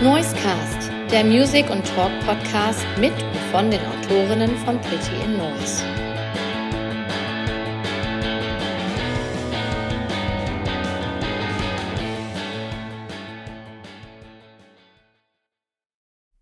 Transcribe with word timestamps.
Noisecast, 0.00 0.92
der 1.10 1.24
Music- 1.24 1.68
und 1.70 1.84
Talk-Podcast 1.84 2.86
mit 3.00 3.12
und 3.20 3.36
von 3.50 3.68
den 3.68 3.80
Autorinnen 3.80 4.56
von 4.58 4.80
Pretty 4.80 5.24
in 5.24 5.36
Noise. 5.36 5.82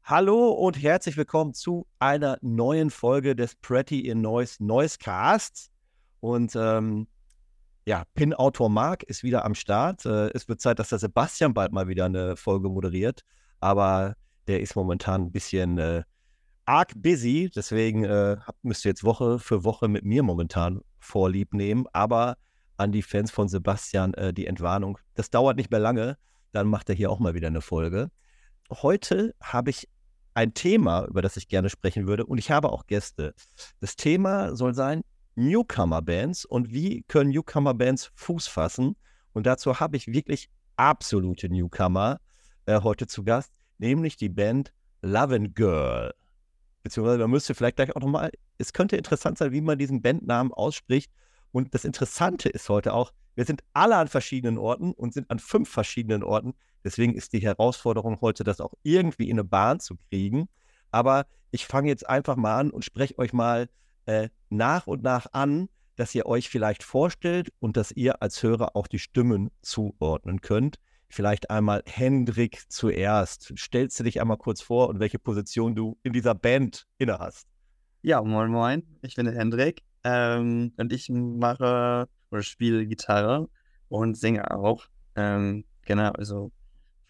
Hallo 0.04 0.50
und 0.50 0.82
herzlich 0.82 1.16
willkommen 1.16 1.54
zu 1.54 1.86
einer 1.98 2.36
neuen 2.42 2.90
Folge 2.90 3.34
des 3.34 3.54
Pretty 3.54 4.00
in 4.00 4.20
Noise 4.20 4.62
Noisecasts. 4.62 5.70
Und 6.20 6.54
ähm, 6.56 7.06
ja, 7.86 8.04
Pin-Autor 8.12 8.68
Marc 8.68 9.02
ist 9.04 9.22
wieder 9.22 9.46
am 9.46 9.54
Start. 9.54 10.04
Äh, 10.04 10.28
es 10.34 10.46
wird 10.46 10.60
Zeit, 10.60 10.78
dass 10.78 10.90
der 10.90 10.98
Sebastian 10.98 11.54
bald 11.54 11.72
mal 11.72 11.88
wieder 11.88 12.04
eine 12.04 12.36
Folge 12.36 12.68
moderiert. 12.68 13.24
Aber 13.66 14.14
der 14.46 14.60
ist 14.60 14.76
momentan 14.76 15.22
ein 15.22 15.32
bisschen 15.32 15.76
äh, 15.78 16.04
arg 16.66 16.92
busy. 16.94 17.50
Deswegen 17.52 18.04
äh, 18.04 18.36
müsst 18.62 18.84
ihr 18.84 18.90
jetzt 18.90 19.02
Woche 19.02 19.40
für 19.40 19.64
Woche 19.64 19.88
mit 19.88 20.04
mir 20.04 20.22
momentan 20.22 20.82
vorlieb 21.00 21.52
nehmen. 21.52 21.84
Aber 21.92 22.36
an 22.76 22.92
die 22.92 23.02
Fans 23.02 23.32
von 23.32 23.48
Sebastian 23.48 24.14
äh, 24.14 24.32
die 24.32 24.46
Entwarnung. 24.46 24.98
Das 25.14 25.30
dauert 25.30 25.56
nicht 25.56 25.72
mehr 25.72 25.80
lange. 25.80 26.16
Dann 26.52 26.68
macht 26.68 26.88
er 26.90 26.94
hier 26.94 27.10
auch 27.10 27.18
mal 27.18 27.34
wieder 27.34 27.48
eine 27.48 27.60
Folge. 27.60 28.12
Heute 28.70 29.34
habe 29.42 29.70
ich 29.70 29.88
ein 30.34 30.54
Thema, 30.54 31.04
über 31.06 31.20
das 31.20 31.36
ich 31.36 31.48
gerne 31.48 31.68
sprechen 31.68 32.06
würde. 32.06 32.24
Und 32.24 32.38
ich 32.38 32.52
habe 32.52 32.70
auch 32.70 32.86
Gäste. 32.86 33.34
Das 33.80 33.96
Thema 33.96 34.54
soll 34.54 34.74
sein 34.74 35.02
Newcomer-Bands 35.34 36.44
und 36.44 36.72
wie 36.72 37.02
können 37.08 37.30
Newcomer-Bands 37.30 38.12
Fuß 38.14 38.46
fassen. 38.46 38.94
Und 39.32 39.44
dazu 39.44 39.80
habe 39.80 39.96
ich 39.96 40.06
wirklich 40.06 40.50
absolute 40.76 41.48
Newcomer 41.48 42.20
äh, 42.66 42.80
heute 42.82 43.06
zu 43.06 43.24
Gast, 43.24 43.52
nämlich 43.78 44.16
die 44.16 44.28
Band 44.28 44.72
Lovin' 45.02 45.54
Girl. 45.54 46.12
Beziehungsweise 46.82 47.18
man 47.18 47.30
müsste 47.30 47.54
vielleicht 47.54 47.76
gleich 47.76 47.94
auch 47.96 48.00
nochmal, 48.00 48.30
es 48.58 48.72
könnte 48.72 48.96
interessant 48.96 49.38
sein, 49.38 49.52
wie 49.52 49.60
man 49.60 49.78
diesen 49.78 50.02
Bandnamen 50.02 50.52
ausspricht. 50.52 51.10
Und 51.52 51.74
das 51.74 51.84
Interessante 51.84 52.48
ist 52.48 52.68
heute 52.68 52.92
auch, 52.92 53.12
wir 53.34 53.44
sind 53.44 53.62
alle 53.72 53.96
an 53.96 54.08
verschiedenen 54.08 54.58
Orten 54.58 54.92
und 54.92 55.12
sind 55.12 55.30
an 55.30 55.38
fünf 55.38 55.68
verschiedenen 55.68 56.22
Orten. 56.22 56.54
Deswegen 56.84 57.14
ist 57.14 57.32
die 57.32 57.40
Herausforderung 57.40 58.20
heute, 58.20 58.44
das 58.44 58.60
auch 58.60 58.72
irgendwie 58.82 59.28
in 59.28 59.36
eine 59.36 59.44
Bahn 59.44 59.80
zu 59.80 59.96
kriegen. 60.08 60.48
Aber 60.90 61.26
ich 61.50 61.66
fange 61.66 61.88
jetzt 61.88 62.08
einfach 62.08 62.36
mal 62.36 62.58
an 62.58 62.70
und 62.70 62.84
spreche 62.84 63.18
euch 63.18 63.32
mal 63.32 63.68
äh, 64.06 64.28
nach 64.48 64.86
und 64.86 65.02
nach 65.02 65.26
an, 65.32 65.68
dass 65.96 66.14
ihr 66.14 66.26
euch 66.26 66.48
vielleicht 66.48 66.82
vorstellt 66.82 67.52
und 67.58 67.76
dass 67.76 67.90
ihr 67.90 68.22
als 68.22 68.42
Hörer 68.42 68.76
auch 68.76 68.86
die 68.86 68.98
Stimmen 68.98 69.50
zuordnen 69.62 70.40
könnt. 70.40 70.76
Vielleicht 71.08 71.50
einmal 71.50 71.82
Hendrik 71.86 72.64
zuerst. 72.68 73.52
Stellst 73.56 73.98
du 74.00 74.04
dich 74.04 74.20
einmal 74.20 74.36
kurz 74.38 74.60
vor 74.60 74.88
und 74.88 75.00
welche 75.00 75.18
Position 75.18 75.74
du 75.74 75.98
in 76.02 76.12
dieser 76.12 76.34
Band 76.34 76.86
inne 76.98 77.18
hast? 77.18 77.46
Ja, 78.02 78.22
moin 78.22 78.50
moin, 78.50 78.82
ich 79.02 79.14
bin 79.16 79.26
der 79.26 79.34
Hendrik 79.34 79.82
ähm, 80.04 80.72
und 80.76 80.92
ich 80.92 81.08
mache 81.08 82.08
oder 82.30 82.42
spiele 82.42 82.86
Gitarre 82.86 83.48
und 83.88 84.16
singe 84.16 84.50
auch. 84.50 84.86
Ähm, 85.14 85.64
genau, 85.82 86.10
also 86.12 86.52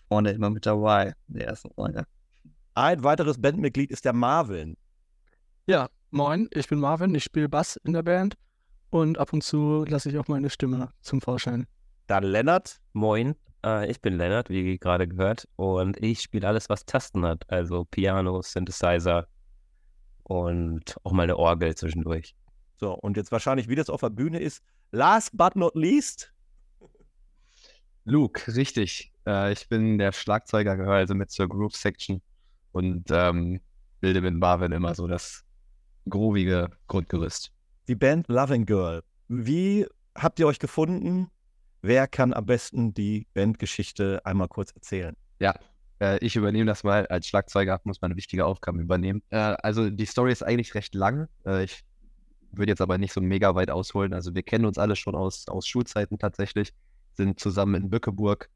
vorne 0.09 0.31
immer 0.31 0.51
mit 0.51 0.67
dabei, 0.67 1.15
in 1.29 1.35
der 1.35 1.49
ersten 1.49 1.69
Runde. 1.73 2.07
Ein 2.75 3.03
weiteres 3.03 3.41
Bandmitglied 3.41 3.91
ist 3.91 4.05
der 4.05 4.13
Marvin. 4.13 4.77
Ja, 5.67 5.89
moin, 6.11 6.49
ich 6.53 6.69
bin 6.69 6.79
Marvin, 6.79 7.15
ich 7.15 7.25
spiele 7.25 7.49
Bass 7.49 7.77
in 7.85 7.93
der 7.93 8.03
Band 8.03 8.37
und 8.91 9.19
ab 9.19 9.33
und 9.33 9.43
zu 9.43 9.85
lasse 9.85 10.11
ich 10.11 10.19
auch 10.19 10.29
meine 10.29 10.51
Stimme 10.51 10.91
zum 11.01 11.21
Vorschein. 11.21 11.67
Dann 12.07 12.25
Lennart. 12.25 12.79
Moin, 12.93 13.35
ich 13.89 14.01
bin 14.01 14.17
Lennart, 14.17 14.49
wie 14.49 14.79
gerade 14.79 15.09
gehört, 15.09 15.49
und 15.57 16.03
ich 16.03 16.21
spiele 16.21 16.47
alles, 16.47 16.69
was 16.69 16.85
Tasten 16.87 17.25
hat, 17.25 17.51
also 17.51 17.85
Piano, 17.85 18.41
Synthesizer 18.43 19.27
und 20.23 20.97
auch 21.05 21.13
mal 21.13 21.25
eine 21.25 21.37
Orgel 21.37 21.75
zwischendurch. 21.75 22.35
So, 22.77 22.93
und 22.93 23.17
jetzt 23.17 23.33
wahrscheinlich, 23.33 23.69
wie 23.69 23.75
das 23.75 23.91
auf 23.91 24.01
der 24.01 24.11
Bühne 24.11 24.39
ist, 24.39 24.63
last 24.93 25.37
but 25.37 25.57
not 25.57 25.75
least. 25.75 26.33
Luke, 28.05 28.55
richtig. 28.55 29.13
Äh, 29.27 29.53
ich 29.53 29.69
bin 29.69 29.99
der 29.99 30.13
Schlagzeuger, 30.13 30.77
gehöre 30.77 30.95
also 30.95 31.15
mit 31.15 31.31
zur 31.31 31.49
Groove 31.49 31.75
Section 31.75 32.23
und 32.73 33.05
ähm, 33.11 33.61
bilde 34.01 34.21
mit 34.21 34.35
Marvin 34.35 34.73
immer 34.73 34.95
so 34.95 35.07
das 35.07 35.43
groovige 36.09 36.71
Grundgerüst. 36.87 37.53
Die 37.89 37.97
Band 37.97 38.29
Loving 38.29 38.67
Girl. 38.67 39.03
Wie 39.29 39.87
habt 40.15 40.39
ihr 40.39 40.47
euch 40.47 40.59
gefunden? 40.59 41.31
Wer 41.83 42.07
kann 42.09 42.33
am 42.33 42.47
besten 42.47 42.95
die 42.95 43.27
Bandgeschichte 43.35 44.21
einmal 44.25 44.49
kurz 44.49 44.73
erzählen? 44.73 45.17
Ja, 45.39 45.55
äh, 46.01 46.19
ich 46.25 46.37
übernehme 46.37 46.67
das 46.67 46.85
mal. 46.85 47.07
Als 47.07 47.27
Schlagzeuger 47.27 47.81
muss 47.85 48.01
man 48.01 48.17
wichtige 48.17 48.45
Aufgabe 48.47 48.81
übernehmen. 48.81 49.23
Äh, 49.31 49.37
also 49.37 49.91
die 49.91 50.07
Story 50.07 50.33
ist 50.33 50.43
eigentlich 50.43 50.75
recht 50.75 50.95
lang. 50.95 51.29
Äh, 51.45 51.65
ich 51.65 51.85
würde 52.53 52.73
jetzt 52.73 52.81
aber 52.81 52.99
nicht 52.99 53.13
so 53.13 53.21
mega 53.21 53.55
weit 53.55 53.71
ausholen. 53.71 54.15
Also 54.15 54.35
wir 54.35 54.43
kennen 54.43 54.65
uns 54.65 54.79
alle 54.79 54.97
schon 54.97 55.15
aus, 55.15 55.49
aus 55.49 55.67
Schulzeiten 55.67 56.19
tatsächlich, 56.19 56.73
sind 57.15 57.41
zusammen 57.41 57.75
in 57.83 57.91
Bückeburg, 57.91 58.49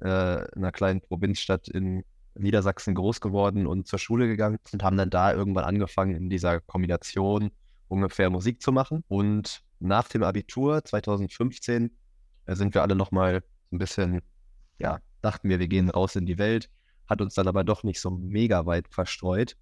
äh, 0.00 0.06
einer 0.08 0.72
kleinen 0.72 1.00
Provinzstadt 1.00 1.68
in 1.68 2.04
Niedersachsen 2.36 2.94
groß 2.94 3.20
geworden 3.20 3.66
und 3.66 3.86
zur 3.86 3.98
Schule 3.98 4.26
gegangen 4.26 4.58
und 4.72 4.82
haben 4.82 4.96
dann 4.96 5.10
da 5.10 5.32
irgendwann 5.32 5.64
angefangen, 5.64 6.16
in 6.16 6.30
dieser 6.30 6.60
Kombination 6.60 7.52
ungefähr 7.88 8.30
Musik 8.30 8.60
zu 8.60 8.72
machen. 8.72 9.04
Und 9.08 9.62
nach 9.78 10.08
dem 10.08 10.22
Abitur 10.22 10.84
2015 10.84 11.86
äh, 11.86 11.90
sind 12.46 12.74
wir 12.74 12.82
alle 12.82 12.94
nochmal 12.94 13.42
ein 13.72 13.78
bisschen, 13.78 14.22
ja, 14.78 15.00
dachten 15.22 15.48
wir, 15.48 15.58
wir 15.58 15.68
gehen 15.68 15.90
raus 15.90 16.16
in 16.16 16.26
die 16.26 16.38
Welt, 16.38 16.70
hat 17.08 17.20
uns 17.20 17.34
dann 17.34 17.48
aber 17.48 17.64
doch 17.64 17.82
nicht 17.82 18.00
so 18.00 18.10
mega 18.10 18.66
weit 18.66 18.88
verstreut. 18.88 19.56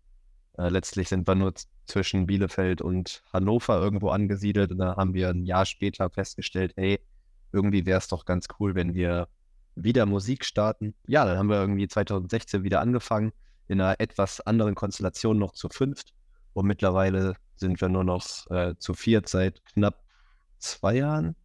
Äh, 0.59 0.69
letztlich 0.69 1.09
sind 1.09 1.26
wir 1.26 1.34
nur 1.34 1.54
zwischen 1.87 2.26
Bielefeld 2.26 2.82
und 2.82 3.22
Hannover 3.32 3.81
irgendwo 3.81 4.10
angesiedelt 4.10 4.71
und 4.72 4.78
da 4.78 4.97
haben 4.97 5.15
wir 5.15 5.31
ein 5.31 5.44
Jahr 5.44 5.66
später 5.66 6.10
festgestellt, 6.10 6.72
hey, 6.76 7.00
irgendwie 7.53 7.87
wäre 7.87 7.98
es 7.98 8.09
doch 8.09 8.25
ganz 8.25 8.47
cool, 8.59 8.75
wenn 8.75 8.94
wir 8.94 9.28
wieder 9.75 10.06
Musik 10.06 10.44
starten. 10.44 10.94
Ja, 11.06 11.25
dann 11.25 11.38
haben 11.38 11.48
wir 11.48 11.56
irgendwie 11.56 11.88
2016 11.88 12.62
wieder 12.62 12.81
angefangen, 12.81 13.32
in 13.69 13.81
einer 13.81 14.00
etwas 14.00 14.41
anderen 14.41 14.75
Konstellation 14.75 15.38
noch 15.38 15.53
zu 15.53 15.69
fünft. 15.69 16.12
Und 16.53 16.66
mittlerweile 16.66 17.34
sind 17.56 17.81
wir 17.81 17.88
nur 17.88 18.04
noch 18.04 18.50
äh, 18.50 18.75
zu 18.78 18.94
viert 18.94 19.28
seit 19.28 19.65
knapp 19.66 20.03
zwei 20.59 20.97
Jahren. 20.97 21.37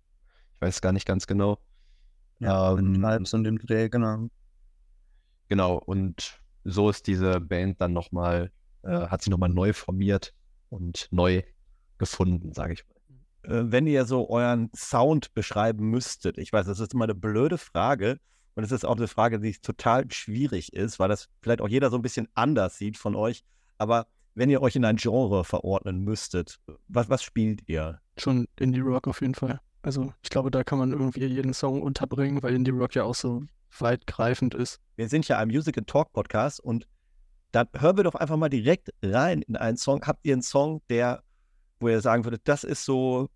Ich 0.57 0.61
weiß 0.61 0.81
gar 0.81 0.91
nicht 0.91 1.05
ganz 1.05 1.27
genau. 1.27 1.59
Ja, 2.39 2.73
ähm, 2.73 3.05
halb 3.05 3.27
so 3.27 3.37
dem 3.37 3.59
Dreh, 3.59 3.89
genau. 3.89 4.27
Genau, 5.49 5.75
und 5.77 6.41
so 6.63 6.89
ist 6.89 7.05
diese 7.05 7.39
Band 7.39 7.79
dann 7.79 7.93
nochmal, 7.93 8.51
äh, 8.81 9.07
hat 9.07 9.21
sich 9.21 9.29
nochmal 9.29 9.49
neu 9.49 9.71
formiert 9.71 10.33
und 10.69 11.07
neu 11.11 11.43
gefunden, 11.99 12.53
sage 12.53 12.73
ich 12.73 12.83
mal. 12.87 13.55
Äh, 13.55 13.71
wenn 13.71 13.85
ihr 13.85 14.05
so 14.05 14.31
euren 14.31 14.71
Sound 14.75 15.35
beschreiben 15.35 15.91
müsstet, 15.91 16.39
ich 16.39 16.51
weiß, 16.51 16.65
das 16.65 16.79
ist 16.79 16.93
immer 16.95 17.05
eine 17.05 17.15
blöde 17.15 17.59
Frage 17.59 18.19
und 18.55 18.63
es 18.63 18.71
ist 18.71 18.83
auch 18.83 18.97
eine 18.97 19.07
Frage, 19.07 19.39
die 19.39 19.53
total 19.53 20.09
schwierig 20.11 20.73
ist, 20.73 20.97
weil 20.97 21.09
das 21.09 21.29
vielleicht 21.41 21.61
auch 21.61 21.69
jeder 21.69 21.91
so 21.91 21.97
ein 21.97 22.01
bisschen 22.01 22.27
anders 22.33 22.77
sieht 22.77 22.97
von 22.97 23.15
euch. 23.15 23.43
Aber 23.77 24.07
wenn 24.33 24.49
ihr 24.49 24.63
euch 24.63 24.75
in 24.75 24.85
ein 24.85 24.97
Genre 24.97 25.43
verordnen 25.43 26.03
müsstet, 26.03 26.59
was, 26.87 27.09
was 27.09 27.21
spielt 27.21 27.69
ihr? 27.69 28.01
Schon 28.17 28.47
Indie 28.59 28.79
Rock 28.79 29.07
auf 29.07 29.21
jeden 29.21 29.35
Fall. 29.35 29.59
Also 29.81 30.13
ich 30.21 30.29
glaube, 30.29 30.51
da 30.51 30.63
kann 30.63 30.79
man 30.79 30.91
irgendwie 30.91 31.25
jeden 31.25 31.53
Song 31.53 31.81
unterbringen, 31.81 32.41
weil 32.43 32.55
Indie 32.55 32.71
Rock 32.71 32.95
ja 32.95 33.03
auch 33.03 33.15
so 33.15 33.43
weitgreifend 33.79 34.53
ist. 34.53 34.79
Wir 34.95 35.07
sind 35.07 35.27
ja 35.27 35.37
ein 35.37 35.47
Music 35.47 35.77
and 35.77 35.87
Talk 35.87 36.11
Podcast 36.13 36.59
und 36.59 36.87
dann 37.51 37.67
hören 37.77 37.97
wir 37.97 38.03
doch 38.03 38.15
einfach 38.15 38.37
mal 38.37 38.49
direkt 38.49 38.89
rein 39.01 39.41
in 39.41 39.55
einen 39.55 39.77
Song. 39.77 40.01
Habt 40.05 40.25
ihr 40.25 40.33
einen 40.33 40.41
Song, 40.41 40.81
der, 40.89 41.23
wo 41.79 41.89
ihr 41.89 42.01
sagen 42.01 42.25
würdet, 42.25 42.41
das 42.45 42.63
ist 42.63 42.83
so 42.85 43.29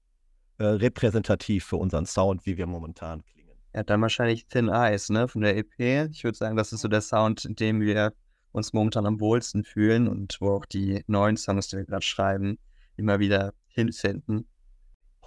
äh, 0.58 0.66
repräsentativ 0.66 1.66
für 1.66 1.78
unseren 1.78 2.06
Sound, 2.06 2.46
wie 2.46 2.58
wir 2.58 2.68
momentan 2.68 3.24
klingen. 3.26 3.56
Ja, 3.74 3.84
dann 3.84 4.02
wahrscheinlich 4.02 4.48
Thin 4.48 4.70
Ice, 4.72 5.12
ne, 5.12 5.28
von 5.28 5.42
der 5.42 5.58
EP. 5.58 6.12
Ich 6.12 6.24
würde 6.24 6.38
sagen, 6.38 6.58
das 6.58 6.74
ist 6.74 6.82
so 6.82 6.88
der 6.88 7.02
Sound, 7.02 7.46
in 7.46 7.56
dem 7.56 7.80
wir 7.82 8.14
uns 8.52 8.74
momentan 8.74 9.06
am 9.06 9.20
wohlsten 9.20 9.64
fühlen 9.64 10.08
und 10.08 10.38
wo 10.42 10.52
auch 10.52 10.66
die 10.66 11.04
neuen 11.08 11.38
Songs, 11.38 11.70
die 11.70 11.78
wir 11.78 11.86
gerade 11.86 12.06
schreiben, 12.06 12.60
immer 12.98 13.20
wieder 13.20 13.54
hinfinden. 13.68 14.46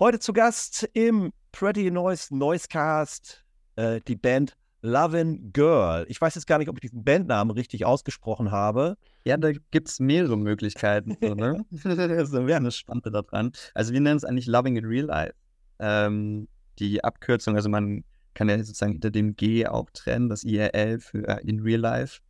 Heute 0.01 0.19
zu 0.19 0.33
Gast 0.33 0.89
im 0.93 1.33
Pretty 1.53 1.89
Noise 1.89 2.37
Noisecast 2.37 3.45
äh, 3.77 4.01
die 4.09 4.17
Band 4.17 4.57
Lovin' 4.83 5.53
Girl. 5.53 6.05
Ich 6.09 6.21
weiß 6.21 6.35
jetzt 6.35 6.49
gar 6.49 6.59
nicht, 6.59 6.69
ob 6.69 6.79
ich 6.79 6.81
diesen 6.81 7.05
Bandnamen 7.05 7.53
richtig 7.53 7.87
ausgesprochen 7.87 8.51
habe. 8.51 8.97
Ja, 9.25 9.37
da 9.37 9.53
gibt 9.71 9.89
es 9.89 10.01
mehrere 10.01 10.37
Möglichkeiten. 10.37 11.17
So, 11.23 11.35
ne? 11.35 11.65
das 11.71 12.33
wäre 12.33 12.57
eine 12.57 12.73
Spannende 12.73 13.13
daran. 13.13 13.53
Also 13.75 13.93
wir 13.93 14.01
nennen 14.01 14.17
es 14.17 14.25
eigentlich 14.25 14.47
Loving 14.47 14.75
in 14.75 14.85
Real 14.85 15.07
Life. 15.07 15.35
Ähm, 15.79 16.49
die 16.81 17.05
Abkürzung, 17.05 17.55
also 17.55 17.69
man 17.69 18.03
kann 18.35 18.49
ja 18.49 18.59
sozusagen 18.59 18.95
hinter 18.95 19.13
dem 19.13 19.37
G 19.37 19.65
auch 19.69 19.89
trennen, 19.93 20.29
das 20.29 20.43
IRL 20.43 20.99
für 20.99 21.29
äh, 21.29 21.49
in 21.49 21.61
Real 21.61 21.81
Life. 21.81 22.21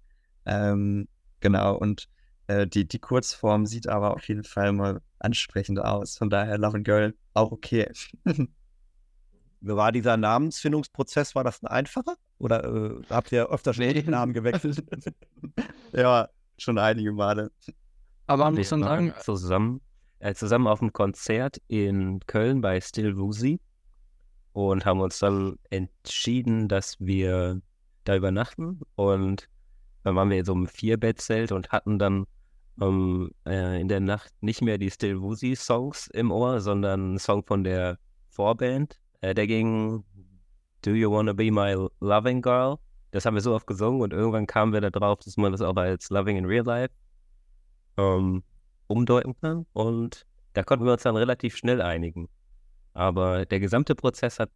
Ähm, 0.44 1.08
genau, 1.40 1.76
und 1.78 2.10
äh, 2.46 2.66
die, 2.66 2.86
die 2.86 2.98
Kurzform 2.98 3.64
sieht 3.64 3.88
aber 3.88 4.12
auf 4.12 4.28
jeden 4.28 4.44
Fall 4.44 4.72
mal 4.72 5.00
ansprechend 5.18 5.80
aus. 5.80 6.18
Von 6.18 6.28
daher 6.28 6.58
Love 6.58 6.76
and 6.76 6.84
Girl 6.84 7.14
auch 7.34 7.52
okay. 7.52 7.90
war 9.60 9.92
dieser 9.92 10.16
Namensfindungsprozess, 10.16 11.34
war 11.34 11.44
das 11.44 11.62
ein 11.62 11.66
einfacher? 11.66 12.14
Oder 12.38 12.64
äh, 12.64 13.02
habt 13.10 13.32
ihr 13.32 13.48
öfter 13.48 13.74
schon 13.74 13.86
Nee. 13.86 13.94
den 13.94 14.10
Namen 14.10 14.32
gewechselt? 14.32 14.84
Ja, 15.92 16.28
schon 16.58 16.78
einige 16.78 17.12
Male. 17.12 17.52
Aber 18.26 18.44
man 18.44 18.54
Wir 18.54 18.60
muss 18.60 18.68
dann 18.70 18.82
sagen, 18.82 19.14
zusammen, 19.20 19.80
äh, 20.18 20.34
zusammen 20.34 20.66
auf 20.66 20.80
einem 20.80 20.92
Konzert 20.92 21.58
in 21.68 22.18
Köln 22.26 22.60
bei 22.60 22.80
Still 22.80 23.16
Woozy 23.16 23.60
und 24.52 24.84
haben 24.84 25.00
uns 25.00 25.20
dann 25.20 25.56
entschieden, 25.70 26.68
dass 26.68 26.98
wir 26.98 27.60
da 28.02 28.16
übernachten 28.16 28.80
und 28.96 29.48
dann 30.02 30.16
waren 30.16 30.30
wir 30.30 30.38
in 30.38 30.44
so 30.44 30.52
einem 30.52 30.66
Vierbettzelt 30.66 31.52
und 31.52 31.70
hatten 31.70 31.98
dann 31.98 32.26
ähm, 32.80 33.30
äh, 33.46 33.80
in 33.80 33.88
der 33.88 34.00
Nacht 34.00 34.32
nicht 34.40 34.62
mehr 34.62 34.78
die 34.78 34.90
Still 34.90 35.20
Woozy 35.20 35.54
Songs 35.56 36.08
im 36.08 36.30
Ohr, 36.30 36.60
sondern 36.60 37.00
einen 37.00 37.18
Song 37.18 37.44
von 37.44 37.64
der 37.64 37.98
Vorband. 38.30 38.98
Äh, 39.20 39.34
der 39.34 39.46
ging 39.46 40.04
Do 40.82 40.90
You 40.90 41.10
Wanna 41.10 41.32
Be 41.32 41.50
My 41.50 41.88
Loving 42.00 42.42
Girl? 42.42 42.76
Das 43.10 43.24
haben 43.24 43.34
wir 43.34 43.40
so 43.40 43.54
oft 43.54 43.66
gesungen 43.66 44.02
und 44.02 44.12
irgendwann 44.12 44.46
kamen 44.46 44.72
wir 44.72 44.80
da 44.80 44.90
drauf, 44.90 45.20
dass 45.20 45.36
man 45.36 45.52
das 45.52 45.60
auch 45.60 45.76
als 45.76 46.10
Loving 46.10 46.36
in 46.36 46.46
Real 46.46 46.64
Life 46.64 46.92
ähm, 47.96 48.42
umdeuten 48.88 49.36
kann. 49.40 49.66
Und 49.72 50.26
da 50.52 50.62
konnten 50.62 50.84
wir 50.84 50.92
uns 50.92 51.02
dann 51.02 51.16
relativ 51.16 51.56
schnell 51.56 51.80
einigen. 51.80 52.28
Aber 52.92 53.46
der 53.46 53.60
gesamte 53.60 53.94
Prozess 53.94 54.38
hat, 54.38 54.50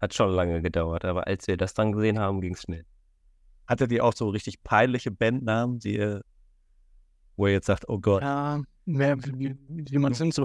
hat 0.00 0.14
schon 0.14 0.30
lange 0.30 0.62
gedauert. 0.62 1.04
Aber 1.04 1.26
als 1.26 1.46
wir 1.46 1.56
das 1.56 1.74
dann 1.74 1.92
gesehen 1.92 2.18
haben, 2.18 2.40
ging 2.40 2.54
es 2.54 2.62
schnell. 2.62 2.84
Hattet 3.66 3.92
ihr 3.92 4.04
auch 4.04 4.14
so 4.14 4.30
richtig 4.30 4.62
peinliche 4.62 5.10
Bandnamen, 5.10 5.78
die 5.78 5.96
ihr, 5.96 6.22
wo 7.38 7.46
ihr 7.46 7.54
jetzt 7.54 7.66
sagt, 7.66 7.88
oh 7.88 7.98
Gott, 7.98 8.22
ja, 8.22 8.60
mehr, 8.84 9.16
wie, 9.24 9.98
man 9.98 10.12
sind, 10.12 10.34
so, 10.34 10.44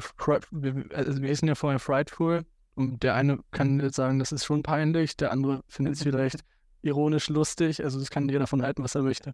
wir, 0.51 0.85
also 0.93 1.21
wir 1.21 1.29
hießen 1.29 1.47
ja 1.47 1.55
vorher 1.55 1.79
Frightful 1.79 2.45
und 2.75 3.03
der 3.03 3.15
eine 3.15 3.39
kann 3.51 3.79
jetzt 3.79 3.95
sagen, 3.95 4.19
das 4.19 4.31
ist 4.31 4.45
schon 4.45 4.63
peinlich, 4.63 5.17
der 5.17 5.31
andere 5.31 5.63
findet 5.67 5.95
es 5.95 6.03
vielleicht 6.03 6.45
ironisch 6.83 7.29
lustig, 7.29 7.83
also 7.83 7.99
das 7.99 8.09
kann 8.09 8.29
jeder 8.29 8.39
davon 8.41 8.61
halten, 8.61 8.83
was 8.83 8.95
er 8.95 9.01
möchte. 9.01 9.33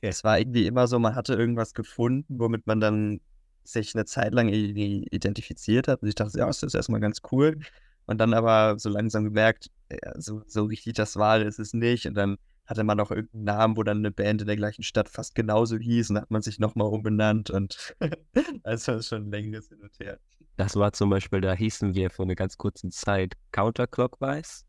Es 0.00 0.24
war 0.24 0.38
irgendwie 0.38 0.66
immer 0.66 0.88
so, 0.88 0.98
man 0.98 1.14
hatte 1.14 1.34
irgendwas 1.34 1.74
gefunden, 1.74 2.40
womit 2.40 2.66
man 2.66 2.80
dann 2.80 3.20
sich 3.62 3.94
eine 3.94 4.04
Zeit 4.04 4.34
lang 4.34 4.48
irgendwie 4.48 5.06
identifiziert 5.12 5.86
hat. 5.86 6.02
Und 6.02 6.08
ich 6.08 6.16
dachte, 6.16 6.38
ja, 6.38 6.46
das 6.46 6.62
ist 6.64 6.74
erstmal 6.74 7.00
ganz 7.00 7.20
cool. 7.30 7.60
Und 8.06 8.18
dann 8.18 8.34
aber 8.34 8.80
so 8.80 8.88
langsam 8.88 9.22
gemerkt, 9.22 9.70
ja, 9.90 10.20
so, 10.20 10.42
so 10.48 10.64
richtig 10.64 10.94
das 10.94 11.16
war 11.16 11.40
ist 11.40 11.60
es 11.60 11.72
nicht. 11.72 12.06
Und 12.06 12.14
dann 12.14 12.36
hatte 12.66 12.84
man 12.84 13.00
auch 13.00 13.10
irgendeinen 13.10 13.44
Namen, 13.44 13.76
wo 13.76 13.82
dann 13.82 13.98
eine 13.98 14.10
Band 14.10 14.40
in 14.40 14.46
der 14.46 14.56
gleichen 14.56 14.82
Stadt 14.82 15.08
fast 15.08 15.34
genauso 15.34 15.76
hieß. 15.76 16.10
Und 16.10 16.16
hat 16.18 16.30
man 16.30 16.42
sich 16.42 16.58
nochmal 16.58 16.88
umbenannt. 16.88 17.50
Und 17.50 17.94
das 18.62 18.88
war 18.88 19.02
schon 19.02 19.24
ein 19.24 19.30
längeres 19.30 19.68
Hin 19.68 19.80
und 19.80 19.98
Her. 19.98 20.18
Das 20.56 20.76
war 20.76 20.92
zum 20.92 21.10
Beispiel, 21.10 21.40
da 21.40 21.54
hießen 21.54 21.94
wir 21.94 22.10
für 22.10 22.22
eine 22.22 22.36
ganz 22.36 22.56
kurze 22.56 22.88
Zeit 22.90 23.34
Counterclockwise. 23.52 24.64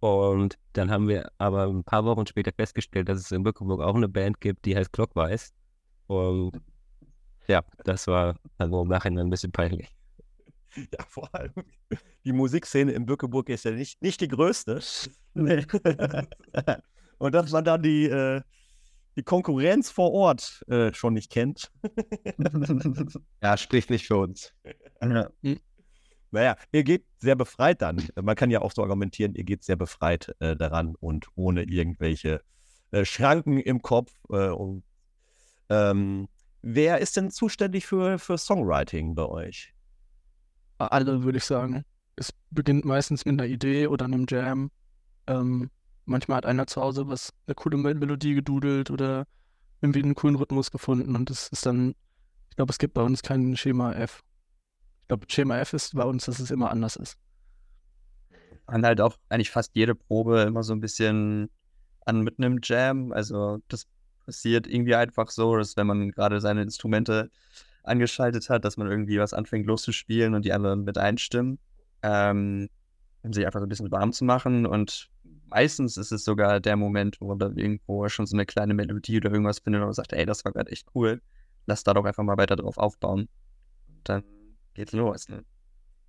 Und 0.00 0.56
dann 0.72 0.90
haben 0.90 1.08
wir 1.08 1.30
aber 1.38 1.66
ein 1.66 1.84
paar 1.84 2.04
Wochen 2.04 2.26
später 2.26 2.52
festgestellt, 2.56 3.08
dass 3.08 3.20
es 3.20 3.30
in 3.30 3.42
Bückeburg 3.42 3.82
auch 3.82 3.94
eine 3.94 4.08
Band 4.08 4.40
gibt, 4.40 4.64
die 4.64 4.74
heißt 4.74 4.92
Clockwise. 4.92 5.50
Und 6.06 6.52
ja, 7.46 7.62
das 7.84 8.06
war 8.06 8.36
also 8.56 8.82
im 8.82 8.88
Nachhinein 8.88 9.26
ein 9.26 9.30
bisschen 9.30 9.52
peinlich. 9.52 9.88
ja, 10.74 11.04
vor 11.06 11.32
allem 11.34 11.52
die 12.24 12.32
Musikszene 12.32 12.92
in 12.92 13.04
Bückeburg 13.06 13.48
ist 13.50 13.64
ja 13.64 13.72
nicht, 13.72 14.00
nicht 14.00 14.20
die 14.20 14.28
größte. 14.28 14.80
Und 17.20 17.34
dass 17.34 17.52
man 17.52 17.64
dann 17.64 17.82
die, 17.82 18.06
äh, 18.06 18.40
die 19.14 19.22
Konkurrenz 19.22 19.90
vor 19.90 20.12
Ort 20.12 20.64
äh, 20.68 20.92
schon 20.94 21.14
nicht 21.14 21.30
kennt. 21.30 21.70
Ja, 23.42 23.56
spricht 23.56 23.90
nicht 23.90 24.06
für 24.06 24.16
uns. 24.16 24.54
ja. 25.02 25.28
Naja, 26.30 26.56
ihr 26.72 26.84
geht 26.84 27.04
sehr 27.18 27.36
befreit 27.36 27.82
dann. 27.82 28.08
Man 28.20 28.36
kann 28.36 28.50
ja 28.50 28.62
auch 28.62 28.72
so 28.72 28.82
argumentieren, 28.82 29.34
ihr 29.34 29.44
geht 29.44 29.64
sehr 29.64 29.76
befreit 29.76 30.34
äh, 30.38 30.56
daran 30.56 30.94
und 31.00 31.26
ohne 31.34 31.64
irgendwelche 31.64 32.40
äh, 32.92 33.04
Schranken 33.04 33.58
im 33.58 33.82
Kopf. 33.82 34.12
Äh, 34.30 34.48
und, 34.48 34.84
ähm, 35.68 36.28
wer 36.62 36.98
ist 36.98 37.16
denn 37.16 37.30
zuständig 37.30 37.84
für, 37.86 38.18
für 38.18 38.38
Songwriting 38.38 39.14
bei 39.14 39.26
euch? 39.26 39.74
Alle, 40.78 41.22
würde 41.22 41.38
ich 41.38 41.44
sagen. 41.44 41.84
Es 42.16 42.32
beginnt 42.50 42.86
meistens 42.86 43.26
mit 43.26 43.34
einer 43.34 43.48
Idee 43.48 43.88
oder 43.88 44.06
einem 44.06 44.24
Jam. 44.28 44.70
Ähm, 45.26 45.70
manchmal 46.10 46.38
hat 46.38 46.46
einer 46.46 46.66
zu 46.66 46.80
Hause 46.80 47.08
was, 47.08 47.32
eine 47.46 47.54
coole 47.54 47.76
Mel- 47.76 47.94
Melodie 47.94 48.34
gedudelt 48.34 48.90
oder 48.90 49.26
irgendwie 49.80 50.02
einen 50.02 50.14
coolen 50.14 50.36
Rhythmus 50.36 50.70
gefunden 50.70 51.16
und 51.16 51.30
das 51.30 51.48
ist 51.48 51.64
dann, 51.64 51.94
ich 52.50 52.56
glaube, 52.56 52.70
es 52.70 52.78
gibt 52.78 52.94
bei 52.94 53.02
uns 53.02 53.22
kein 53.22 53.56
Schema 53.56 53.92
F. 53.92 54.22
Ich 55.02 55.08
glaube, 55.08 55.26
Schema 55.28 55.58
F 55.58 55.72
ist 55.72 55.94
bei 55.94 56.04
uns, 56.04 56.26
dass 56.26 56.38
es 56.38 56.50
immer 56.50 56.70
anders 56.70 56.96
ist. 56.96 57.16
Und 58.66 58.84
halt 58.84 59.00
auch 59.00 59.16
eigentlich 59.28 59.50
fast 59.50 59.74
jede 59.74 59.94
Probe 59.94 60.42
immer 60.42 60.62
so 60.62 60.72
ein 60.72 60.80
bisschen 60.80 61.50
an 62.04 62.20
mit 62.20 62.38
einem 62.38 62.60
Jam. 62.62 63.12
Also 63.12 63.58
das 63.68 63.86
passiert 64.24 64.66
irgendwie 64.66 64.94
einfach 64.94 65.30
so, 65.30 65.56
dass 65.56 65.76
wenn 65.76 65.86
man 65.86 66.10
gerade 66.12 66.40
seine 66.40 66.62
Instrumente 66.62 67.30
angeschaltet 67.82 68.48
hat, 68.50 68.64
dass 68.64 68.76
man 68.76 68.88
irgendwie 68.88 69.18
was 69.18 69.32
anfängt 69.32 69.66
loszuspielen 69.66 70.34
und 70.34 70.44
die 70.44 70.52
anderen 70.52 70.84
mit 70.84 70.98
einstimmen, 70.98 71.58
ähm, 72.02 72.68
um 73.22 73.32
sich 73.32 73.44
einfach 73.44 73.60
so 73.60 73.66
ein 73.66 73.68
bisschen 73.68 73.90
warm 73.90 74.12
zu 74.12 74.24
machen. 74.24 74.66
Und 74.66 75.08
meistens 75.50 75.96
ist 75.96 76.12
es 76.12 76.24
sogar 76.24 76.60
der 76.60 76.76
Moment, 76.76 77.20
wo 77.20 77.28
man 77.28 77.38
dann 77.38 77.56
irgendwo 77.56 78.08
schon 78.08 78.26
so 78.26 78.36
eine 78.36 78.46
kleine 78.46 78.74
Melodie 78.74 79.18
oder 79.18 79.30
irgendwas 79.30 79.58
findet 79.58 79.82
und 79.82 79.92
sagt, 79.92 80.12
ey, 80.12 80.26
das 80.26 80.44
war 80.44 80.52
gerade 80.52 80.70
echt 80.70 80.86
cool. 80.94 81.20
Lass 81.66 81.84
da 81.84 81.94
doch 81.94 82.04
einfach 82.04 82.24
mal 82.24 82.38
weiter 82.38 82.56
drauf 82.56 82.78
aufbauen. 82.78 83.28
Und 83.88 84.08
dann 84.08 84.24
geht's 84.74 84.92
los. 84.92 85.28
Ne? 85.28 85.44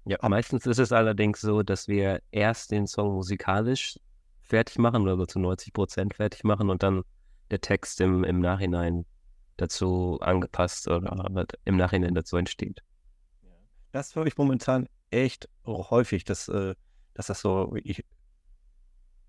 Ja, 0.05 0.17
meistens 0.27 0.65
ist 0.65 0.79
es 0.79 0.91
allerdings 0.91 1.41
so, 1.41 1.61
dass 1.63 1.87
wir 1.87 2.21
erst 2.31 2.71
den 2.71 2.87
Song 2.87 3.13
musikalisch 3.13 3.99
fertig 4.41 4.79
machen 4.79 5.03
oder 5.03 5.17
so 5.17 5.25
zu 5.25 5.39
90 5.39 5.73
Prozent 5.73 6.13
fertig 6.15 6.43
machen 6.43 6.69
und 6.69 6.83
dann 6.83 7.03
der 7.51 7.61
Text 7.61 8.01
im, 8.01 8.23
im 8.23 8.39
Nachhinein 8.39 9.05
dazu 9.57 10.17
angepasst 10.21 10.87
oder 10.87 11.09
halt 11.35 11.53
im 11.65 11.77
Nachhinein 11.77 12.15
dazu 12.15 12.37
entsteht. 12.37 12.81
Das 13.91 14.15
höre 14.15 14.25
ich 14.25 14.37
momentan 14.37 14.87
echt 15.11 15.49
häufig, 15.65 16.23
dass, 16.23 16.47
äh, 16.47 16.75
dass 17.13 17.27
das 17.27 17.41
so 17.41 17.71
wirklich. 17.71 18.05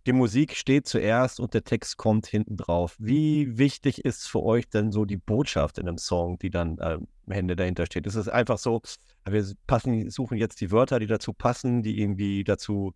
Die 0.06 0.12
Musik 0.12 0.56
steht 0.56 0.88
zuerst 0.88 1.38
und 1.38 1.54
der 1.54 1.62
Text 1.62 1.96
kommt 1.96 2.26
hinten 2.26 2.56
drauf. 2.56 2.96
Wie 2.99 3.56
wichtig 3.56 4.04
ist 4.04 4.28
für 4.28 4.43
euch 4.43 4.69
denn 4.69 4.90
so 4.90 5.04
die 5.04 5.16
Botschaft 5.16 5.78
in 5.78 5.87
einem 5.87 5.99
Song, 5.99 6.38
die 6.40 6.50
dann 6.50 6.81
am 6.81 7.06
Ende 7.28 7.54
dahinter 7.54 7.87
steht? 7.87 8.06
Ist 8.06 8.16
es 8.16 8.28
einfach 8.28 8.58
so, 8.58 8.82
wir 9.25 9.46
passen, 9.69 10.10
suchen 10.10 10.38
jetzt 10.38 10.60
die 10.60 10.72
Wörter, 10.72 10.99
die 10.99 11.06
dazu 11.06 11.32
passen, 11.32 11.84
die 11.84 12.00
irgendwie 12.00 12.43
dazu 12.43 12.94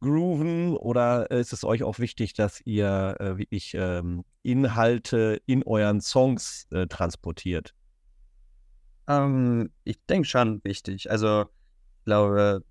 grooven? 0.00 0.74
Oder 0.74 1.30
ist 1.30 1.52
es 1.52 1.64
euch 1.64 1.82
auch 1.82 1.98
wichtig, 1.98 2.32
dass 2.32 2.62
ihr 2.62 3.16
äh, 3.20 3.36
wirklich 3.36 3.74
ähm, 3.74 4.24
Inhalte 4.42 5.42
in 5.44 5.62
euren 5.64 6.00
Songs 6.00 6.66
äh, 6.70 6.86
transportiert? 6.86 7.74
Ähm, 9.06 9.70
ich 9.84 9.98
denke 10.06 10.26
schon 10.26 10.64
wichtig. 10.64 11.10
Also, 11.10 11.42
ich 11.42 12.04
glaube, 12.06 12.64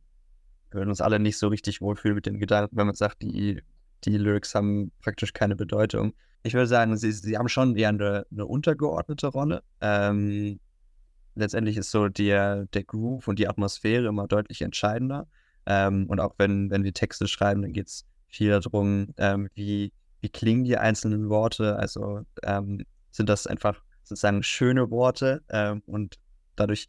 würden 0.71 0.89
uns 0.89 1.01
alle 1.01 1.19
nicht 1.19 1.37
so 1.37 1.47
richtig 1.47 1.81
wohlfühlen 1.81 2.15
mit 2.15 2.25
dem 2.25 2.39
Gedanken, 2.39 2.77
wenn 2.77 2.87
man 2.87 2.95
sagt, 2.95 3.21
die, 3.21 3.61
die 4.03 4.17
Lyrics 4.17 4.55
haben 4.55 4.91
praktisch 5.01 5.33
keine 5.33 5.55
Bedeutung. 5.55 6.13
Ich 6.43 6.53
würde 6.53 6.67
sagen, 6.67 6.97
sie, 6.97 7.11
sie 7.11 7.37
haben 7.37 7.49
schon 7.49 7.75
eher 7.75 7.89
eine, 7.89 8.25
eine 8.31 8.45
untergeordnete 8.45 9.27
Rolle. 9.27 9.63
Ähm, 9.79 10.59
letztendlich 11.35 11.77
ist 11.77 11.91
so 11.91 12.07
der, 12.07 12.65
der 12.67 12.83
Groove 12.83 13.27
und 13.27 13.39
die 13.39 13.47
Atmosphäre 13.47 14.07
immer 14.07 14.27
deutlich 14.27 14.61
entscheidender. 14.61 15.27
Ähm, 15.65 16.07
und 16.07 16.19
auch 16.19 16.35
wenn, 16.37 16.71
wenn 16.71 16.83
wir 16.83 16.93
Texte 16.93 17.27
schreiben, 17.27 17.61
dann 17.61 17.73
geht 17.73 17.87
es 17.87 18.05
viel 18.27 18.49
darum, 18.49 19.13
ähm, 19.17 19.49
wie, 19.53 19.93
wie 20.21 20.29
klingen 20.29 20.63
die 20.63 20.77
einzelnen 20.77 21.29
Worte. 21.29 21.75
Also 21.77 22.21
ähm, 22.43 22.83
sind 23.11 23.29
das 23.29 23.45
einfach 23.45 23.81
sozusagen 24.03 24.43
schöne 24.43 24.89
Worte 24.89 25.43
ähm, 25.49 25.83
und 25.85 26.15
dadurch 26.55 26.87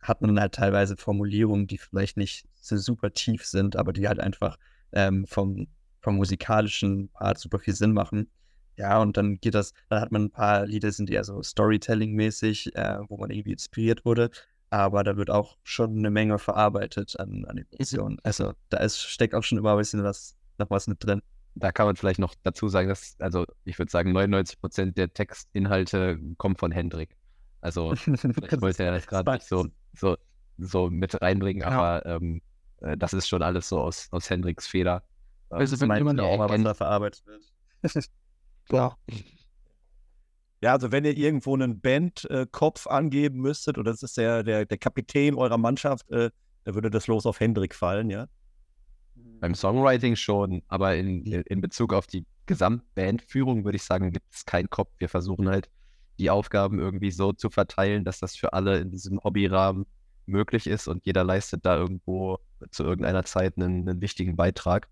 hat 0.00 0.20
man 0.20 0.38
halt 0.38 0.54
teilweise 0.54 0.96
Formulierungen, 0.96 1.66
die 1.66 1.78
vielleicht 1.78 2.16
nicht 2.16 2.44
so 2.62 2.76
super 2.76 3.12
tief 3.12 3.44
sind, 3.44 3.76
aber 3.76 3.92
die 3.92 4.08
halt 4.08 4.20
einfach 4.20 4.56
ähm, 4.92 5.26
vom, 5.26 5.66
vom 6.00 6.16
musikalischen 6.16 7.08
Part 7.10 7.38
super 7.38 7.58
viel 7.58 7.74
Sinn 7.74 7.92
machen. 7.92 8.30
Ja, 8.76 9.00
und 9.00 9.16
dann 9.16 9.38
geht 9.38 9.54
das, 9.54 9.74
dann 9.90 10.00
hat 10.00 10.12
man 10.12 10.24
ein 10.24 10.30
paar 10.30 10.66
Lieder, 10.66 10.88
die 10.88 10.94
sind 10.94 11.10
eher 11.10 11.24
so 11.24 11.42
Storytelling-mäßig, 11.42 12.74
äh, 12.74 13.00
wo 13.08 13.18
man 13.18 13.30
irgendwie 13.30 13.52
inspiriert 13.52 14.04
wurde, 14.04 14.30
aber 14.70 15.04
da 15.04 15.16
wird 15.16 15.28
auch 15.30 15.58
schon 15.62 15.98
eine 15.98 16.10
Menge 16.10 16.38
verarbeitet 16.38 17.18
an, 17.20 17.44
an 17.44 17.58
Emotionen. 17.58 18.16
Also 18.22 18.54
da 18.70 18.78
ist, 18.78 18.98
steckt 18.98 19.34
auch 19.34 19.42
schon 19.42 19.58
immer 19.58 19.72
ein 19.72 19.78
bisschen 19.78 20.02
was, 20.02 20.36
noch 20.58 20.70
was 20.70 20.86
mit 20.86 21.04
drin. 21.04 21.20
Da 21.54 21.70
kann 21.70 21.84
man 21.84 21.96
vielleicht 21.96 22.18
noch 22.18 22.34
dazu 22.44 22.68
sagen, 22.68 22.88
dass, 22.88 23.16
also 23.18 23.44
ich 23.64 23.78
würde 23.78 23.90
sagen, 23.92 24.12
99 24.12 24.58
Prozent 24.58 24.96
der 24.96 25.12
Textinhalte 25.12 26.18
kommen 26.38 26.56
von 26.56 26.72
Hendrik. 26.72 27.14
Also 27.60 27.94
vielleicht 27.96 28.62
wollte 28.62 28.84
er 28.84 28.92
das 28.92 29.06
gerade 29.06 29.30
nicht 29.32 29.46
so, 29.46 29.68
so, 29.94 30.16
so 30.56 30.88
mit 30.88 31.20
reinbringen, 31.20 31.62
Genau. 31.62 31.76
aber 31.76 32.06
ähm, 32.06 32.40
äh, 32.82 32.96
das 32.96 33.12
ist 33.12 33.28
schon 33.28 33.42
alles 33.42 33.68
so 33.68 33.80
aus, 33.80 34.08
aus 34.10 34.28
Hendriks 34.28 34.66
Feder. 34.66 35.02
Also 35.50 35.80
wenn 35.80 35.94
jemand 35.96 36.20
ihr 36.20 36.24
auch 36.24 36.38
mal, 36.38 36.48
was 36.48 36.62
da 36.62 36.74
verarbeitet 36.74 37.24
wird. 37.26 37.42
Ja. 38.70 38.96
Ja, 40.62 40.72
also 40.72 40.92
wenn 40.92 41.04
ihr 41.04 41.16
irgendwo 41.16 41.54
einen 41.54 41.80
Bandkopf 41.80 42.86
angeben 42.86 43.40
müsstet, 43.40 43.76
oder 43.76 43.90
das 43.90 44.04
ist 44.04 44.16
der, 44.16 44.44
der, 44.44 44.64
der 44.64 44.78
Kapitän 44.78 45.34
eurer 45.34 45.58
Mannschaft, 45.58 46.08
äh, 46.12 46.30
da 46.62 46.74
würde 46.74 46.88
das 46.88 47.08
Los 47.08 47.26
auf 47.26 47.40
Hendrik 47.40 47.74
fallen, 47.74 48.08
ja? 48.08 48.28
Beim 49.40 49.56
Songwriting 49.56 50.14
schon, 50.14 50.62
aber 50.68 50.94
in, 50.94 51.24
in 51.24 51.60
Bezug 51.60 51.92
auf 51.92 52.06
die 52.06 52.24
Gesamtbandführung 52.46 53.64
würde 53.64 53.76
ich 53.76 53.82
sagen, 53.82 54.12
gibt 54.12 54.32
es 54.32 54.44
keinen 54.44 54.70
Kopf. 54.70 54.92
Wir 54.98 55.08
versuchen 55.08 55.48
halt, 55.48 55.68
die 56.20 56.30
Aufgaben 56.30 56.78
irgendwie 56.78 57.10
so 57.10 57.32
zu 57.32 57.50
verteilen, 57.50 58.04
dass 58.04 58.20
das 58.20 58.36
für 58.36 58.52
alle 58.52 58.78
in 58.78 58.92
diesem 58.92 59.18
Hobbyrahmen 59.22 59.86
möglich 60.26 60.66
ist 60.66 60.88
und 60.88 61.04
jeder 61.04 61.24
leistet 61.24 61.64
da 61.64 61.76
irgendwo 61.76 62.38
zu 62.70 62.84
irgendeiner 62.84 63.24
Zeit 63.24 63.56
einen, 63.56 63.88
einen 63.88 64.00
wichtigen 64.00 64.36
Beitrag. 64.36 64.88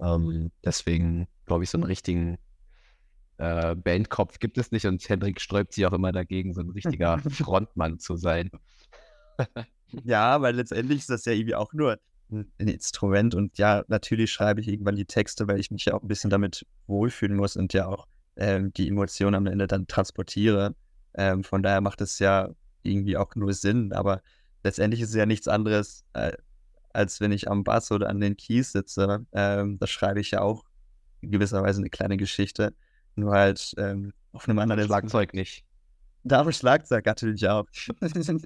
Ähm, 0.00 0.50
deswegen 0.64 1.28
glaube 1.46 1.64
ich, 1.64 1.70
so 1.70 1.78
einen 1.78 1.84
richtigen 1.84 2.38
äh, 3.38 3.74
Bandkopf 3.74 4.38
gibt 4.38 4.58
es 4.58 4.70
nicht 4.70 4.86
und 4.86 5.06
Hendrik 5.08 5.40
sträubt 5.40 5.72
sich 5.72 5.86
auch 5.86 5.92
immer 5.92 6.12
dagegen, 6.12 6.54
so 6.54 6.60
ein 6.60 6.70
richtiger 6.70 7.18
Frontmann 7.30 7.98
zu 7.98 8.16
sein. 8.16 8.50
ja, 10.04 10.40
weil 10.42 10.56
letztendlich 10.56 10.98
ist 11.00 11.10
das 11.10 11.24
ja 11.24 11.32
irgendwie 11.32 11.54
auch 11.54 11.72
nur 11.72 11.98
ein 12.30 12.46
Instrument 12.58 13.34
und 13.34 13.58
ja, 13.58 13.82
natürlich 13.88 14.30
schreibe 14.30 14.60
ich 14.60 14.68
irgendwann 14.68 14.94
die 14.94 15.06
Texte, 15.06 15.48
weil 15.48 15.58
ich 15.58 15.70
mich 15.70 15.86
ja 15.86 15.94
auch 15.94 16.02
ein 16.02 16.08
bisschen 16.08 16.30
damit 16.30 16.64
wohlfühlen 16.86 17.36
muss 17.36 17.56
und 17.56 17.72
ja 17.72 17.86
auch 17.86 18.06
ähm, 18.36 18.72
die 18.72 18.88
Emotionen 18.88 19.34
am 19.34 19.46
Ende 19.46 19.66
dann 19.66 19.86
transportiere. 19.86 20.74
Ähm, 21.14 21.42
von 21.42 21.62
daher 21.62 21.80
macht 21.80 22.00
es 22.00 22.18
ja 22.18 22.50
irgendwie 22.82 23.16
auch 23.16 23.34
nur 23.34 23.52
Sinn, 23.52 23.92
aber 23.92 24.22
letztendlich 24.62 25.00
ist 25.00 25.10
es 25.10 25.14
ja 25.14 25.26
nichts 25.26 25.48
anderes, 25.48 26.04
äh, 26.14 26.32
als 26.92 27.20
wenn 27.20 27.32
ich 27.32 27.48
am 27.48 27.64
Bass 27.64 27.90
oder 27.92 28.08
an 28.08 28.20
den 28.20 28.36
Keys 28.36 28.72
sitze. 28.72 29.24
Ähm, 29.32 29.78
da 29.78 29.86
schreibe 29.86 30.20
ich 30.20 30.32
ja 30.32 30.40
auch 30.40 30.64
in 31.20 31.30
gewisser 31.30 31.62
Weise 31.62 31.80
eine 31.80 31.90
kleine 31.90 32.16
Geschichte, 32.16 32.74
nur 33.14 33.32
halt 33.32 33.74
ähm, 33.78 34.12
auf 34.32 34.48
einem 34.48 34.58
anderen 34.58 34.84
Schlagzeug 34.84 35.34
nicht. 35.34 35.64
Da 36.24 36.42
auf 36.42 36.52
Schlagzeug 36.52 37.06
natürlich 37.06 37.48
auch. 37.48 37.66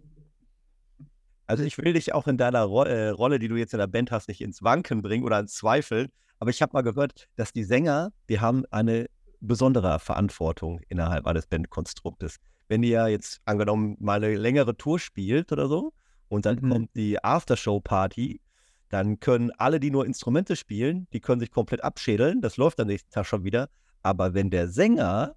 Also 1.47 1.63
ich 1.63 1.77
will 1.77 1.93
dich 1.93 2.15
auch 2.15 2.27
in 2.27 2.39
deiner 2.39 2.63
Ro 2.63 2.85
äh, 2.85 3.11
Rolle, 3.11 3.39
die 3.39 3.49
du 3.49 3.57
jetzt 3.57 3.75
in 3.75 3.79
der 3.79 3.87
Band 3.87 4.11
hast, 4.11 4.29
nicht 4.29 4.41
ins 4.41 4.63
Wanken 4.63 5.03
bringen 5.03 5.25
oder 5.25 5.39
ins 5.39 5.53
Zweifeln. 5.53 6.09
Aber 6.39 6.49
ich 6.49 6.63
habe 6.63 6.73
mal 6.73 6.81
gehört, 6.81 7.29
dass 7.37 7.53
die 7.53 7.65
Sänger, 7.65 8.13
die 8.31 8.41
haben 8.41 8.65
eine 8.71 9.11
besondere 9.41 9.99
Verantwortung 9.99 10.81
innerhalb 10.89 11.27
eines 11.27 11.47
Bandkonstruktes. 11.47 12.37
Wenn 12.69 12.83
ihr 12.83 12.91
ja 12.91 13.09
jetzt 13.09 13.43
angenommen 13.45 13.99
mal 14.01 14.25
eine 14.25 14.35
längere 14.37 14.75
Tour 14.75 14.99
spielt 14.99 15.53
oder 15.53 15.69
so 15.69 15.93
und 16.29 16.47
dann 16.47 16.59
mhm. 16.61 16.71
kommt 16.71 16.97
die 16.97 17.23
Aftershow-Party, 17.23 18.41
dann 18.89 19.19
können 19.19 19.51
alle, 19.59 19.81
die 19.81 19.91
nur 19.91 20.07
Instrumente 20.07 20.57
spielen, 20.57 21.09
die 21.13 21.21
können 21.21 21.41
sich 21.41 21.51
komplett 21.51 21.83
abschädeln. 21.83 22.41
Das 22.41 22.57
läuft 22.57 22.79
am 22.81 22.87
nächsten 22.87 23.11
Tag 23.11 23.27
schon 23.27 23.43
wieder. 23.45 23.69
Aber 24.03 24.35
wenn 24.35 24.51
der 24.51 24.69
Sänger 24.69 25.35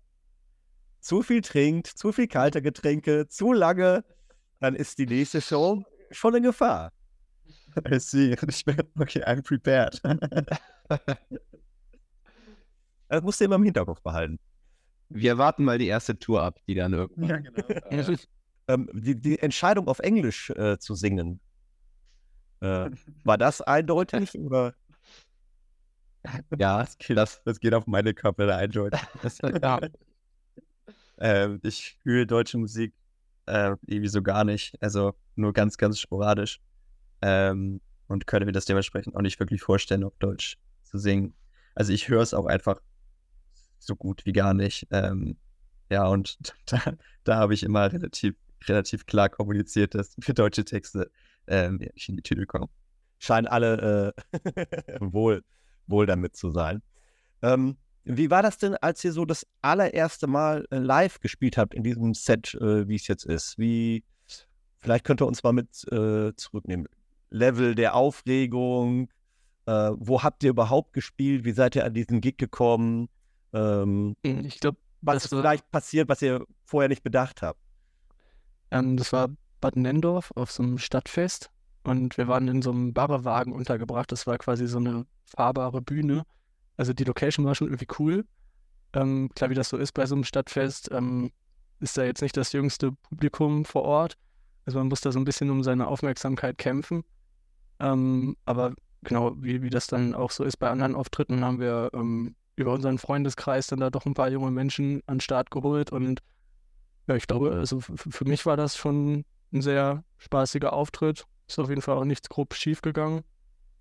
zu 1.00 1.24
viel 1.24 1.42
trinkt, 1.42 1.88
zu 1.88 2.12
viel 2.12 2.28
kalte 2.28 2.62
Getränke, 2.62 3.28
zu 3.28 3.54
lange, 3.54 4.04
dann 4.60 4.76
ist 4.76 5.00
die 5.00 5.06
nächste 5.06 5.42
Show 5.42 5.84
schon 6.12 6.36
in 6.36 6.44
Gefahr. 6.44 6.92
I 7.92 8.00
see. 8.00 8.36
Ich 8.48 8.66
bin, 8.66 8.78
okay, 9.00 9.24
I'm 9.24 9.42
prepared. 9.42 10.02
das 13.08 13.24
musst 13.24 13.40
du 13.40 13.46
immer 13.46 13.56
im 13.56 13.64
Hinterkopf 13.64 14.02
behalten. 14.02 14.40
Wir 15.10 15.38
warten 15.38 15.64
mal 15.64 15.78
die 15.78 15.88
erste 15.88 16.20
Tour 16.20 16.44
ab, 16.44 16.60
die 16.68 16.76
dann 16.76 16.94
irgendwann. 16.94 17.30
Ja, 17.30 17.38
genau. 17.38 18.14
Äh, 18.68 18.74
ähm, 18.74 18.90
die, 18.94 19.20
die, 19.20 19.40
Entscheidung 19.40 19.88
auf 19.88 20.00
Englisch 20.00 20.50
äh, 20.52 20.78
zu 20.78 20.96
singen, 20.96 21.40
äh, 22.62 22.90
war 23.24 23.38
das 23.38 23.62
eindeutig 23.62 24.38
oder? 24.38 24.74
Ja, 26.58 26.80
das 26.80 26.98
geht, 26.98 27.18
das, 27.18 27.42
das 27.44 27.60
geht 27.60 27.74
auf 27.74 27.88
meine 27.88 28.14
Kappe 28.14 28.54
eindeutig. 28.54 29.00
ja. 29.62 29.80
ähm, 31.20 31.60
ich 31.64 31.98
fühle 32.04 32.28
deutsche 32.28 32.58
Musik 32.58 32.94
äh, 33.46 33.76
irgendwie 33.86 34.10
so 34.10 34.22
gar 34.22 34.44
nicht. 34.44 34.76
Also 34.82 35.14
nur 35.36 35.54
ganz, 35.54 35.78
ganz 35.78 36.00
sporadisch. 36.00 36.60
Ähm, 37.22 37.82
und 38.08 38.28
könnte 38.28 38.46
mir 38.46 38.52
das 38.52 38.66
dementsprechend 38.66 39.16
auch 39.16 39.22
nicht 39.22 39.40
wirklich 39.40 39.62
vorstellen, 39.62 40.04
auf 40.04 40.14
Deutsch 40.20 40.58
zu 40.84 40.98
singen. 40.98 41.34
Also 41.76 41.92
ich 41.92 42.08
höre 42.08 42.22
es 42.22 42.34
auch 42.34 42.46
einfach 42.46 42.82
so 43.80 43.96
gut 43.96 44.26
wie 44.26 44.34
gar 44.34 44.54
nicht. 44.54 44.88
Ähm, 44.92 45.38
ja, 45.90 46.08
und 46.08 46.38
da, 46.66 46.80
da 47.24 47.36
habe 47.38 47.54
ich 47.54 47.64
immer 47.64 47.92
relativ, 47.92 48.36
relativ 48.66 49.06
klar 49.06 49.30
kommuniziert, 49.30 49.96
dass 49.96 50.16
für 50.20 50.34
deutsche 50.34 50.66
Texte 50.66 51.10
ähm, 51.48 51.78
nicht 51.78 52.10
in 52.10 52.18
die 52.18 52.24
Tüte 52.24 52.46
kommen. 52.46 52.70
Scheinen 53.20 53.48
alle 53.48 54.14
äh, 54.34 55.00
wohl, 55.00 55.44
wohl 55.88 56.06
damit 56.06 56.36
zu 56.36 56.52
sein. 56.52 56.82
Ähm, 57.42 57.78
wie 58.04 58.30
war 58.32 58.42
das 58.42 58.58
denn, 58.58 58.76
als 58.76 59.04
ihr 59.04 59.12
so 59.12 59.26
das 59.26 59.46
allererste 59.62 60.28
Mal 60.28 60.66
äh, 60.72 60.78
live 60.78 61.20
gespielt 61.20 61.58
habt 61.58 61.74
in 61.74 61.84
diesem 61.84 62.14
Set, 62.14 62.56
äh, 62.56 62.88
wie 62.88 62.96
es 62.96 63.08
jetzt 63.08 63.26
ist? 63.26 63.58
Wie, 63.58 64.04
vielleicht 64.78 65.04
könnt 65.04 65.22
ihr 65.22 65.28
uns 65.28 65.44
mal 65.44 65.54
mit 65.54 65.70
äh, 65.92 66.34
zurücknehmen. 66.36 66.88
Level 67.30 67.76
der 67.76 67.96
Aufregung, 67.96 69.10
äh, 69.66 69.92
wo 69.96 70.24
habt 70.24 70.44
ihr 70.44 70.52
überhaupt 70.52 70.94
gespielt? 70.94 71.44
Wie 71.44 71.52
seid 71.52 71.76
ihr 71.76 71.84
an 71.84 71.94
diesen 71.94 72.22
Gig 72.22 72.38
gekommen? 72.38 73.10
Ähm, 73.54 74.16
hm, 74.26 74.46
ich 74.46 74.60
glaube, 74.60 74.78
was 75.02 75.26
ist 75.26 75.30
vielleicht 75.30 75.70
passiert, 75.72 76.08
was 76.08 76.22
ihr 76.22 76.46
vorher 76.66 76.88
nicht 76.88 77.04
bedacht 77.04 77.42
habt? 77.42 77.60
Ähm, 78.72 78.98
das 78.98 79.14
war 79.14 79.30
Bad 79.62 79.76
Nendorf 79.76 80.32
auf 80.36 80.52
so 80.52 80.64
einem 80.64 80.78
Stadtfest 80.78 81.50
und 81.84 82.18
wir 82.18 82.28
waren 82.28 82.48
in 82.48 82.62
so 82.62 82.72
einem 82.72 82.94
Barrewagen 82.94 83.54
untergebracht. 83.54 84.12
Das 84.12 84.28
war 84.28 84.38
quasi 84.38 84.68
so 84.68 84.78
eine 84.78 85.06
fahrbare 85.26 85.82
Bühne 85.82 86.24
also 86.78 86.94
die 86.94 87.04
Location 87.04 87.46
war 87.46 87.56
schon 87.56 87.68
irgendwie 87.68 87.88
cool. 88.00 88.26
Ähm, 88.94 89.30
klar, 89.36 89.50
wie 89.50 89.56
das 89.56 89.70
so 89.70 89.78
ist 89.78 89.92
bei 89.92 90.06
so 90.06 90.16
einem 90.16 90.24
Stadtfest, 90.24 90.90
ähm, 90.92 91.32
ist 91.80 91.98
da 91.98 92.04
jetzt 92.04 92.22
nicht 92.22 92.38
das 92.38 92.54
jüngste 92.54 92.92
Publikum 92.92 93.66
vor 93.66 93.82
Ort. 93.84 94.18
Also 94.66 94.80
man 94.80 94.88
muss 94.88 95.02
da 95.02 95.12
so 95.12 95.20
ein 95.20 95.26
bisschen 95.26 95.50
um 95.50 95.64
seine 95.64 95.88
Aufmerksamkeit 95.88 96.58
kämpfen. 96.58 97.04
Ähm, 97.80 98.38
aber 98.46 98.74
genau, 99.02 99.34
wie, 99.38 99.62
wie 99.62 99.70
das 99.70 99.88
dann 99.88 100.14
auch 100.14 100.32
so 100.32 100.44
ist 100.44 100.58
bei 100.58 100.70
anderen 100.70 100.96
Auftritten, 100.96 101.44
haben 101.44 101.60
wir 101.60 101.90
ähm, 101.94 102.36
über 102.56 102.74
unseren 102.74 102.98
Freundeskreis 102.98 103.68
dann 103.68 103.80
da 103.80 103.90
doch 103.90 104.06
ein 104.06 104.14
paar 104.14 104.30
junge 104.30 104.52
Menschen 104.52 105.02
an 105.08 105.16
den 105.16 105.22
Start 105.22 105.52
geholt. 105.52 105.92
Und 105.92 106.22
ja, 107.08 107.16
ich 107.16 107.28
glaube, 107.28 107.52
also 107.54 107.80
für 107.80 108.26
mich 108.26 108.46
war 108.46 108.58
das 108.58 108.76
schon 108.76 109.26
ein 109.54 109.62
sehr 109.62 110.04
spaßiger 110.18 110.74
Auftritt. 110.74 111.26
Ist 111.48 111.60
auf 111.60 111.70
jeden 111.70 111.82
Fall 111.82 111.98
auch 111.98 112.06
nichts 112.06 112.28
grob 112.28 112.54
schief 112.54 112.82
gegangen. 112.82 113.24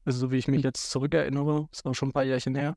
Also 0.04 0.21
so 0.21 0.30
wie 0.30 0.37
ich 0.37 0.47
mich 0.47 0.62
jetzt 0.62 0.90
zurückerinnere, 0.90 1.68
ist 1.73 1.85
auch 1.85 1.95
schon 1.95 2.11
ein 2.11 2.12
paar 2.12 2.23
Jährchen 2.23 2.54
her. 2.54 2.76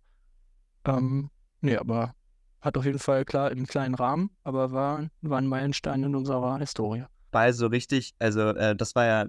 Ähm, 0.86 1.30
nee, 1.62 1.78
aber 1.78 2.16
hat 2.62 2.78
auf 2.78 2.86
jeden 2.86 3.00
Fall 3.00 3.24
klar 3.24 3.52
im 3.52 3.68
kleinen 3.68 3.94
Rahmen, 3.94 4.32
aber 4.44 4.72
war, 4.72 5.08
war 5.22 5.38
ein 5.38 5.48
Meilenstein 5.48 6.04
in 6.04 6.16
unserer 6.16 6.58
Historie. 6.58 7.06
War 7.32 7.54
so 7.54 7.68
richtig, 7.68 8.16
also 8.18 8.42
äh, 8.50 8.76
das 8.76 8.96
war 8.96 9.06
ja, 9.06 9.26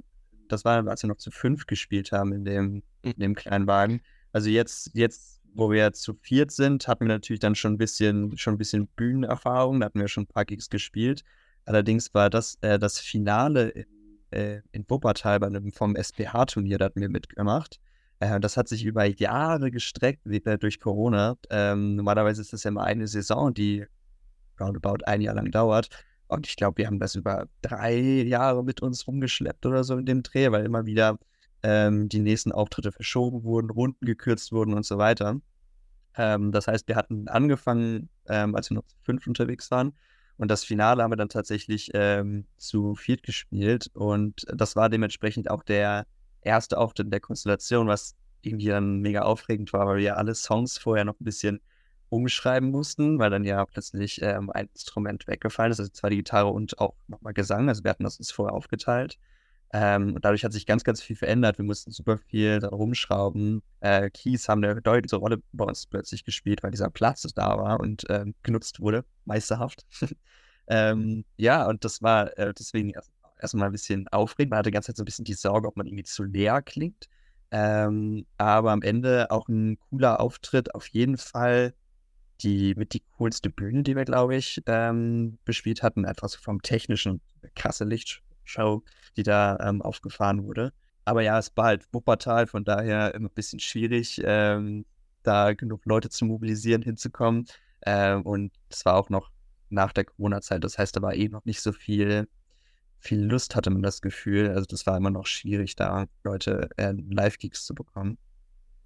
das 0.48 0.64
war, 0.64 0.86
als 0.88 1.02
wir 1.02 1.08
noch 1.08 1.18
zu 1.18 1.30
fünf 1.30 1.66
gespielt 1.66 2.10
haben 2.12 2.32
in 2.32 2.44
dem, 2.46 2.66
mhm. 2.72 2.82
in 3.02 3.20
dem 3.20 3.34
kleinen 3.34 3.66
Wagen. 3.66 4.00
Also 4.32 4.48
jetzt, 4.48 4.90
jetzt, 4.94 5.39
wo 5.54 5.70
wir 5.70 5.92
zu 5.92 6.14
viert 6.14 6.50
sind, 6.50 6.88
hatten 6.88 7.06
wir 7.06 7.14
natürlich 7.14 7.40
dann 7.40 7.54
schon 7.54 7.74
ein 7.74 7.78
bisschen, 7.78 8.36
schon 8.38 8.54
ein 8.54 8.58
bisschen 8.58 8.86
Bühnenerfahrung, 8.88 9.80
da 9.80 9.86
hatten 9.86 10.00
wir 10.00 10.08
schon 10.08 10.24
ein 10.24 10.28
paar 10.28 10.44
Gigs 10.44 10.70
gespielt. 10.70 11.22
Allerdings 11.64 12.12
war 12.14 12.30
das 12.30 12.56
äh, 12.62 12.78
das 12.78 12.98
Finale 12.98 13.68
in, 13.70 13.86
äh, 14.30 14.60
in 14.72 14.84
Wuppertal 14.88 15.40
bei 15.40 15.46
einem, 15.46 15.72
vom 15.72 15.96
SPH-Turnier, 15.96 16.78
da 16.78 16.86
hatten 16.86 17.00
wir 17.00 17.08
mitgemacht. 17.08 17.80
Äh, 18.20 18.38
das 18.40 18.56
hat 18.56 18.68
sich 18.68 18.84
über 18.84 19.04
Jahre 19.04 19.70
gestreckt 19.70 20.26
äh, 20.26 20.58
durch 20.58 20.80
Corona. 20.80 21.36
Ähm, 21.50 21.96
normalerweise 21.96 22.42
ist 22.42 22.52
das 22.52 22.64
ja 22.64 22.70
immer 22.70 22.84
eine 22.84 23.06
Saison, 23.06 23.52
die 23.52 23.84
roundabout 24.60 25.04
ein 25.06 25.20
Jahr 25.20 25.34
lang 25.34 25.50
dauert. 25.50 25.88
Und 26.28 26.46
ich 26.46 26.56
glaube, 26.56 26.78
wir 26.78 26.86
haben 26.86 27.00
das 27.00 27.16
über 27.16 27.48
drei 27.60 27.98
Jahre 27.98 28.62
mit 28.62 28.82
uns 28.82 29.06
rumgeschleppt 29.06 29.66
oder 29.66 29.82
so 29.82 29.96
in 29.96 30.06
dem 30.06 30.22
Dreh, 30.22 30.52
weil 30.52 30.64
immer 30.64 30.86
wieder 30.86 31.18
ähm, 31.62 32.08
die 32.08 32.20
nächsten 32.20 32.52
Auftritte 32.52 32.92
verschoben 32.92 33.44
wurden, 33.44 33.70
Runden 33.70 34.04
gekürzt 34.06 34.52
wurden 34.52 34.74
und 34.74 34.84
so 34.84 34.98
weiter. 34.98 35.40
Ähm, 36.16 36.52
das 36.52 36.66
heißt, 36.66 36.88
wir 36.88 36.96
hatten 36.96 37.28
angefangen, 37.28 38.08
ähm, 38.28 38.54
als 38.54 38.70
wir 38.70 38.76
noch 38.76 38.86
zu 38.86 38.96
fünf 39.02 39.26
unterwegs 39.26 39.70
waren. 39.70 39.92
Und 40.36 40.50
das 40.50 40.64
Finale 40.64 41.02
haben 41.02 41.12
wir 41.12 41.16
dann 41.16 41.28
tatsächlich 41.28 41.90
ähm, 41.94 42.46
zu 42.56 42.94
viert 42.94 43.22
gespielt. 43.22 43.90
Und 43.94 44.46
das 44.52 44.74
war 44.74 44.88
dementsprechend 44.88 45.50
auch 45.50 45.62
der 45.62 46.06
erste 46.40 46.78
Auftritt 46.78 47.06
in 47.06 47.10
der 47.10 47.20
Konstellation, 47.20 47.88
was 47.88 48.16
irgendwie 48.42 48.68
dann 48.68 49.00
mega 49.00 49.22
aufregend 49.22 49.72
war, 49.72 49.86
weil 49.86 49.98
wir 49.98 50.04
ja 50.04 50.14
alle 50.14 50.34
Songs 50.34 50.78
vorher 50.78 51.04
noch 51.04 51.20
ein 51.20 51.24
bisschen 51.24 51.60
umschreiben 52.08 52.70
mussten, 52.70 53.18
weil 53.18 53.30
dann 53.30 53.44
ja 53.44 53.64
plötzlich 53.66 54.20
ähm, 54.22 54.50
ein 54.50 54.68
Instrument 54.72 55.26
weggefallen 55.26 55.72
ist, 55.72 55.80
also 55.80 55.92
zwar 55.92 56.10
die 56.10 56.16
Gitarre 56.16 56.48
und 56.48 56.78
auch 56.78 56.94
nochmal 57.06 57.32
Gesang, 57.32 57.68
also 57.68 57.84
wir 57.84 57.90
hatten 57.90 58.04
das 58.04 58.18
uns 58.18 58.32
vorher 58.32 58.54
aufgeteilt. 58.54 59.18
Ähm, 59.72 60.14
und 60.14 60.24
dadurch 60.24 60.44
hat 60.44 60.52
sich 60.52 60.66
ganz, 60.66 60.82
ganz 60.82 61.00
viel 61.00 61.16
verändert. 61.16 61.58
Wir 61.58 61.64
mussten 61.64 61.92
super 61.92 62.18
viel 62.18 62.58
da 62.58 62.68
rumschrauben. 62.68 63.62
Äh, 63.80 64.10
Keys 64.10 64.48
haben 64.48 64.64
eine 64.64 64.82
deutliche 64.82 65.16
Rolle 65.16 65.40
bei 65.52 65.64
uns 65.64 65.86
plötzlich 65.86 66.24
gespielt, 66.24 66.62
weil 66.62 66.72
dieser 66.72 66.90
Platz 66.90 67.22
da 67.34 67.56
war 67.56 67.80
und 67.80 68.04
ähm, 68.08 68.34
genutzt 68.42 68.80
wurde, 68.80 69.04
meisterhaft. 69.24 69.86
ähm, 70.68 71.24
ja, 71.36 71.68
und 71.68 71.84
das 71.84 72.02
war 72.02 72.36
äh, 72.36 72.52
deswegen 72.52 72.90
erst 72.90 73.12
erstmal 73.40 73.66
ein 73.66 73.72
bisschen 73.72 74.06
aufregend. 74.08 74.50
Man 74.50 74.58
hatte 74.58 74.70
die 74.70 74.74
ganze 74.74 74.88
Zeit 74.88 74.96
so 74.96 75.02
ein 75.02 75.06
bisschen 75.06 75.24
die 75.24 75.34
Sorge, 75.34 75.68
ob 75.68 75.76
man 75.76 75.86
irgendwie 75.86 76.04
zu 76.04 76.24
leer 76.24 76.62
klingt. 76.62 77.08
Ähm, 77.50 78.26
aber 78.36 78.70
am 78.70 78.82
Ende 78.82 79.30
auch 79.30 79.48
ein 79.48 79.78
cooler 79.88 80.20
Auftritt. 80.20 80.74
Auf 80.74 80.86
jeden 80.88 81.16
Fall 81.16 81.74
die 82.42 82.74
mit 82.74 82.94
die 82.94 83.02
coolste 83.18 83.50
Bühne, 83.50 83.82
die 83.82 83.96
wir, 83.96 84.04
glaube 84.04 84.36
ich, 84.36 84.62
ähm, 84.66 85.38
bespielt 85.44 85.82
hatten. 85.82 86.04
Einfach 86.06 86.28
so 86.28 86.38
vom 86.38 86.62
technischen, 86.62 87.20
krasse 87.54 87.84
Lichtshow, 88.50 88.82
die 89.16 89.22
da 89.22 89.58
ähm, 89.60 89.82
aufgefahren 89.82 90.44
wurde. 90.44 90.72
Aber 91.04 91.22
ja, 91.22 91.38
es 91.38 91.52
war 91.56 91.66
halt 91.66 91.86
Wuppertal, 91.92 92.46
von 92.46 92.64
daher 92.64 93.14
immer 93.14 93.28
ein 93.28 93.34
bisschen 93.34 93.60
schwierig, 93.60 94.20
ähm, 94.24 94.84
da 95.22 95.54
genug 95.54 95.84
Leute 95.84 96.08
zu 96.08 96.24
mobilisieren, 96.24 96.82
hinzukommen. 96.82 97.46
Ähm, 97.86 98.22
und 98.22 98.52
es 98.68 98.84
war 98.84 98.96
auch 98.96 99.08
noch 99.08 99.30
nach 99.70 99.92
der 99.92 100.04
Corona-Zeit, 100.04 100.64
das 100.64 100.78
heißt, 100.78 100.96
da 100.96 101.02
war 101.02 101.14
eh 101.14 101.28
noch 101.28 101.44
nicht 101.44 101.60
so 101.60 101.72
viel, 101.72 102.28
viel 102.98 103.20
Lust, 103.20 103.54
hatte 103.56 103.70
man 103.70 103.82
das 103.82 104.02
Gefühl. 104.02 104.50
Also 104.50 104.66
das 104.68 104.86
war 104.86 104.96
immer 104.96 105.10
noch 105.10 105.26
schwierig, 105.26 105.76
da 105.76 106.06
Leute 106.24 106.68
äh, 106.76 106.92
Live-Gigs 106.92 107.64
zu 107.64 107.74
bekommen. 107.74 108.18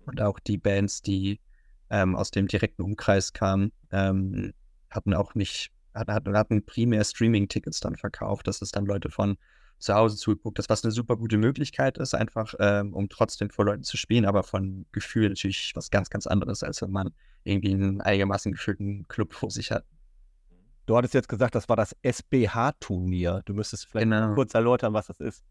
Und 0.06 0.20
auch 0.20 0.38
die 0.38 0.58
Bands, 0.58 1.00
die 1.02 1.40
ähm, 1.90 2.14
aus 2.14 2.30
dem 2.30 2.46
direkten 2.46 2.82
Umkreis 2.82 3.32
kamen, 3.32 3.72
ähm, 3.90 4.52
hatten 4.90 5.14
auch 5.14 5.34
nicht, 5.34 5.70
hatten, 5.94 6.36
hatten 6.36 6.64
primär 6.66 7.04
Streaming-Tickets 7.04 7.80
dann 7.80 7.96
verkauft. 7.96 8.46
Das 8.46 8.62
ist 8.62 8.76
dann 8.76 8.86
Leute 8.86 9.10
von 9.10 9.36
zu 9.78 9.94
Hause 9.94 10.16
zugeguckt 10.16 10.58
das, 10.58 10.68
was 10.68 10.84
eine 10.84 10.92
super 10.92 11.16
gute 11.16 11.36
Möglichkeit 11.36 11.98
ist, 11.98 12.14
einfach 12.14 12.54
ähm, 12.58 12.94
um 12.94 13.08
trotzdem 13.08 13.50
vor 13.50 13.64
Leuten 13.64 13.82
zu 13.82 13.96
spielen, 13.96 14.24
aber 14.24 14.42
von 14.42 14.86
Gefühl 14.92 15.28
natürlich 15.28 15.72
was 15.74 15.90
ganz, 15.90 16.10
ganz 16.10 16.26
anderes, 16.26 16.62
als 16.62 16.80
wenn 16.80 16.90
man 16.90 17.12
irgendwie 17.44 17.74
einen 17.74 18.00
einigermaßen 18.00 18.52
gefüllten 18.52 19.06
Club 19.08 19.34
vor 19.34 19.50
sich 19.50 19.70
hat. 19.70 19.84
Du 20.86 20.96
hattest 20.96 21.14
jetzt 21.14 21.28
gesagt, 21.28 21.54
das 21.54 21.68
war 21.68 21.76
das 21.76 21.94
SBH-Turnier. 22.02 23.42
Du 23.44 23.54
müsstest 23.54 23.86
vielleicht 23.86 24.10
genau. 24.10 24.34
kurz 24.34 24.54
erläutern, 24.54 24.92
was 24.92 25.06
das 25.06 25.20
ist. 25.20 25.44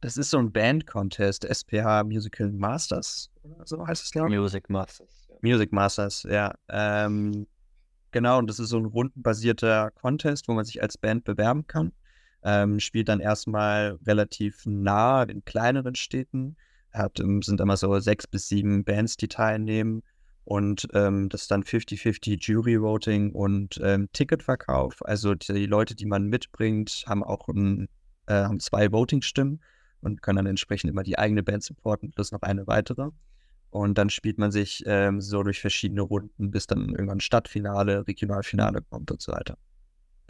Das 0.00 0.16
ist 0.16 0.30
so 0.30 0.38
ein 0.38 0.52
Band-Contest, 0.52 1.44
SPH 1.44 2.04
Musical 2.04 2.52
Masters, 2.52 3.30
so 3.64 3.86
heißt 3.86 4.04
es, 4.04 4.10
glaube 4.10 4.28
ich. 4.28 4.38
Music 4.38 4.68
Masters. 4.68 5.28
Ja. 5.28 5.36
Music 5.40 5.72
Masters, 5.72 6.22
ja. 6.24 6.52
Ähm, 6.68 7.46
genau, 8.14 8.38
und 8.38 8.48
das 8.48 8.58
ist 8.58 8.70
so 8.70 8.78
ein 8.78 8.86
rundenbasierter 8.86 9.90
Contest, 9.90 10.48
wo 10.48 10.54
man 10.54 10.64
sich 10.64 10.80
als 10.80 10.96
Band 10.96 11.24
bewerben 11.24 11.66
kann. 11.66 11.92
Ähm, 12.42 12.80
spielt 12.80 13.08
dann 13.08 13.20
erstmal 13.20 13.98
relativ 14.06 14.64
nah 14.64 15.24
in 15.24 15.44
kleineren 15.44 15.94
Städten. 15.94 16.56
Hat, 16.92 17.18
ähm, 17.20 17.42
sind 17.42 17.60
immer 17.60 17.76
so 17.76 17.98
sechs 18.00 18.26
bis 18.26 18.48
sieben 18.48 18.84
Bands, 18.84 19.16
die 19.16 19.28
teilnehmen. 19.28 20.02
Und 20.44 20.86
ähm, 20.92 21.28
das 21.28 21.42
ist 21.42 21.50
dann 21.50 21.64
50-50 21.64 22.38
Jury-Voting 22.40 23.32
und 23.32 23.80
ähm, 23.82 24.08
Ticketverkauf. 24.12 25.04
Also 25.04 25.34
die 25.34 25.66
Leute, 25.66 25.94
die 25.96 26.06
man 26.06 26.26
mitbringt, 26.28 27.04
haben 27.06 27.24
auch 27.24 27.48
ein, 27.48 27.88
äh, 28.26 28.34
haben 28.34 28.60
zwei 28.60 28.92
Voting-Stimmen 28.92 29.60
und 30.02 30.22
können 30.22 30.36
dann 30.36 30.46
entsprechend 30.46 30.90
immer 30.90 31.02
die 31.02 31.18
eigene 31.18 31.42
Band 31.42 31.64
supporten, 31.64 32.10
plus 32.12 32.30
noch 32.30 32.42
eine 32.42 32.66
weitere. 32.66 33.10
Und 33.74 33.98
dann 33.98 34.08
spielt 34.08 34.38
man 34.38 34.52
sich 34.52 34.84
ähm, 34.86 35.20
so 35.20 35.42
durch 35.42 35.60
verschiedene 35.60 36.02
Runden, 36.02 36.52
bis 36.52 36.68
dann 36.68 36.90
irgendwann 36.90 37.18
Stadtfinale, 37.18 38.06
Regionalfinale 38.06 38.82
kommt 38.82 39.10
und 39.10 39.20
so 39.20 39.32
weiter. 39.32 39.58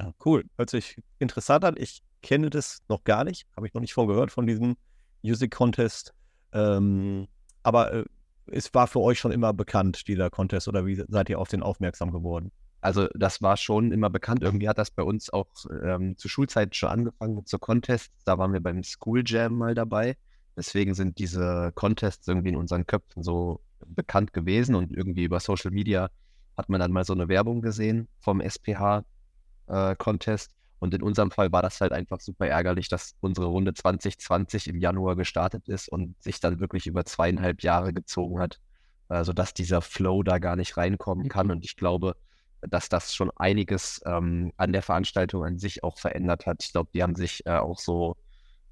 Ja, 0.01 0.15
cool. 0.25 0.45
Hört 0.57 0.71
sich 0.71 0.97
interessant 1.19 1.63
an. 1.63 1.75
Ich 1.77 2.03
kenne 2.23 2.49
das 2.49 2.79
noch 2.89 3.05
gar 3.05 3.23
nicht. 3.23 3.47
Habe 3.55 3.67
ich 3.67 3.75
noch 3.75 3.83
nicht 3.83 3.93
von 3.93 4.09
gehört, 4.09 4.31
von 4.31 4.47
diesem 4.47 4.77
Music 5.21 5.51
Contest. 5.51 6.15
Ähm, 6.53 7.29
aber 7.63 7.93
äh, 7.93 8.05
es 8.47 8.73
war 8.73 8.87
für 8.87 9.01
euch 9.01 9.19
schon 9.19 9.31
immer 9.31 9.53
bekannt, 9.53 10.09
dieser 10.09 10.31
Contest, 10.31 10.67
oder 10.67 10.87
wie 10.87 11.05
seid 11.07 11.29
ihr 11.29 11.39
auf 11.39 11.49
den 11.49 11.63
aufmerksam 11.63 12.13
geworden? 12.13 12.51
Also 12.81 13.09
das 13.15 13.43
war 13.43 13.59
schon 13.59 13.93
immer 13.93 14.09
bekannt. 14.09 14.43
Irgendwie 14.43 14.71
hat 14.71 14.79
das 14.79 14.91
bei 14.91 15.03
uns 15.03 15.31
auch 15.31 15.49
ähm, 15.83 16.17
zur 16.17 16.31
Schulzeit 16.31 16.75
schon 16.75 16.89
angefangen 16.89 17.35
mit 17.35 17.49
so 17.51 17.59
Contests. 17.59 18.25
Da 18.25 18.39
waren 18.39 18.55
wir 18.55 18.61
beim 18.61 18.83
School 18.83 19.23
Jam 19.23 19.59
mal 19.59 19.75
dabei. 19.75 20.17
Deswegen 20.57 20.95
sind 20.95 21.19
diese 21.19 21.73
Contests 21.75 22.29
irgendwie 22.29 22.51
in 22.51 22.57
unseren 22.57 22.87
Köpfen 22.87 23.23
so 23.23 23.61
bekannt 23.87 24.33
gewesen 24.33 24.75
und 24.75 24.93
irgendwie 24.93 25.25
über 25.25 25.41
Social 25.41 25.71
Media 25.71 26.11
hat 26.57 26.69
man 26.69 26.81
dann 26.81 26.93
mal 26.93 27.05
so 27.05 27.13
eine 27.13 27.29
Werbung 27.29 27.61
gesehen 27.61 28.09
vom 28.21 28.41
SPH-Contest. 28.41 30.51
Äh, 30.51 30.55
und 30.79 30.95
in 30.95 31.03
unserem 31.03 31.31
Fall 31.31 31.51
war 31.51 31.63
das 31.63 31.81
halt 31.81 31.93
einfach 31.93 32.21
super 32.21 32.47
ärgerlich, 32.47 32.89
dass 32.89 33.15
unsere 33.21 33.47
Runde 33.47 33.75
2020 33.75 34.69
im 34.69 34.79
Januar 34.79 35.17
gestartet 35.17 35.69
ist 35.69 35.89
und 35.89 36.21
sich 36.23 36.41
dann 36.41 36.61
wirklich 36.61 36.87
über 36.87 37.05
zweieinhalb 37.05 37.63
Jahre 37.63 37.93
gezogen 37.93 38.39
hat, 38.39 38.61
äh, 39.09 39.25
sodass 39.25 39.55
dieser 39.55 39.81
Flow 39.81 40.23
da 40.23 40.39
gar 40.39 40.57
nicht 40.57 40.77
reinkommen 40.77 41.29
kann. 41.29 41.51
Und 41.51 41.65
ich 41.65 41.77
glaube, 41.77 42.17
dass 42.61 42.89
das 42.89 43.15
schon 43.15 43.31
einiges 43.37 44.01
ähm, 44.05 44.53
an 44.57 44.73
der 44.73 44.83
Veranstaltung 44.83 45.45
an 45.45 45.59
sich 45.59 45.83
auch 45.83 45.99
verändert 45.99 46.47
hat. 46.47 46.63
Ich 46.63 46.73
glaube, 46.73 46.91
die 46.95 47.03
haben 47.03 47.17
sich 47.17 47.45
äh, 47.47 47.57
auch 47.57 47.79
so 47.79 48.17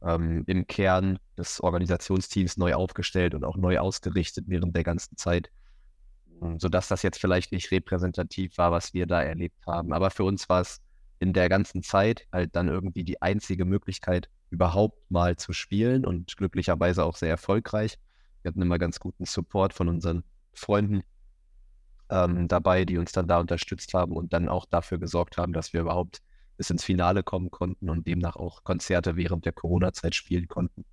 ähm, 0.05 0.45
im 0.47 0.67
Kern 0.67 1.19
des 1.37 1.61
Organisationsteams 1.61 2.57
neu 2.57 2.75
aufgestellt 2.75 3.35
und 3.35 3.45
auch 3.45 3.57
neu 3.57 3.79
ausgerichtet 3.79 4.45
während 4.49 4.75
der 4.77 4.85
ganzen 4.85 5.17
Zeit, 5.17 5.51
ähm, 6.43 6.59
sodass 6.59 6.89
das 6.89 7.03
jetzt 7.03 7.21
vielleicht 7.21 7.53
nicht 7.53 7.71
repräsentativ 7.71 8.59
war, 8.59 8.73
was 8.73 8.95
wir 8.95 9.07
da 9.07 9.23
erlebt 9.23 9.67
haben. 9.67 9.93
Aber 9.93 10.11
für 10.11 10.25
uns 10.25 10.49
war 10.49 10.61
es 10.61 10.81
in 11.19 11.33
der 11.33 11.49
ganzen 11.49 11.83
Zeit 11.83 12.27
halt 12.33 12.57
dann 12.57 12.69
irgendwie 12.69 13.05
die 13.05 13.23
einzige 13.23 13.65
Möglichkeit, 13.65 14.29
überhaupt 14.51 15.11
mal 15.11 15.37
zu 15.37 15.53
spielen 15.53 16.05
und 16.05 16.37
glücklicherweise 16.37 17.05
auch 17.05 17.17
sehr 17.17 17.31
erfolgreich. 17.31 17.99
Wir 18.43 18.51
hatten 18.51 18.61
immer 18.61 18.79
ganz 18.79 18.99
guten 18.99 19.25
Support 19.25 19.73
von 19.73 19.89
unseren 19.89 20.25
Freunden 20.53 21.03
ähm, 22.11 22.49
dabei, 22.49 22.85
die 22.85 22.99
uns 22.99 23.13
dann 23.13 23.29
da 23.29 23.39
unterstützt 23.39 23.95
haben 23.95 24.13
und 24.13 24.33
dann 24.33 24.49
auch 24.49 24.67
dafür 24.67 24.99
gesorgt 24.99 25.39
haben, 25.39 25.53
dass 25.53 25.73
wir 25.73 25.81
überhaupt 25.81 26.21
bis 26.63 26.71
ins 26.71 26.85
Finale 26.85 27.25
kommen 27.25 27.51
konnten 27.51 27.91
und 27.91 28.07
demnach 28.07 28.37
auch 28.37 28.63
Konzerte 28.63 29.17
während 29.17 29.45
der 29.45 29.53
Corona-Zeit 29.53 30.15
spielen 30.15 30.47
konnten. 30.47 30.85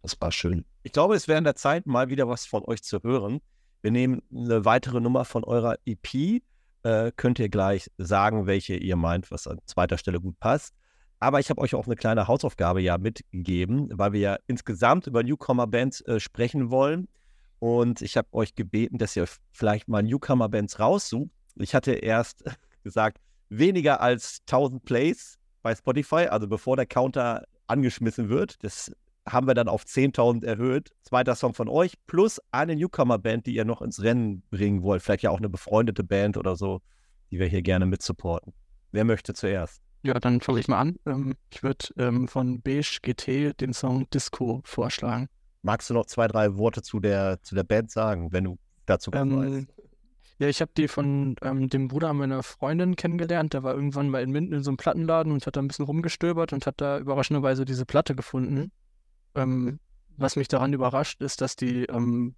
Das 0.00 0.18
war 0.18 0.32
schön. 0.32 0.64
Ich 0.84 0.92
glaube, 0.92 1.16
es 1.16 1.28
wäre 1.28 1.36
an 1.36 1.44
der 1.44 1.54
Zeit, 1.54 1.84
mal 1.84 2.08
wieder 2.08 2.26
was 2.28 2.46
von 2.46 2.64
euch 2.64 2.82
zu 2.82 3.02
hören. 3.02 3.42
Wir 3.82 3.90
nehmen 3.90 4.22
eine 4.34 4.64
weitere 4.64 5.02
Nummer 5.02 5.26
von 5.26 5.44
eurer 5.44 5.76
EP. 5.84 6.40
Äh, 6.82 7.12
könnt 7.14 7.38
ihr 7.40 7.50
gleich 7.50 7.90
sagen, 7.98 8.46
welche 8.46 8.74
ihr 8.74 8.96
meint, 8.96 9.30
was 9.30 9.46
an 9.46 9.58
zweiter 9.66 9.98
Stelle 9.98 10.18
gut 10.18 10.40
passt. 10.40 10.72
Aber 11.20 11.40
ich 11.40 11.50
habe 11.50 11.60
euch 11.60 11.74
auch 11.74 11.84
eine 11.84 11.96
kleine 11.96 12.26
Hausaufgabe 12.26 12.80
ja 12.80 12.96
mitgegeben, 12.96 13.90
weil 13.92 14.14
wir 14.14 14.20
ja 14.20 14.36
insgesamt 14.46 15.08
über 15.08 15.22
Newcomer-Bands 15.22 16.00
äh, 16.06 16.20
sprechen 16.20 16.70
wollen. 16.70 17.06
Und 17.58 18.00
ich 18.00 18.16
habe 18.16 18.32
euch 18.32 18.54
gebeten, 18.54 18.96
dass 18.96 19.14
ihr 19.14 19.26
vielleicht 19.52 19.88
mal 19.88 20.02
Newcomer-Bands 20.02 20.80
raussucht. 20.80 21.30
Ich 21.56 21.74
hatte 21.74 21.92
erst 21.92 22.44
gesagt, 22.82 23.18
weniger 23.48 24.00
als 24.00 24.40
1000 24.46 24.84
Plays 24.84 25.38
bei 25.62 25.74
Spotify, 25.74 26.26
also 26.28 26.48
bevor 26.48 26.76
der 26.76 26.86
Counter 26.86 27.44
angeschmissen 27.66 28.28
wird. 28.28 28.62
Das 28.62 28.92
haben 29.26 29.46
wir 29.46 29.54
dann 29.54 29.68
auf 29.68 29.84
10.000 29.84 30.44
erhöht. 30.44 30.90
Zweiter 31.02 31.34
Song 31.34 31.54
von 31.54 31.68
euch, 31.68 31.94
plus 32.06 32.40
eine 32.50 32.74
Newcomer-Band, 32.76 33.46
die 33.46 33.54
ihr 33.54 33.64
noch 33.64 33.82
ins 33.82 34.02
Rennen 34.02 34.42
bringen 34.50 34.82
wollt. 34.82 35.02
Vielleicht 35.02 35.22
ja 35.22 35.30
auch 35.30 35.38
eine 35.38 35.48
befreundete 35.48 36.04
Band 36.04 36.36
oder 36.36 36.56
so, 36.56 36.80
die 37.30 37.38
wir 37.38 37.46
hier 37.46 37.62
gerne 37.62 37.86
mitsupporten. 37.86 38.54
Wer 38.92 39.04
möchte 39.04 39.34
zuerst? 39.34 39.82
Ja, 40.02 40.14
dann 40.14 40.40
fange 40.40 40.60
ich 40.60 40.68
mal 40.68 40.78
an. 40.78 40.96
Ähm, 41.06 41.34
ich 41.50 41.62
würde 41.62 41.86
ähm, 41.98 42.28
von 42.28 42.62
Beige 42.62 42.98
GT 43.02 43.60
den 43.60 43.72
Song 43.72 44.08
Disco 44.10 44.60
vorschlagen. 44.64 45.28
Magst 45.62 45.90
du 45.90 45.94
noch 45.94 46.06
zwei, 46.06 46.28
drei 46.28 46.56
Worte 46.56 46.82
zu 46.82 47.00
der, 47.00 47.42
zu 47.42 47.54
der 47.54 47.64
Band 47.64 47.90
sagen, 47.90 48.32
wenn 48.32 48.44
du 48.44 48.58
dazu 48.86 49.10
ähm, 49.12 49.36
weißt? 49.36 49.66
Ja, 50.38 50.46
ich 50.46 50.60
habe 50.60 50.70
die 50.76 50.86
von 50.86 51.34
ähm, 51.42 51.68
dem 51.68 51.88
Bruder 51.88 52.12
meiner 52.12 52.44
Freundin 52.44 52.94
kennengelernt. 52.94 53.54
Der 53.54 53.64
war 53.64 53.74
irgendwann 53.74 54.08
mal 54.08 54.22
in 54.22 54.30
Minden 54.30 54.52
in 54.52 54.62
so 54.62 54.70
einem 54.70 54.76
Plattenladen 54.76 55.32
und 55.32 55.44
hat 55.44 55.56
da 55.56 55.60
ein 55.60 55.68
bisschen 55.68 55.84
rumgestöbert 55.84 56.52
und 56.52 56.64
hat 56.64 56.80
da 56.80 56.98
überraschenderweise 56.98 57.64
diese 57.64 57.84
Platte 57.84 58.14
gefunden. 58.14 58.70
Ähm, 59.34 59.80
was 60.16 60.36
mich 60.36 60.46
daran 60.46 60.72
überrascht, 60.72 61.20
ist, 61.22 61.40
dass 61.40 61.56
die 61.56 61.84
ähm, 61.86 62.36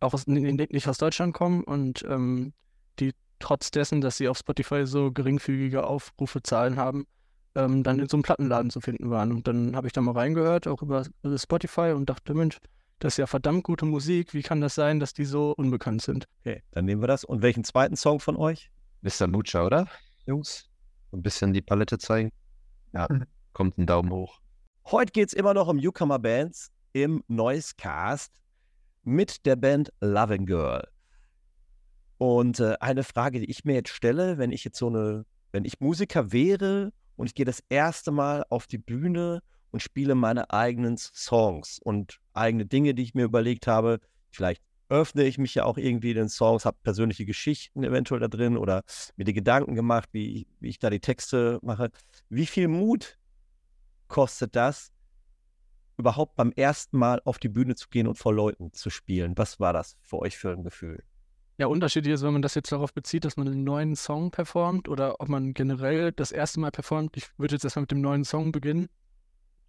auch 0.00 0.12
aus, 0.12 0.26
nicht 0.26 0.88
aus 0.88 0.98
Deutschland 0.98 1.34
kommen 1.34 1.62
und 1.62 2.04
ähm, 2.08 2.52
die 2.98 3.12
trotz 3.38 3.70
dessen, 3.70 4.00
dass 4.00 4.16
sie 4.16 4.28
auf 4.28 4.38
Spotify 4.38 4.86
so 4.86 5.12
geringfügige 5.12 5.86
Aufrufezahlen 5.86 6.76
haben, 6.76 7.06
ähm, 7.54 7.84
dann 7.84 8.00
in 8.00 8.08
so 8.08 8.16
einem 8.16 8.22
Plattenladen 8.22 8.70
zu 8.70 8.80
finden 8.80 9.10
waren. 9.10 9.30
Und 9.30 9.46
dann 9.46 9.76
habe 9.76 9.86
ich 9.86 9.92
da 9.92 10.00
mal 10.00 10.12
reingehört, 10.12 10.66
auch 10.66 10.82
über 10.82 11.04
Spotify 11.36 11.92
und 11.94 12.10
dachte, 12.10 12.34
Mensch, 12.34 12.58
das 12.98 13.14
ist 13.14 13.18
ja 13.18 13.26
verdammt 13.26 13.64
gute 13.64 13.84
Musik. 13.84 14.32
Wie 14.32 14.42
kann 14.42 14.60
das 14.60 14.74
sein, 14.74 15.00
dass 15.00 15.12
die 15.12 15.24
so 15.24 15.52
unbekannt 15.56 16.02
sind? 16.02 16.26
Okay, 16.40 16.62
dann 16.70 16.86
nehmen 16.86 17.02
wir 17.02 17.08
das. 17.08 17.24
Und 17.24 17.42
welchen 17.42 17.64
zweiten 17.64 17.96
Song 17.96 18.20
von 18.20 18.36
euch? 18.36 18.70
Mr. 19.02 19.26
Mucha, 19.26 19.64
oder, 19.64 19.86
Jungs? 20.26 20.68
Ein 21.12 21.22
bisschen 21.22 21.52
die 21.52 21.62
Palette 21.62 21.98
zeigen. 21.98 22.32
Ja, 22.92 23.06
mhm. 23.10 23.24
kommt 23.52 23.78
ein 23.78 23.86
Daumen 23.86 24.10
hoch. 24.10 24.40
Heute 24.86 25.12
geht 25.12 25.28
es 25.28 25.34
immer 25.34 25.52
noch 25.52 25.68
um 25.68 25.76
Newcomer 25.76 26.18
Bands 26.18 26.70
im 26.92 27.22
Noise 27.28 27.74
Cast 27.76 28.32
mit 29.02 29.44
der 29.44 29.56
Band 29.56 29.92
Loving 30.00 30.46
Girl. 30.46 30.88
Und 32.18 32.60
äh, 32.60 32.76
eine 32.80 33.04
Frage, 33.04 33.40
die 33.40 33.50
ich 33.50 33.64
mir 33.64 33.74
jetzt 33.74 33.90
stelle, 33.90 34.38
wenn 34.38 34.52
ich 34.52 34.64
jetzt 34.64 34.78
so 34.78 34.88
eine, 34.88 35.26
wenn 35.52 35.64
ich 35.64 35.80
Musiker 35.80 36.32
wäre 36.32 36.92
und 37.16 37.26
ich 37.26 37.34
gehe 37.34 37.44
das 37.44 37.62
erste 37.68 38.10
Mal 38.10 38.44
auf 38.48 38.66
die 38.66 38.78
Bühne 38.78 39.42
und 39.70 39.80
spiele 39.80 40.14
meine 40.14 40.50
eigenen 40.50 40.96
Songs 40.96 41.78
und 41.82 42.18
eigene 42.32 42.66
Dinge, 42.66 42.94
die 42.94 43.02
ich 43.02 43.14
mir 43.14 43.24
überlegt 43.24 43.66
habe. 43.66 44.00
Vielleicht 44.30 44.62
öffne 44.88 45.24
ich 45.24 45.38
mich 45.38 45.54
ja 45.54 45.64
auch 45.64 45.78
irgendwie 45.78 46.14
den 46.14 46.28
Songs, 46.28 46.64
habe 46.64 46.76
persönliche 46.82 47.24
Geschichten 47.24 47.82
eventuell 47.82 48.20
da 48.20 48.28
drin 48.28 48.56
oder 48.56 48.82
mir 49.16 49.24
die 49.24 49.32
Gedanken 49.32 49.74
gemacht, 49.74 50.08
wie, 50.12 50.46
wie 50.60 50.68
ich 50.68 50.78
da 50.78 50.90
die 50.90 51.00
Texte 51.00 51.58
mache. 51.62 51.90
Wie 52.28 52.46
viel 52.46 52.68
Mut 52.68 53.18
kostet 54.08 54.54
das, 54.54 54.92
überhaupt 55.96 56.36
beim 56.36 56.52
ersten 56.52 56.98
Mal 56.98 57.20
auf 57.24 57.38
die 57.38 57.48
Bühne 57.48 57.74
zu 57.74 57.88
gehen 57.88 58.06
und 58.06 58.16
vor 58.16 58.32
Leuten 58.32 58.72
zu 58.72 58.90
spielen? 58.90 59.36
Was 59.36 59.58
war 59.58 59.72
das 59.72 59.96
für 60.02 60.18
euch 60.18 60.36
für 60.36 60.50
ein 60.50 60.62
Gefühl? 60.62 61.02
Ja, 61.58 61.68
Unterschied 61.68 62.06
ist, 62.06 62.22
wenn 62.22 62.34
man 62.34 62.42
das 62.42 62.54
jetzt 62.54 62.70
darauf 62.70 62.92
bezieht, 62.92 63.24
dass 63.24 63.38
man 63.38 63.48
einen 63.48 63.64
neuen 63.64 63.96
Song 63.96 64.30
performt 64.30 64.88
oder 64.88 65.20
ob 65.20 65.28
man 65.28 65.54
generell 65.54 66.12
das 66.12 66.30
erste 66.30 66.60
Mal 66.60 66.70
performt. 66.70 67.16
Ich 67.16 67.30
würde 67.38 67.54
jetzt 67.54 67.64
erstmal 67.64 67.84
mit 67.84 67.90
dem 67.90 68.02
neuen 68.02 68.24
Song 68.24 68.52
beginnen. 68.52 68.88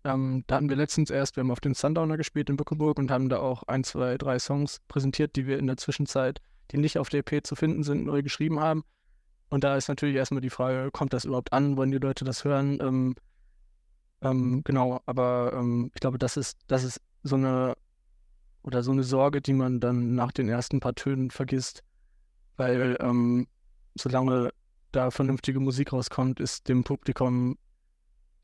Ähm, 0.08 0.46
da 0.48 0.56
hatten 0.56 0.70
wir 0.70 0.78
letztens 0.78 1.10
erst, 1.10 1.36
wir 1.36 1.41
haben 1.41 1.52
auf 1.52 1.60
dem 1.60 1.74
Sundowner 1.74 2.15
gespielt 2.15 2.50
in 2.50 2.56
Bückeburg 2.56 2.98
und 2.98 3.12
haben 3.12 3.28
da 3.28 3.39
auch 3.39 3.63
ein, 3.63 3.84
zwei, 3.84 4.17
drei 4.17 4.39
Songs 4.39 4.80
präsentiert, 4.88 5.36
die 5.36 5.48
wir 5.48 5.60
in 5.60 5.67
der 5.67 5.76
Zwischenzeit, 5.76 6.39
die 6.72 6.78
nicht 6.78 6.98
auf 6.98 7.10
der 7.10 7.20
EP 7.28 7.46
zu 7.46 7.56
finden 7.56 7.84
sind, 7.84 8.06
neu 8.06 8.24
geschrieben 8.24 8.62
haben. 8.62 8.86
Und 9.50 9.65
da 9.65 9.76
ist 9.76 9.89
natürlich 9.89 10.15
erstmal 10.15 10.39
die 10.39 10.50
Frage, 10.50 10.91
kommt 10.91 11.12
das 11.12 11.26
überhaupt 11.26 11.52
an? 11.52 11.76
Wollen 11.76 11.91
die 11.91 11.98
Leute 11.98 12.24
das 12.24 12.46
hören? 12.46 12.80
Ähm, 12.82 13.15
ähm, 14.22 14.62
genau, 14.63 15.02
aber 15.06 15.52
ähm, 15.54 15.91
ich 15.93 16.00
glaube, 16.00 16.17
das 16.17 16.38
ist, 16.38 16.58
das 16.67 16.86
ist 16.86 17.02
so 17.24 17.36
eine 17.36 17.76
oder 18.63 18.84
so 18.84 18.91
eine 18.91 19.04
Sorge, 19.04 19.41
die 19.41 19.54
man 19.54 19.82
dann 19.82 20.15
nach 20.15 20.32
den 20.32 20.48
ersten 20.48 20.80
paar 20.80 20.96
Tönen 20.96 21.32
vergisst. 21.32 21.84
Weil 22.56 22.98
ähm, 23.02 23.48
solange 23.96 24.52
da 24.93 25.12
vernünftige 25.12 25.60
Musik 25.60 25.91
rauskommt, 25.91 26.39
ist 26.39 26.70
dem 26.70 26.86
Publikum 26.86 27.58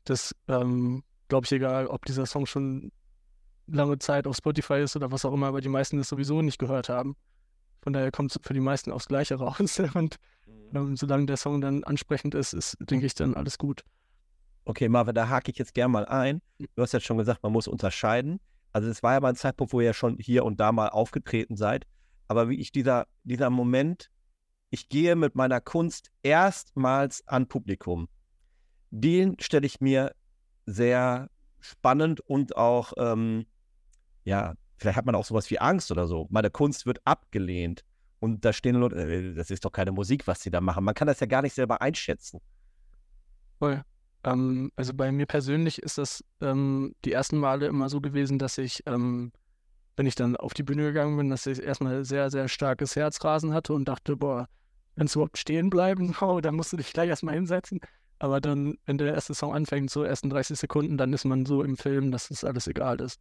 das, 0.04 0.34
ähm, 0.48 1.02
glaube 1.28 1.46
ich, 1.46 1.52
egal, 1.52 1.86
ob 1.86 2.04
dieser 2.04 2.26
Song 2.26 2.46
schon 2.46 2.92
lange 3.66 3.98
Zeit 3.98 4.26
auf 4.26 4.36
Spotify 4.36 4.80
ist 4.80 4.96
oder 4.96 5.10
was 5.10 5.24
auch 5.24 5.32
immer, 5.32 5.46
aber 5.46 5.60
die 5.60 5.68
meisten 5.68 5.96
das 5.96 6.08
sowieso 6.08 6.42
nicht 6.42 6.58
gehört 6.58 6.88
haben. 6.88 7.16
Von 7.82 7.92
daher 7.92 8.10
kommt 8.10 8.34
es 8.34 8.40
für 8.42 8.54
die 8.54 8.60
meisten 8.60 8.90
aufs 8.90 9.08
Gleiche 9.08 9.36
raus. 9.36 9.78
Und 9.94 10.16
mhm. 10.46 10.76
ähm, 10.76 10.96
solange 10.96 11.26
der 11.26 11.36
Song 11.36 11.60
dann 11.60 11.84
ansprechend 11.84 12.34
ist, 12.34 12.52
ist, 12.52 12.76
denke 12.80 13.06
ich, 13.06 13.14
dann 13.14 13.34
alles 13.34 13.58
gut. 13.58 13.84
Okay, 14.64 14.88
Marvin, 14.88 15.14
da 15.14 15.28
hake 15.28 15.50
ich 15.50 15.58
jetzt 15.58 15.74
gerne 15.74 15.92
mal 15.92 16.06
ein. 16.06 16.40
Du 16.58 16.82
hast 16.82 16.92
jetzt 16.92 17.04
schon 17.04 17.18
gesagt, 17.18 17.42
man 17.42 17.52
muss 17.52 17.68
unterscheiden. 17.68 18.40
Also 18.72 18.88
es 18.88 19.02
war 19.02 19.12
ja 19.12 19.20
mal 19.20 19.28
ein 19.28 19.36
Zeitpunkt, 19.36 19.72
wo 19.72 19.80
ihr 19.80 19.92
schon 19.92 20.16
hier 20.18 20.44
und 20.44 20.58
da 20.58 20.72
mal 20.72 20.88
aufgetreten 20.88 21.56
seid. 21.56 21.86
Aber 22.28 22.48
wie 22.48 22.58
ich 22.58 22.72
dieser, 22.72 23.06
dieser 23.22 23.50
Moment, 23.50 24.10
ich 24.70 24.88
gehe 24.88 25.14
mit 25.14 25.34
meiner 25.34 25.60
Kunst 25.60 26.10
erstmals 26.22 27.22
an 27.28 27.46
Publikum, 27.46 28.08
den 28.90 29.36
stelle 29.38 29.66
ich 29.66 29.80
mir 29.80 30.14
sehr 30.66 31.28
spannend 31.60 32.20
und 32.20 32.56
auch, 32.56 32.92
ähm, 32.98 33.46
ja, 34.24 34.54
vielleicht 34.76 34.96
hat 34.96 35.06
man 35.06 35.14
auch 35.14 35.24
sowas 35.24 35.50
wie 35.50 35.58
Angst 35.58 35.90
oder 35.90 36.06
so. 36.06 36.26
Meine 36.30 36.50
Kunst 36.50 36.86
wird 36.86 37.00
abgelehnt. 37.04 37.84
Und 38.20 38.44
da 38.44 38.52
stehen 38.52 38.76
Leute, 38.76 38.96
äh, 38.96 39.34
das 39.34 39.50
ist 39.50 39.64
doch 39.64 39.72
keine 39.72 39.92
Musik, 39.92 40.26
was 40.26 40.40
sie 40.40 40.50
da 40.50 40.60
machen. 40.60 40.84
Man 40.84 40.94
kann 40.94 41.06
das 41.06 41.20
ja 41.20 41.26
gar 41.26 41.42
nicht 41.42 41.54
selber 41.54 41.82
einschätzen. 41.82 42.40
Voll. 43.58 43.82
Ähm, 44.24 44.72
also 44.76 44.94
bei 44.94 45.12
mir 45.12 45.26
persönlich 45.26 45.82
ist 45.82 45.98
das 45.98 46.24
ähm, 46.40 46.94
die 47.04 47.12
ersten 47.12 47.38
Male 47.38 47.66
immer 47.66 47.88
so 47.88 48.00
gewesen, 48.00 48.38
dass 48.38 48.58
ich, 48.58 48.82
ähm, 48.86 49.32
wenn 49.96 50.06
ich 50.06 50.14
dann 50.14 50.36
auf 50.36 50.54
die 50.54 50.62
Bühne 50.62 50.84
gegangen 50.84 51.16
bin, 51.16 51.30
dass 51.30 51.46
ich 51.46 51.62
erstmal 51.62 52.04
sehr, 52.04 52.30
sehr 52.30 52.48
starkes 52.48 52.96
Herzrasen 52.96 53.52
hatte 53.52 53.74
und 53.74 53.86
dachte, 53.86 54.16
boah, 54.16 54.48
kannst 54.96 55.14
du 55.14 55.20
überhaupt 55.20 55.38
stehen 55.38 55.70
bleiben? 55.70 56.14
Oh, 56.20 56.40
dann 56.40 56.54
musst 56.54 56.72
du 56.72 56.76
dich 56.76 56.92
gleich 56.92 57.08
erstmal 57.08 57.34
hinsetzen. 57.34 57.80
Aber 58.24 58.40
dann, 58.40 58.78
wenn 58.86 58.96
der 58.96 59.12
erste 59.12 59.34
Song 59.34 59.52
anfängt, 59.52 59.90
so 59.90 60.02
ersten 60.02 60.30
30 60.30 60.58
Sekunden, 60.58 60.96
dann 60.96 61.12
ist 61.12 61.26
man 61.26 61.44
so 61.44 61.62
im 61.62 61.76
Film, 61.76 62.10
dass 62.10 62.28
das 62.28 62.42
alles 62.42 62.66
egal 62.66 63.02
ist. 63.02 63.20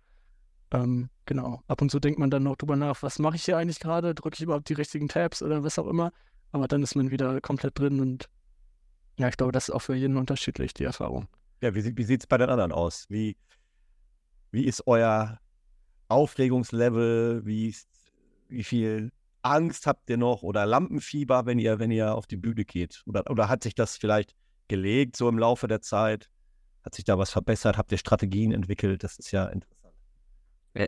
Ähm, 0.71 1.09
genau. 1.25 1.61
Ab 1.67 1.81
und 1.81 1.91
zu 1.91 1.99
denkt 1.99 2.19
man 2.19 2.29
dann 2.29 2.43
noch 2.43 2.55
drüber 2.55 2.77
nach, 2.77 3.03
was 3.03 3.19
mache 3.19 3.35
ich 3.35 3.43
hier 3.43 3.57
eigentlich 3.57 3.81
gerade? 3.81 4.15
Drücke 4.15 4.35
ich 4.35 4.43
überhaupt 4.43 4.69
die 4.69 4.75
richtigen 4.75 5.09
Tabs 5.09 5.43
oder 5.43 5.61
was 5.61 5.77
auch 5.77 5.87
immer? 5.87 6.13
Aber 6.53 6.69
dann 6.69 6.81
ist 6.83 6.95
man 6.95 7.11
wieder 7.11 7.41
komplett 7.41 7.77
drin 7.77 7.99
und 7.99 8.29
ja, 9.19 9.27
ich 9.27 9.35
glaube, 9.35 9.51
das 9.51 9.67
ist 9.67 9.75
auch 9.75 9.81
für 9.81 9.93
jeden 9.93 10.15
unterschiedlich, 10.15 10.73
die 10.73 10.85
Erfahrung. 10.85 11.27
Ja, 11.59 11.75
wie, 11.75 11.97
wie 11.97 12.03
sieht 12.05 12.21
es 12.21 12.27
bei 12.27 12.37
den 12.37 12.49
anderen 12.49 12.71
aus? 12.71 13.05
Wie, 13.09 13.35
wie 14.51 14.63
ist 14.63 14.87
euer 14.87 15.37
Aufregungslevel? 16.07 17.45
Wie, 17.45 17.75
wie 18.47 18.63
viel 18.63 19.11
Angst 19.41 19.85
habt 19.85 20.09
ihr 20.09 20.15
noch 20.15 20.43
oder 20.43 20.65
Lampenfieber, 20.65 21.45
wenn 21.45 21.59
ihr, 21.59 21.77
wenn 21.79 21.91
ihr 21.91 22.15
auf 22.15 22.25
die 22.25 22.37
Bühne 22.37 22.63
geht? 22.63 23.03
Oder, 23.05 23.29
oder 23.29 23.49
hat 23.49 23.63
sich 23.63 23.75
das 23.75 23.97
vielleicht 23.97 24.33
gelegt 24.73 25.15
so 25.15 25.29
im 25.29 25.37
Laufe 25.37 25.67
der 25.67 25.81
Zeit? 25.81 26.31
Hat 26.83 26.95
sich 26.95 27.05
da 27.05 27.19
was 27.19 27.29
verbessert? 27.29 27.77
Habt 27.77 27.91
ihr 27.91 27.99
Strategien 27.99 28.51
entwickelt? 28.51 29.03
Das 29.03 29.19
ist 29.19 29.31
ja 29.31 29.45
interessant. 29.45 29.93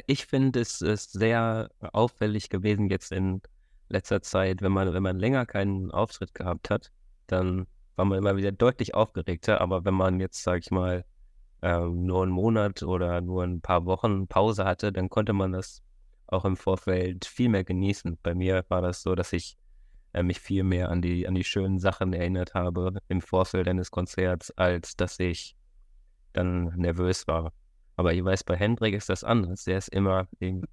Ich 0.08 0.26
finde, 0.26 0.60
es 0.60 0.82
ist 0.82 1.12
sehr 1.12 1.69
auffällig 1.93 2.50
gewesen 2.50 2.89
jetzt 2.89 3.12
in 3.12 3.43
letzter 3.88 4.24
Zeit, 4.24 4.63
wenn 4.63 4.71
man, 4.71 4.91
wenn 4.91 5.04
man 5.04 5.19
länger 5.19 5.45
keinen 5.45 5.91
Auftritt 5.91 6.34
gehabt 6.34 6.71
hat, 6.71 6.91
dann 7.28 7.67
war 7.95 8.06
man 8.06 8.17
immer 8.17 8.36
wieder 8.36 8.52
deutlich 8.52 8.95
aufgeregter. 8.95 9.62
Aber 9.62 9.86
wenn 9.86 9.93
man 9.93 10.19
jetzt, 10.19 10.41
sag 10.41 10.62
ich 10.62 10.71
mal, 10.71 11.06
ähm, 11.62 12.08
nur 12.08 12.24
einen 12.24 12.32
Monat 12.32 12.82
oder 12.82 13.21
nur 13.21 13.43
ein 13.43 13.62
paar 13.62 13.86
Wochen 13.86 14.28
Pause 14.28 14.65
hatte, 14.65 14.91
dann 14.91 15.10
konnte 15.10 15.34
man 15.34 15.52
das 15.52 15.84
auch 16.26 16.43
im 16.45 16.58
Vorfeld 16.58 17.26
viel 17.26 17.50
mehr 17.50 17.63
genießen. 17.63 18.17
Bei 18.24 18.34
mir 18.34 18.65
war 18.69 18.82
das 18.82 19.04
so, 19.04 19.13
dass 19.13 19.32
ich 19.32 19.58
äh, 20.15 20.23
mich 20.23 20.39
viel 20.39 20.63
mehr 20.63 20.89
an 20.89 21.01
die, 21.01 21.28
an 21.28 21.36
die 21.36 21.43
schönen 21.43 21.78
Sachen 21.78 22.13
erinnert 22.13 22.54
habe 22.54 22.99
im 23.10 23.21
Vorfeld 23.21 23.67
eines 23.67 23.91
Konzerts, 23.91 24.49
als 24.51 24.95
dass 24.95 25.19
ich 25.19 25.58
dann 26.32 26.73
nervös 26.78 27.28
war. 27.28 27.51
Aber 27.97 28.13
ich 28.13 28.23
weiß, 28.23 28.45
bei 28.45 28.56
Hendrik 28.56 28.93
ist 28.93 29.10
das 29.10 29.25
anders. 29.25 29.65
Der 29.65 29.78
ist 29.78 29.89
immer, 29.89 30.28
dem, 30.39 30.63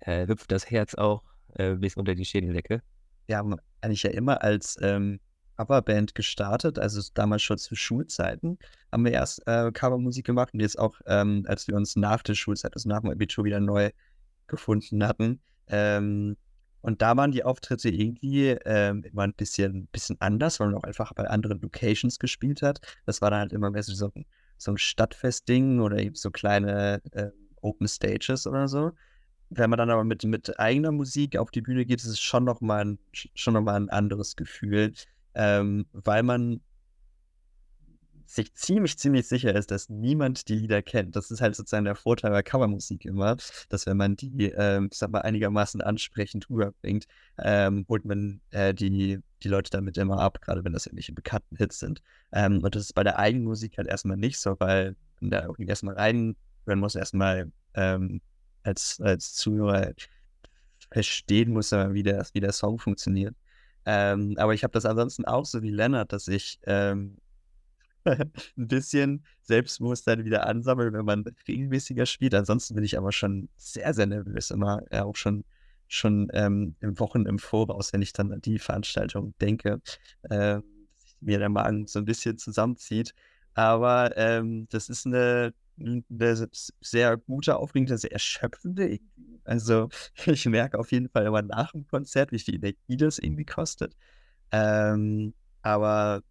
äh, 0.00 0.28
hüpft 0.28 0.52
das 0.52 0.70
Herz 0.70 0.94
auch 0.94 1.24
äh, 1.54 1.74
bis 1.74 1.96
unter 1.96 2.14
die 2.14 2.24
Schädeldecke. 2.24 2.82
Ja, 3.26 3.44
eigentlich 3.80 4.04
ja 4.04 4.10
immer 4.10 4.42
als 4.42 4.76
ähm, 4.80 5.18
Coverband 5.56 6.14
gestartet, 6.14 6.78
also 6.78 7.00
damals 7.14 7.42
schon 7.42 7.58
zu 7.58 7.74
Schulzeiten, 7.74 8.58
haben 8.92 9.04
wir 9.04 9.12
erst 9.12 9.44
äh, 9.48 9.72
Covermusik 9.72 10.24
gemacht 10.24 10.54
und 10.54 10.60
jetzt 10.60 10.78
auch, 10.78 10.94
ähm, 11.06 11.44
als 11.48 11.66
wir 11.66 11.74
uns 11.74 11.96
nach 11.96 12.22
der 12.22 12.34
Schulzeit, 12.34 12.74
also 12.74 12.88
nach 12.88 13.00
dem 13.00 13.10
Abitur 13.10 13.44
wieder 13.44 13.58
neu 13.58 13.90
gefunden 14.46 15.04
hatten. 15.04 15.40
Ähm, 15.66 16.36
und 16.86 17.02
da 17.02 17.16
waren 17.16 17.32
die 17.32 17.44
Auftritte 17.44 17.88
irgendwie 17.88 18.50
ähm, 18.64 19.02
immer 19.04 19.22
ein 19.22 19.34
bisschen, 19.34 19.86
bisschen 19.88 20.16
anders, 20.20 20.60
weil 20.60 20.68
man 20.68 20.76
auch 20.76 20.84
einfach 20.84 21.12
bei 21.14 21.28
anderen 21.28 21.60
Locations 21.60 22.18
gespielt 22.18 22.62
hat. 22.62 22.80
Das 23.06 23.20
war 23.20 23.30
dann 23.30 23.40
halt 23.40 23.52
immer 23.52 23.70
mehr 23.70 23.82
so, 23.82 24.12
ein, 24.14 24.24
so 24.56 24.70
ein 24.70 24.78
Stadtfest-Ding 24.78 25.80
oder 25.80 25.98
eben 25.98 26.14
so 26.14 26.30
kleine 26.30 27.02
äh, 27.12 27.30
Open 27.60 27.88
Stages 27.88 28.46
oder 28.46 28.68
so. 28.68 28.92
Wenn 29.50 29.70
man 29.70 29.78
dann 29.78 29.90
aber 29.90 30.04
mit, 30.04 30.24
mit 30.24 30.58
eigener 30.58 30.92
Musik 30.92 31.36
auf 31.36 31.50
die 31.50 31.60
Bühne 31.60 31.84
geht, 31.84 32.00
ist 32.00 32.06
es 32.06 32.20
schon 32.20 32.44
nochmal 32.44 32.84
ein, 32.84 32.98
noch 33.46 33.66
ein 33.66 33.90
anderes 33.90 34.36
Gefühl 34.36 34.92
ähm, 35.36 35.84
weil 35.92 36.22
man 36.22 36.60
sich 38.26 38.54
ziemlich, 38.54 38.98
ziemlich 38.98 39.26
sicher 39.26 39.54
ist, 39.54 39.70
dass 39.70 39.88
niemand 39.88 40.48
die 40.48 40.56
Lieder 40.56 40.82
kennt. 40.82 41.16
Das 41.16 41.30
ist 41.30 41.40
halt 41.40 41.54
sozusagen 41.54 41.84
der 41.84 41.94
Vorteil 41.94 42.30
bei 42.30 42.42
Covermusik 42.42 43.04
immer, 43.04 43.36
dass 43.68 43.86
wenn 43.86 43.96
man 43.96 44.16
die, 44.16 44.52
ähm, 44.56 44.88
ich 44.90 44.98
sag 44.98 45.10
mal, 45.10 45.22
einigermaßen 45.22 45.80
ansprechend 45.80 46.48
rüberbringt, 46.50 47.06
ähm, 47.38 47.86
holt 47.88 48.04
man 48.04 48.40
äh, 48.50 48.74
die, 48.74 49.20
die 49.42 49.48
Leute 49.48 49.70
damit 49.70 49.96
immer 49.98 50.20
ab, 50.20 50.40
gerade 50.40 50.64
wenn 50.64 50.72
das 50.72 50.86
irgendwelche 50.86 51.12
bekannten 51.12 51.56
Hits 51.56 51.78
sind. 51.78 52.02
Ähm, 52.32 52.62
und 52.62 52.74
das 52.74 52.82
ist 52.84 52.94
bei 52.94 53.04
der 53.04 53.18
Eigenmusik 53.18 53.78
halt 53.78 53.88
erstmal 53.88 54.16
nicht 54.16 54.38
so, 54.38 54.56
weil 54.58 54.96
man 55.20 55.30
da 55.30 55.42
irgendwie 55.42 55.66
erstmal 55.66 55.94
reinhören 55.94 56.34
muss, 56.80 56.94
erstmal 56.94 57.50
ähm, 57.74 58.20
als, 58.62 59.00
als 59.00 59.34
Zuhörer 59.34 59.92
verstehen 60.90 61.52
muss, 61.52 61.72
wie 61.72 62.02
der, 62.02 62.26
wie 62.32 62.40
der 62.40 62.52
Song 62.52 62.78
funktioniert. 62.78 63.34
Ähm, 63.84 64.34
aber 64.38 64.52
ich 64.54 64.64
habe 64.64 64.72
das 64.72 64.84
ansonsten 64.84 65.24
auch 65.24 65.46
so 65.46 65.62
wie 65.62 65.70
Lennart, 65.70 66.12
dass 66.12 66.26
ich 66.26 66.58
ähm, 66.64 67.18
ein 68.56 68.68
bisschen 68.68 69.24
Selbstbewusstsein 69.42 70.24
wieder 70.24 70.46
ansammle, 70.46 70.92
wenn 70.92 71.04
man 71.04 71.24
regelmäßiger 71.48 72.06
spielt. 72.06 72.34
Ansonsten 72.34 72.74
bin 72.74 72.84
ich 72.84 72.96
aber 72.98 73.12
schon 73.12 73.48
sehr, 73.56 73.92
sehr 73.94 74.06
nervös, 74.06 74.50
immer 74.50 74.82
ja, 74.92 75.04
auch 75.04 75.16
schon, 75.16 75.44
schon 75.88 76.28
ähm, 76.32 76.76
im 76.80 76.98
Wochen 76.98 77.26
im 77.26 77.38
Voraus, 77.38 77.92
wenn 77.92 78.02
ich 78.02 78.12
dann 78.12 78.32
an 78.32 78.40
die 78.40 78.58
Veranstaltung 78.58 79.34
denke, 79.40 79.80
äh, 80.22 80.60
mir 81.20 81.38
der 81.38 81.48
Magen 81.48 81.86
so 81.86 81.98
ein 81.98 82.04
bisschen 82.04 82.38
zusammenzieht. 82.38 83.14
Aber 83.54 84.16
ähm, 84.16 84.66
das 84.70 84.88
ist 84.88 85.06
eine, 85.06 85.54
eine 85.78 86.48
sehr 86.80 87.16
gute, 87.16 87.56
aufregende, 87.56 87.98
sehr 87.98 88.12
erschöpfende 88.12 88.98
also 89.46 89.88
ich 90.26 90.46
merke 90.46 90.78
auf 90.78 90.92
jeden 90.92 91.08
Fall 91.08 91.26
immer 91.26 91.42
nach 91.42 91.72
dem 91.72 91.86
Konzert, 91.86 92.32
wie 92.32 92.38
viel 92.38 92.56
Energie 92.56 92.96
das 92.96 93.18
irgendwie 93.18 93.44
kostet. 93.44 93.96
Ähm, 94.52 95.34
aber 95.62 96.22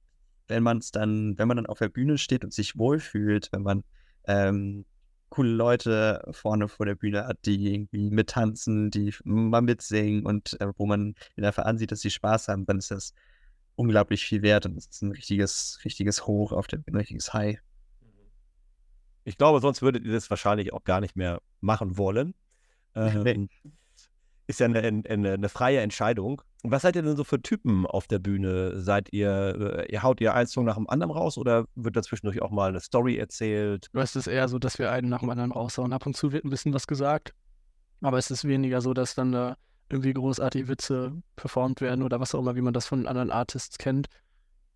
wenn 0.47 0.63
man 0.63 0.77
es 0.77 0.91
dann, 0.91 1.37
wenn 1.37 1.47
man 1.47 1.57
dann 1.57 1.65
auf 1.65 1.79
der 1.79 1.89
Bühne 1.89 2.17
steht 2.17 2.43
und 2.43 2.53
sich 2.53 2.77
wohlfühlt, 2.77 3.49
wenn 3.51 3.63
man 3.63 3.83
ähm, 4.25 4.85
coole 5.29 5.49
Leute 5.49 6.27
vorne 6.31 6.67
vor 6.67 6.85
der 6.85 6.95
Bühne 6.95 7.25
hat, 7.25 7.39
die 7.45 7.73
irgendwie 7.73 8.09
mittanzen, 8.09 8.91
die 8.91 9.13
mal 9.23 9.61
mitsingen 9.61 10.25
und 10.25 10.59
äh, 10.61 10.71
wo 10.77 10.85
man 10.85 11.15
einfach 11.37 11.65
ansieht, 11.65 11.91
dass 11.91 12.01
sie 12.01 12.11
Spaß 12.11 12.47
haben, 12.47 12.65
dann 12.65 12.77
ist 12.77 12.91
das 12.91 13.13
unglaublich 13.75 14.25
viel 14.25 14.41
wert 14.41 14.65
und 14.65 14.77
es 14.77 14.87
ist 14.87 15.01
ein 15.01 15.11
richtiges, 15.11 15.79
richtiges 15.83 16.27
Hoch 16.27 16.51
auf 16.51 16.67
der 16.67 16.77
Bühne, 16.77 16.97
ein 16.97 16.99
richtiges 16.99 17.33
High. 17.33 17.59
Ich 19.25 19.37
glaube, 19.37 19.59
sonst 19.59 19.81
würdet 19.81 20.05
ihr 20.05 20.13
das 20.13 20.29
wahrscheinlich 20.29 20.71
auch 20.71 20.83
gar 20.83 21.01
nicht 21.01 21.15
mehr 21.15 21.41
machen 21.61 21.97
wollen. 21.97 22.33
Ähm, 22.97 23.49
ist 24.47 24.59
ja 24.59 24.67
eine, 24.67 24.79
eine, 24.79 25.33
eine, 25.33 25.49
freie 25.49 25.79
Entscheidung. 25.79 26.41
Was 26.63 26.83
seid 26.83 26.95
ihr 26.95 27.01
denn 27.01 27.15
so 27.15 27.23
für 27.23 27.41
Typen 27.41 27.85
auf 27.85 28.07
der 28.07 28.19
Bühne? 28.19 28.79
Seid 28.79 29.11
ihr, 29.11 29.85
äh, 29.87 29.91
ihr 29.91 30.03
haut 30.03 30.21
ihr 30.21 30.33
einen 30.33 30.47
Song 30.47 30.65
nach 30.65 30.75
dem 30.75 30.89
anderen 30.89 31.11
raus 31.11 31.37
oder 31.37 31.65
wird 31.75 31.95
dazwischendurch 31.95 32.41
auch 32.41 32.51
mal 32.51 32.69
eine 32.69 32.79
Story 32.79 33.17
erzählt? 33.17 33.89
Es 33.93 34.15
ist 34.15 34.27
eher 34.27 34.47
so, 34.47 34.59
dass 34.59 34.79
wir 34.79 34.91
einen 34.91 35.09
nach 35.09 35.19
dem 35.19 35.29
anderen 35.29 35.51
raushauen. 35.51 35.93
Ab 35.93 36.05
und 36.05 36.15
zu 36.15 36.31
wird 36.31 36.45
ein 36.45 36.49
bisschen 36.49 36.73
was 36.73 36.87
gesagt, 36.87 37.33
aber 38.01 38.17
es 38.17 38.29
ist 38.31 38.45
weniger 38.45 38.81
so, 38.81 38.93
dass 38.93 39.15
dann 39.15 39.31
da 39.31 39.57
irgendwie 39.89 40.13
großartige 40.13 40.67
Witze 40.67 41.13
performt 41.35 41.81
werden 41.81 42.03
oder 42.03 42.19
was 42.19 42.33
auch 42.33 42.39
immer, 42.39 42.55
wie 42.55 42.61
man 42.61 42.73
das 42.73 42.87
von 42.87 43.07
anderen 43.07 43.31
Artists 43.31 43.77
kennt. 43.77 44.07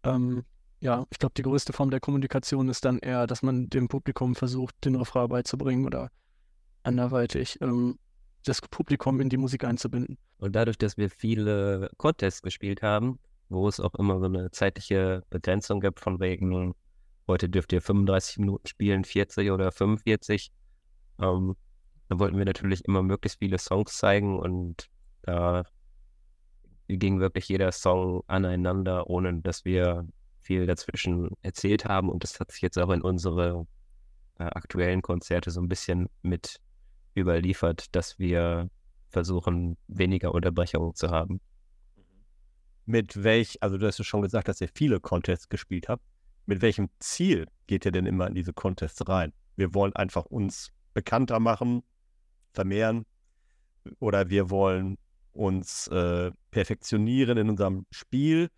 Ähm, 0.04 0.44
ja, 0.82 1.06
ich 1.10 1.20
glaube, 1.20 1.34
die 1.36 1.42
größte 1.42 1.74
Form 1.74 1.90
der 1.90 2.00
Kommunikation 2.00 2.70
ist 2.70 2.86
dann 2.86 3.00
eher, 3.00 3.28
dass 3.28 3.42
man 3.42 3.70
dem 3.70 3.88
Publikum 3.88 4.36
versucht, 4.36 4.76
den 4.86 4.96
Refrain 4.96 5.28
beizubringen 5.28 5.86
oder 5.86 6.10
anderweitig 6.84 7.60
ähm, 7.62 7.98
das 8.46 8.62
Publikum 8.62 9.20
in 9.22 9.30
die 9.30 9.38
Musik 9.38 9.64
einzubinden. 9.64 10.18
Und 10.38 10.56
dadurch, 10.56 10.78
dass 10.78 10.98
wir 10.98 11.10
viele 11.10 11.90
Contests 11.98 12.42
gespielt 12.42 12.82
haben, 12.82 13.20
wo 13.50 13.68
es 13.68 13.80
auch 13.80 13.96
immer 13.96 14.20
so 14.20 14.26
eine 14.26 14.52
zeitliche 14.52 15.24
Begrenzung 15.30 15.82
gibt, 15.82 16.00
von 16.00 16.20
wegen, 16.20 16.74
heute 17.28 17.50
dürft 17.50 17.74
ihr 17.74 17.82
35 17.82 18.40
Minuten 18.40 18.68
spielen, 18.68 19.04
40 19.04 19.52
oder 19.52 19.72
45, 19.72 20.52
ähm, 21.20 21.56
dann 22.08 22.20
wollten 22.20 22.38
wir 22.38 22.46
natürlich 22.46 22.86
immer 22.86 23.04
möglichst 23.04 23.40
viele 23.40 23.58
Songs 23.58 23.98
zeigen 23.98 24.40
und 24.40 24.90
da 25.24 25.64
ging 26.88 27.20
wirklich 27.20 27.48
jeder 27.48 27.72
Song 27.72 28.24
aneinander, 28.28 29.10
ohne 29.10 29.42
dass 29.42 29.64
wir 29.64 30.08
viel 30.40 30.66
dazwischen 30.66 31.30
erzählt 31.44 31.86
haben. 31.86 32.10
Und 32.10 32.24
das 32.24 32.40
hat 32.40 32.52
sich 32.52 32.62
jetzt 32.62 32.80
auch 32.80 32.90
in 32.90 33.02
unsere 33.02 33.68
äh, 34.40 34.46
aktuellen 34.46 35.04
Konzerte 35.04 35.52
so 35.52 35.62
ein 35.62 35.68
bisschen 35.70 36.10
mit 36.24 36.60
überliefert, 37.16 37.96
dass 37.96 38.20
wir 38.20 38.70
versuchen, 39.10 39.78
weniger 39.88 40.34
Unterbrechungen 40.34 40.96
zu 40.96 41.10
haben. 41.10 41.42
Mit 42.86 43.24
welch, 43.24 43.62
also 43.62 43.78
du 43.78 43.86
hast 43.88 44.00
ja 44.00 44.04
schon 44.04 44.22
gesagt, 44.22 44.48
dass 44.48 44.62
ihr 44.62 44.70
viele 44.74 45.00
Contests 45.00 45.50
gespielt 45.50 45.90
habt. 45.90 46.04
Mit 46.46 46.62
welchem 46.62 46.90
Ziel 47.00 47.48
geht 47.68 47.86
ihr 47.86 47.92
denn 47.92 48.06
immer 48.06 48.28
in 48.28 48.34
diese 48.34 48.54
Contests 48.54 49.08
rein? 49.08 49.34
Wir 49.56 49.74
wollen 49.74 49.96
einfach 49.96 50.26
uns 50.26 50.72
bekannter 50.94 51.40
machen, 51.40 51.84
vermehren 52.54 53.06
oder 54.00 54.30
wir 54.30 54.50
wollen 54.50 54.98
uns 55.34 55.88
äh, 55.88 56.32
perfektionieren 56.52 57.38
in 57.38 57.50
unserem 57.50 57.86
Spiel 57.92 58.50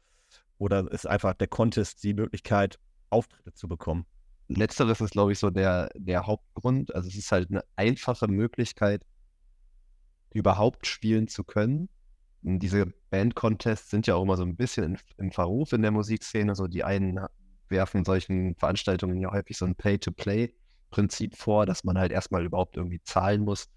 oder 0.57 0.89
ist 0.91 1.07
einfach 1.07 1.33
der 1.33 1.47
Contest 1.47 2.03
die 2.03 2.13
Möglichkeit, 2.13 2.79
Auftritte 3.09 3.53
zu 3.53 3.67
bekommen? 3.67 4.05
Letzteres 4.55 5.01
ist, 5.01 5.11
glaube 5.11 5.31
ich, 5.31 5.39
so 5.39 5.49
der, 5.49 5.89
der 5.95 6.25
Hauptgrund. 6.25 6.93
Also 6.93 7.07
es 7.07 7.15
ist 7.15 7.31
halt 7.31 7.49
eine 7.49 7.63
einfache 7.75 8.27
Möglichkeit, 8.27 9.03
überhaupt 10.33 10.87
spielen 10.87 11.27
zu 11.27 11.43
können. 11.43 11.89
Und 12.43 12.59
diese 12.59 12.87
Band-Contests 13.09 13.89
sind 13.89 14.07
ja 14.07 14.15
auch 14.15 14.23
immer 14.23 14.37
so 14.37 14.43
ein 14.43 14.55
bisschen 14.55 14.97
im 15.17 15.31
Verruf 15.31 15.73
in 15.73 15.81
der 15.81 15.91
Musikszene. 15.91 16.55
So 16.55 16.67
die 16.67 16.83
einen 16.83 17.19
werfen 17.69 18.03
solchen 18.03 18.55
Veranstaltungen 18.55 19.17
ja 19.19 19.31
häufig 19.31 19.57
so 19.57 19.65
ein 19.65 19.75
Pay-to-Play-Prinzip 19.75 21.35
vor, 21.35 21.65
dass 21.65 21.83
man 21.83 21.97
halt 21.97 22.11
erstmal 22.11 22.45
überhaupt 22.45 22.77
irgendwie 22.77 23.01
zahlen 23.03 23.41
muss, 23.41 23.69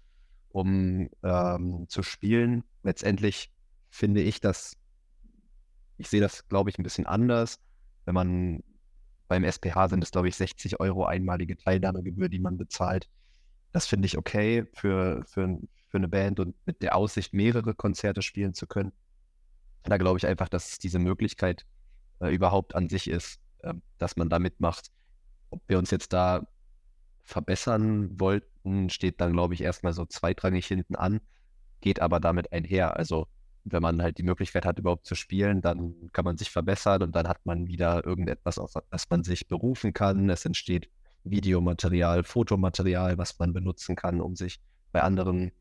um 0.49 1.09
ähm, 1.23 1.85
zu 1.87 2.03
spielen. 2.03 2.63
Letztendlich 2.83 3.51
finde 3.89 4.21
ich, 4.21 4.41
dass 4.41 4.75
ich 5.97 6.09
sehe 6.09 6.21
das, 6.21 6.47
glaube 6.49 6.69
ich, 6.69 6.77
ein 6.77 6.83
bisschen 6.83 7.05
anders. 7.05 7.59
Wenn 8.03 8.15
man 8.15 8.63
beim 9.27 9.43
SPH 9.43 9.89
sind 9.89 10.03
es, 10.03 10.11
glaube 10.11 10.27
ich, 10.27 10.35
60 10.35 10.79
Euro 10.79 11.05
einmalige 11.05 11.57
Teilnahmegebühr, 11.57 12.29
die 12.29 12.39
man 12.39 12.57
bezahlt. 12.57 13.09
Das 13.71 13.87
finde 13.87 14.05
ich 14.05 14.17
okay 14.17 14.65
für, 14.73 15.23
für, 15.25 15.59
für 15.89 15.97
eine 15.97 16.07
Band 16.07 16.39
und 16.39 16.55
mit 16.65 16.81
der 16.81 16.95
Aussicht, 16.95 17.33
mehrere 17.33 17.73
Konzerte 17.73 18.21
spielen 18.21 18.53
zu 18.53 18.67
können. 18.67 18.91
Da 19.83 19.97
glaube 19.97 20.17
ich 20.17 20.27
einfach, 20.27 20.49
dass 20.49 20.79
diese 20.79 20.99
Möglichkeit 20.99 21.65
äh, 22.19 22.33
überhaupt 22.33 22.75
an 22.75 22.89
sich 22.89 23.09
ist, 23.09 23.39
äh, 23.59 23.73
dass 23.97 24.15
man 24.15 24.29
da 24.29 24.39
mitmacht. 24.39 24.91
Ob 25.49 25.61
wir 25.67 25.77
uns 25.77 25.91
jetzt 25.91 26.13
da 26.13 26.47
verbessern 27.23 28.19
wollten, 28.19 28.89
steht 28.89 29.19
dann, 29.21 29.33
glaube 29.33 29.53
ich, 29.53 29.61
erstmal 29.61 29.93
so 29.93 30.05
zweitrangig 30.05 30.67
hinten 30.67 30.95
an, 30.95 31.21
geht 31.81 31.99
aber 31.99 32.19
damit 32.19 32.51
einher. 32.51 32.97
Also 32.97 33.27
wenn 33.65 33.81
man 33.81 34.01
halt 34.01 34.19
die 34.19 34.23
Möglichkeit 34.23 34.63
hat, 34.63 34.77
überhaupt 34.77 35.07
zu 35.07 35.15
spielen, 35.15 35.61
dann 35.61 36.09
kann 36.13 36.23
man 36.23 36.37
sich 36.37 36.51
verbessern 36.51 37.01
und 37.01 37.15
dann 37.15 37.27
hat 37.27 37.45
man 37.45 37.67
wieder 37.67 38.05
irgendetwas, 38.05 38.59
auf 38.59 38.73
das 38.91 39.09
man 39.09 39.23
sich 39.23 39.47
berufen 39.47 39.91
kann. 39.91 40.29
Es 40.29 40.45
entsteht 40.45 40.89
Videomaterial, 41.23 42.23
Fotomaterial, 42.23 43.17
was 43.17 43.37
man 43.39 43.53
benutzen 43.53 43.95
kann, 43.95 44.21
um 44.21 44.35
sich 44.35 44.59
bei 44.91 45.01
anderen 45.01 45.51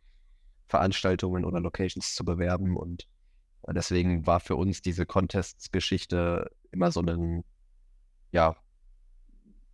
Veranstaltungen 0.69 1.47
oder 1.47 1.61
Locations 1.61 2.15
zu 2.15 2.27
bewerben. 2.27 2.77
Und 2.77 3.09
deswegen 3.67 4.27
war 4.27 4.41
für 4.41 4.57
uns 4.57 4.83
diese 4.83 5.07
Contests-Geschichte 5.07 6.51
immer 6.71 6.93
so 6.93 7.01
ein 7.01 7.43
ja, 8.33 8.55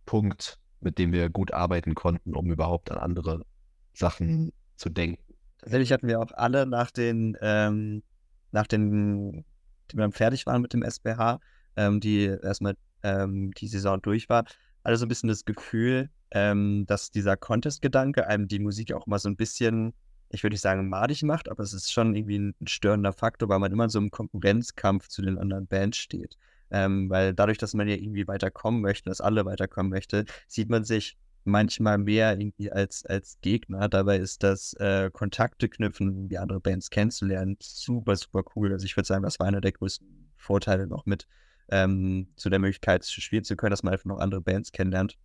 Punkt, 0.05 0.57
mit 0.79 0.97
dem 0.97 1.11
wir 1.11 1.29
gut 1.29 1.53
arbeiten 1.53 1.95
konnten, 1.95 2.33
um 2.33 2.49
überhaupt 2.49 2.91
an 2.91 2.97
andere 2.97 3.45
Sachen 3.93 4.53
zu 4.77 4.89
denken. 4.89 5.21
Tatsächlich 5.57 5.91
hatten 5.91 6.07
wir 6.07 6.21
auch 6.21 6.31
alle 6.31 6.65
nach 6.65 6.91
den 6.91 7.37
ähm, 7.41 8.03
nach 8.51 8.67
den, 8.67 9.45
die 9.91 9.97
wir 9.97 10.01
dann 10.01 10.11
fertig 10.11 10.45
waren 10.45 10.61
mit 10.61 10.73
dem 10.73 10.83
SBH, 10.83 11.39
ähm, 11.75 11.99
die 11.99 12.25
erstmal 12.25 12.75
ähm, 13.03 13.51
die 13.51 13.67
Saison 13.67 14.01
durch 14.01 14.29
war, 14.29 14.45
alle 14.83 14.97
so 14.97 15.05
ein 15.05 15.09
bisschen 15.09 15.29
das 15.29 15.45
Gefühl, 15.45 16.09
ähm, 16.31 16.85
dass 16.87 17.11
dieser 17.11 17.37
Contest-Gedanke 17.37 18.27
einem 18.27 18.47
die 18.47 18.59
Musik 18.59 18.93
auch 18.93 19.05
mal 19.05 19.19
so 19.19 19.29
ein 19.29 19.35
bisschen, 19.35 19.93
ich 20.29 20.43
würde 20.43 20.53
nicht 20.53 20.61
sagen 20.61 20.89
madig 20.89 21.23
macht, 21.23 21.49
aber 21.49 21.63
es 21.63 21.73
ist 21.73 21.91
schon 21.91 22.15
irgendwie 22.15 22.39
ein 22.39 22.55
störender 22.67 23.13
Faktor, 23.13 23.49
weil 23.49 23.59
man 23.59 23.71
immer 23.71 23.89
so 23.89 23.99
im 23.99 24.11
Konkurrenzkampf 24.11 25.07
zu 25.07 25.21
den 25.21 25.37
anderen 25.37 25.67
Bands 25.67 25.97
steht. 25.97 26.37
Ähm, 26.71 27.09
weil 27.09 27.33
dadurch, 27.33 27.57
dass 27.57 27.73
man 27.73 27.89
ja 27.89 27.95
irgendwie 27.95 28.27
weiterkommen 28.27 28.81
möchte, 28.81 29.09
dass 29.09 29.19
alle 29.19 29.43
weiterkommen 29.45 29.89
möchte, 29.89 30.25
sieht 30.47 30.69
man 30.69 30.85
sich 30.85 31.17
manchmal 31.43 31.97
mehr 31.97 32.39
irgendwie 32.39 32.71
als, 32.71 33.05
als 33.05 33.37
Gegner. 33.41 33.89
Dabei 33.89 34.17
ist 34.17 34.43
das 34.43 34.73
äh, 34.73 35.09
Kontakte 35.11 35.69
knüpfen, 35.69 36.29
wie 36.29 36.37
andere 36.37 36.59
Bands 36.59 36.89
kennenzulernen, 36.89 37.57
super, 37.61 38.15
super 38.15 38.43
cool. 38.55 38.71
Also 38.71 38.85
ich 38.85 38.95
würde 38.95 39.07
sagen, 39.07 39.23
das 39.23 39.39
war 39.39 39.47
einer 39.47 39.61
der 39.61 39.71
größten 39.71 40.31
Vorteile 40.37 40.87
noch 40.87 41.05
mit 41.05 41.27
ähm, 41.69 42.27
zu 42.35 42.49
der 42.49 42.59
Möglichkeit 42.59 43.05
spielen 43.05 43.43
zu 43.43 43.55
können, 43.55 43.71
dass 43.71 43.83
man 43.83 43.93
einfach 43.93 44.05
noch 44.05 44.19
andere 44.19 44.41
Bands 44.41 44.71
kennenlernt. 44.71 45.17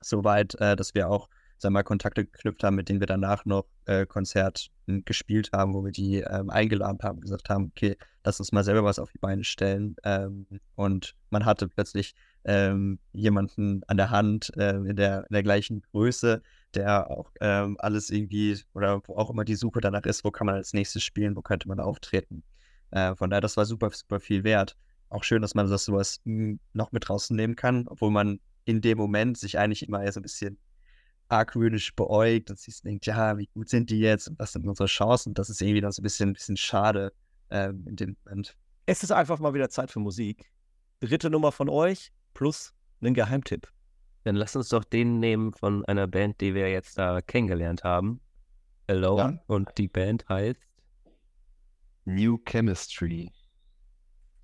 Soweit, 0.00 0.54
äh, 0.60 0.76
dass 0.76 0.94
wir 0.94 1.08
auch 1.08 1.28
sagen 1.58 1.72
wir 1.72 1.78
mal, 1.78 1.84
Kontakte 1.84 2.24
geknüpft 2.24 2.62
haben, 2.64 2.76
mit 2.76 2.88
denen 2.88 3.00
wir 3.00 3.06
danach 3.06 3.44
noch 3.44 3.66
äh, 3.86 4.06
Konzert 4.06 4.68
hm, 4.86 5.04
gespielt 5.04 5.50
haben, 5.52 5.74
wo 5.74 5.84
wir 5.84 5.92
die 5.92 6.18
ähm, 6.18 6.50
eingeladen 6.50 6.98
haben, 7.02 7.20
gesagt 7.20 7.48
haben, 7.48 7.72
okay, 7.74 7.96
lass 8.24 8.40
uns 8.40 8.52
mal 8.52 8.64
selber 8.64 8.84
was 8.84 8.98
auf 8.98 9.10
die 9.10 9.18
Beine 9.18 9.44
stellen. 9.44 9.96
Ähm, 10.04 10.46
und 10.74 11.14
man 11.30 11.44
hatte 11.44 11.68
plötzlich 11.68 12.14
ähm, 12.46 13.00
jemanden 13.12 13.82
an 13.88 13.96
der 13.96 14.10
Hand 14.10 14.56
äh, 14.56 14.76
in, 14.76 14.96
der, 14.96 15.26
in 15.28 15.32
der 15.32 15.42
gleichen 15.42 15.82
Größe, 15.90 16.42
der 16.74 17.10
auch 17.10 17.30
ähm, 17.40 17.76
alles 17.80 18.08
irgendwie 18.08 18.58
oder 18.72 19.02
wo 19.04 19.16
auch 19.16 19.30
immer 19.30 19.44
die 19.44 19.56
Suche 19.56 19.80
danach 19.80 20.04
ist, 20.04 20.24
wo 20.24 20.30
kann 20.30 20.46
man 20.46 20.54
als 20.54 20.72
nächstes 20.72 21.02
spielen, 21.02 21.34
wo 21.34 21.42
könnte 21.42 21.66
man 21.66 21.80
auftreten. 21.80 22.44
Äh, 22.92 23.16
von 23.16 23.30
daher, 23.30 23.40
das 23.40 23.56
war 23.56 23.66
super, 23.66 23.90
super 23.90 24.20
viel 24.20 24.44
wert. 24.44 24.76
Auch 25.08 25.24
schön, 25.24 25.42
dass 25.42 25.54
man 25.54 25.68
das 25.68 25.84
sowas 25.84 26.20
hm, 26.24 26.60
noch 26.72 26.92
mit 26.92 27.10
rausnehmen 27.10 27.56
kann, 27.56 27.88
obwohl 27.88 28.12
man 28.12 28.38
in 28.64 28.80
dem 28.80 28.96
Moment 28.96 29.38
sich 29.38 29.58
eigentlich 29.58 29.86
immer 29.86 30.10
so 30.12 30.20
ein 30.20 30.22
bisschen 30.22 30.56
argwöhnisch 31.28 31.96
beäugt 31.96 32.50
und 32.50 32.60
sich 32.60 32.80
denkt, 32.82 33.06
ja, 33.06 33.36
wie 33.38 33.48
gut 33.48 33.68
sind 33.68 33.90
die 33.90 33.98
jetzt 33.98 34.28
und 34.28 34.38
was 34.38 34.52
sind 34.52 34.68
unsere 34.68 34.86
Chancen? 34.86 35.34
Das 35.34 35.50
ist 35.50 35.60
irgendwie 35.60 35.80
noch 35.80 35.90
so 35.90 36.00
ein 36.00 36.04
bisschen, 36.04 36.32
bisschen 36.32 36.56
schade 36.56 37.12
ähm, 37.50 37.84
in 37.88 37.96
dem 37.96 38.16
Moment. 38.24 38.56
Es 38.86 39.02
ist 39.02 39.10
einfach 39.10 39.40
mal 39.40 39.52
wieder 39.52 39.68
Zeit 39.68 39.90
für 39.90 39.98
Musik. 39.98 40.52
Dritte 41.00 41.28
Nummer 41.28 41.50
von 41.50 41.68
euch 41.68 42.12
plus 42.36 42.74
einen 43.00 43.14
Geheimtipp. 43.14 43.66
Dann 44.24 44.36
lass 44.36 44.54
uns 44.56 44.68
doch 44.68 44.84
den 44.84 45.20
nehmen 45.20 45.54
von 45.54 45.84
einer 45.86 46.06
Band, 46.06 46.40
die 46.40 46.54
wir 46.54 46.70
jetzt 46.70 46.98
da 46.98 47.22
kennengelernt 47.22 47.82
haben. 47.82 48.20
Alone. 48.88 49.22
Ja. 49.22 49.42
Und 49.46 49.70
die 49.78 49.88
Band 49.88 50.28
heißt 50.28 50.60
New 52.04 52.38
Chemistry. 52.44 53.32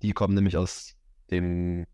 Die 0.01 0.11
kommen 0.11 0.33
nämlich 0.33 0.57
aus 0.57 0.95
dem 1.29 1.85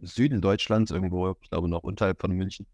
Süden 0.00 0.40
Deutschlands, 0.40 0.92
irgendwo, 0.92 1.36
ich 1.42 1.50
glaube 1.50 1.68
noch 1.68 1.82
unterhalb 1.82 2.20
von 2.20 2.30
München. 2.30 2.66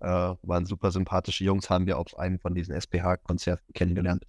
Äh, 0.00 0.06
waren 0.42 0.64
super 0.64 0.90
sympathische 0.92 1.44
Jungs, 1.44 1.68
haben 1.68 1.86
wir 1.86 1.98
auf 1.98 2.18
einem 2.18 2.38
von 2.38 2.54
diesen 2.54 2.74
SPH-Konzerten 2.74 3.72
kennengelernt. 3.74 4.26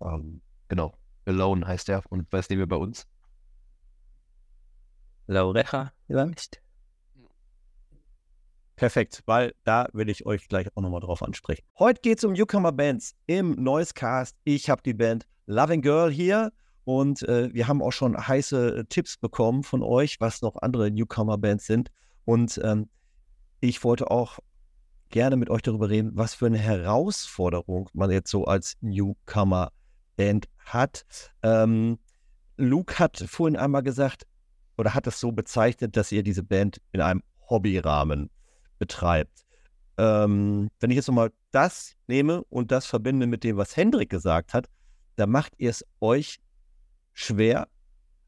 Ähm, 0.00 0.42
genau. 0.66 0.98
Alone 1.24 1.66
heißt 1.66 1.86
der. 1.86 2.02
Und 2.10 2.26
was 2.32 2.48
nehmen 2.48 2.60
wir 2.60 2.68
bei 2.68 2.76
uns? 2.76 3.06
Laurecha, 5.28 5.92
vielleicht? 6.08 6.60
Perfekt, 8.80 9.22
weil 9.26 9.52
da 9.64 9.88
will 9.92 10.08
ich 10.08 10.24
euch 10.24 10.48
gleich 10.48 10.74
auch 10.74 10.80
nochmal 10.80 11.02
drauf 11.02 11.22
ansprechen. 11.22 11.62
Heute 11.78 12.00
geht 12.00 12.16
es 12.16 12.24
um 12.24 12.32
Newcomer 12.32 12.72
Bands 12.72 13.14
im 13.26 13.50
Noisecast. 13.62 14.34
Ich 14.44 14.70
habe 14.70 14.80
die 14.82 14.94
Band 14.94 15.26
Loving 15.44 15.82
Girl 15.82 16.10
hier 16.10 16.50
und 16.84 17.22
äh, 17.28 17.52
wir 17.52 17.68
haben 17.68 17.82
auch 17.82 17.92
schon 17.92 18.16
heiße 18.16 18.78
äh, 18.78 18.84
Tipps 18.86 19.18
bekommen 19.18 19.64
von 19.64 19.82
euch, 19.82 20.18
was 20.18 20.40
noch 20.40 20.56
andere 20.62 20.90
Newcomer 20.90 21.36
Bands 21.36 21.66
sind. 21.66 21.90
Und 22.24 22.58
ähm, 22.64 22.88
ich 23.60 23.84
wollte 23.84 24.10
auch 24.10 24.38
gerne 25.10 25.36
mit 25.36 25.50
euch 25.50 25.60
darüber 25.60 25.90
reden, 25.90 26.12
was 26.14 26.32
für 26.32 26.46
eine 26.46 26.56
Herausforderung 26.56 27.90
man 27.92 28.10
jetzt 28.10 28.30
so 28.30 28.46
als 28.46 28.78
Newcomer-Band 28.80 30.48
hat. 30.64 31.04
Ähm, 31.42 31.98
Luke 32.56 32.98
hat 32.98 33.18
vorhin 33.28 33.58
einmal 33.58 33.82
gesagt, 33.82 34.26
oder 34.78 34.94
hat 34.94 35.06
es 35.06 35.20
so 35.20 35.32
bezeichnet, 35.32 35.98
dass 35.98 36.10
ihr 36.12 36.22
diese 36.22 36.42
Band 36.42 36.80
in 36.92 37.02
einem 37.02 37.22
Hobbyrahmen 37.50 38.30
betreibt. 38.80 39.44
Ähm, 39.96 40.70
wenn 40.80 40.90
ich 40.90 40.96
jetzt 40.96 41.06
nochmal 41.06 41.30
das 41.52 41.94
nehme 42.08 42.42
und 42.44 42.72
das 42.72 42.86
verbinde 42.86 43.28
mit 43.28 43.44
dem, 43.44 43.56
was 43.56 43.76
Hendrik 43.76 44.10
gesagt 44.10 44.54
hat, 44.54 44.68
dann 45.14 45.30
macht 45.30 45.52
ihr 45.58 45.70
es 45.70 45.84
euch 46.00 46.40
schwer, 47.12 47.68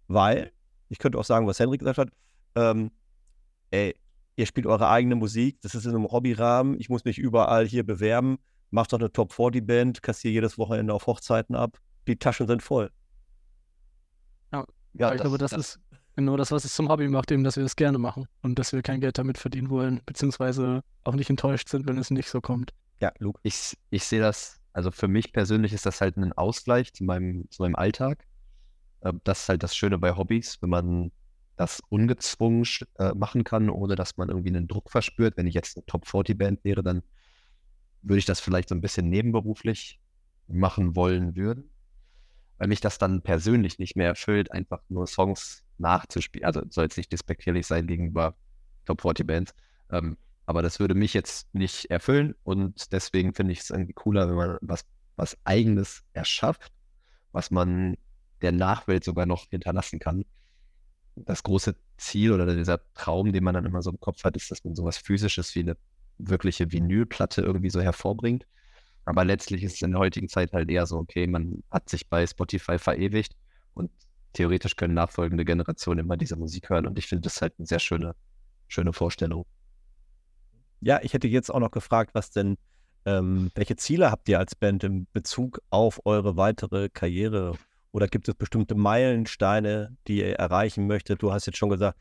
weil, 0.07 0.53
ich 0.91 0.99
könnte 0.99 1.19
auch 1.19 1.25
sagen, 1.25 1.47
was 1.47 1.59
Hendrik 1.59 1.81
gesagt 1.81 1.99
hat, 1.99 2.11
ähm, 2.55 2.91
ey, 3.71 3.97
ihr 4.37 4.47
spielt 4.47 4.67
eure 4.67 4.89
eigene 4.89 5.17
Musik, 5.17 5.61
das 5.63 5.75
ist 5.75 5.87
in 5.87 5.95
einem 5.95 6.11
Hobbyrahmen, 6.11 6.79
ich 6.79 6.91
muss 6.91 7.05
mich 7.05 7.19
überall 7.19 7.67
hier 7.67 7.85
bewerben, 7.85 8.39
macht 8.71 8.93
doch 8.93 8.99
eine 8.99 9.11
Top 9.11 9.33
40 9.33 9.67
Band, 9.67 10.03
kassiere 10.03 10.35
jedes 10.35 10.59
Wochenende 10.59 10.93
auf 10.93 11.07
Hochzeiten 11.07 11.57
ab, 11.57 11.79
die 12.07 12.17
Taschen 12.17 12.47
sind 12.47 12.63
voll. 12.63 12.91
Ja, 14.53 14.67
ja 14.93 15.15
ich 15.15 15.21
glaube, 15.23 15.39
das, 15.39 15.53
das 15.53 15.61
ist 15.61 15.81
genau 16.17 16.37
das, 16.37 16.51
was 16.51 16.65
es 16.65 16.75
zum 16.75 16.89
Hobby 16.89 17.09
macht, 17.09 17.31
eben, 17.31 17.45
dass 17.45 17.57
wir 17.57 17.63
das 17.63 17.77
gerne 17.77 17.99
machen 17.99 18.27
und 18.43 18.59
dass 18.59 18.73
wir 18.73 18.83
kein 18.83 19.01
Geld 19.01 19.19
damit 19.19 19.39
verdienen 19.39 19.71
wollen, 19.71 20.01
beziehungsweise 20.07 20.83
auch 21.05 21.15
nicht 21.15 21.31
enttäuscht 21.31 21.69
sind, 21.69 21.87
wenn 21.87 21.99
es 21.99 22.11
nicht 22.11 22.29
so 22.29 22.41
kommt. 22.41 22.73
Ja, 23.01 23.13
Luke. 23.19 23.41
Ich, 23.43 23.77
ich 23.91 24.05
sehe 24.05 24.21
das, 24.21 24.61
also 24.73 24.91
für 24.91 25.09
mich 25.09 25.33
persönlich 25.33 25.73
ist 25.73 25.87
das 25.87 26.01
halt 26.01 26.17
ein 26.17 26.33
Ausgleich 26.33 26.93
zu 26.93 27.05
meinem, 27.05 27.51
zu 27.51 27.63
meinem 27.63 27.75
Alltag. 27.77 28.25
Ähm, 29.03 29.21
das 29.25 29.43
ist 29.43 29.49
halt 29.49 29.63
das 29.63 29.77
Schöne 29.77 29.99
bei 29.99 30.17
Hobbys, 30.17 30.61
wenn 30.61 30.71
man 30.71 31.13
das 31.57 31.81
ungezwungen 31.89 32.65
äh, 32.99 33.13
machen 33.15 33.45
kann, 33.45 33.71
ohne 33.71 33.95
dass 33.95 34.17
man 34.17 34.29
irgendwie 34.29 34.49
einen 34.51 34.69
Druck 34.69 34.91
verspürt. 34.91 35.37
Wenn 35.37 35.47
ich 35.47 35.55
jetzt 35.55 35.77
eine 35.77 35.85
Top-40-Band 35.87 36.65
wäre, 36.65 36.83
dann 36.83 37.03
würde 38.03 38.19
ich 38.19 38.25
das 38.25 38.41
vielleicht 38.41 38.69
so 38.69 38.75
ein 38.75 38.81
bisschen 38.81 39.09
nebenberuflich 39.09 40.01
machen 40.49 40.97
wollen 40.97 41.37
würden. 41.37 41.71
Weil 42.63 42.69
mich 42.69 42.81
das 42.81 42.97
dann 42.97 43.23
persönlich 43.23 43.81
nicht 43.81 43.97
mehr 43.97 44.07
erfüllt, 44.07 44.53
einfach 44.53 44.83
nur 44.89 45.09
Songs 45.09 45.65
nachzuspielen. 45.79 46.47
Also 46.47 46.63
soll 46.71 46.85
jetzt 46.85 46.97
nicht 46.97 47.11
despektierlich 47.11 47.67
sein 47.67 47.89
gegenüber 47.89 48.37
Top-40-Bands. 48.85 49.53
Ähm, 49.91 50.17
aber 50.47 50.63
das 50.63 50.79
würde 50.79 50.95
mich 50.95 51.13
jetzt 51.13 51.53
nicht 51.53 51.87
erfüllen 51.91 52.37
und 52.45 52.93
deswegen 52.93 53.35
finde 53.35 53.53
ich 53.53 53.63
es 53.63 53.71
irgendwie 53.71 53.95
cooler, 53.95 54.29
wenn 54.29 54.37
man 54.37 54.59
was, 54.61 54.85
was 55.17 55.37
Eigenes 55.43 56.05
erschafft, 56.13 56.71
was 57.33 57.51
man 57.51 57.97
der 58.43 58.53
Nachwelt 58.53 59.03
sogar 59.03 59.27
noch 59.27 59.49
hinterlassen 59.51 59.99
kann. 59.99 60.25
Das 61.17 61.43
große 61.43 61.75
Ziel 61.97 62.31
oder 62.31 62.47
dieser 62.55 62.79
Traum, 62.95 63.33
den 63.33 63.43
man 63.43 63.55
dann 63.55 63.67
immer 63.67 63.83
so 63.83 63.91
im 63.91 63.99
Kopf 63.99 64.23
hat, 64.23 64.37
ist, 64.37 64.53
dass 64.53 64.63
man 64.63 64.77
sowas 64.77 64.99
Physisches 64.99 65.53
wie 65.57 65.63
eine 65.63 65.77
wirkliche 66.19 66.71
Vinylplatte 66.71 67.43
irgendwie 67.43 67.71
so 67.71 67.81
hervorbringt. 67.81 68.47
Aber 69.05 69.25
letztlich 69.25 69.63
ist 69.63 69.75
es 69.75 69.83
in 69.83 69.93
der 69.93 70.01
heutigen 70.01 70.29
Zeit 70.29 70.53
halt 70.53 70.71
eher 70.71 70.87
so, 70.87 70.99
okay, 70.99 71.27
man 71.27 71.63
hat 71.71 71.89
sich 71.89 72.09
bei 72.09 72.27
Spotify 72.27 72.79
verewigt 72.79 73.35
und 73.75 73.91
theoretisch 74.33 74.77
können 74.77 74.95
nachfolgende 74.95 75.45
Generationen 75.45 76.01
immer 76.01 76.17
diese 76.17 76.37
Musik 76.37 76.71
hören 76.71 76.87
und 76.87 76.99
ich 76.99 77.07
finde 77.07 77.23
das 77.23 77.43
halt 77.43 77.55
eine 77.59 77.67
sehr 77.67 77.81
schöne, 77.81 78.15
schöne 78.69 78.93
Vorstellung. 78.93 79.45
Ja, 80.81 81.01
ich 81.03 81.15
hätte 81.15 81.29
jetzt 81.29 81.51
auch 81.51 81.61
noch 81.61 81.71
gefragt, 81.71 82.15
was 82.15 82.31
denn, 82.31 82.57
ähm, 83.05 83.51
welche 83.55 83.77
Ziele 83.77 84.11
habt 84.11 84.29
ihr 84.29 84.39
als 84.39 84.55
Band 84.55 84.85
in 84.85 85.07
Bezug 85.13 85.61
auf 85.71 86.01
eure 86.05 86.37
weitere 86.37 86.89
Karriere? 86.89 87.55
Oder 87.93 88.09
gibt 88.09 88.29
es 88.29 88.35
bestimmte 88.35 88.75
Meilensteine, 88.75 89.97
die 90.09 90.19
ihr 90.19 90.35
erreichen 90.37 90.87
möchtet? 90.87 91.23
Du 91.23 91.33
hast 91.33 91.47
jetzt 91.47 91.59
schon 91.59 91.69
gesagt, 91.69 91.99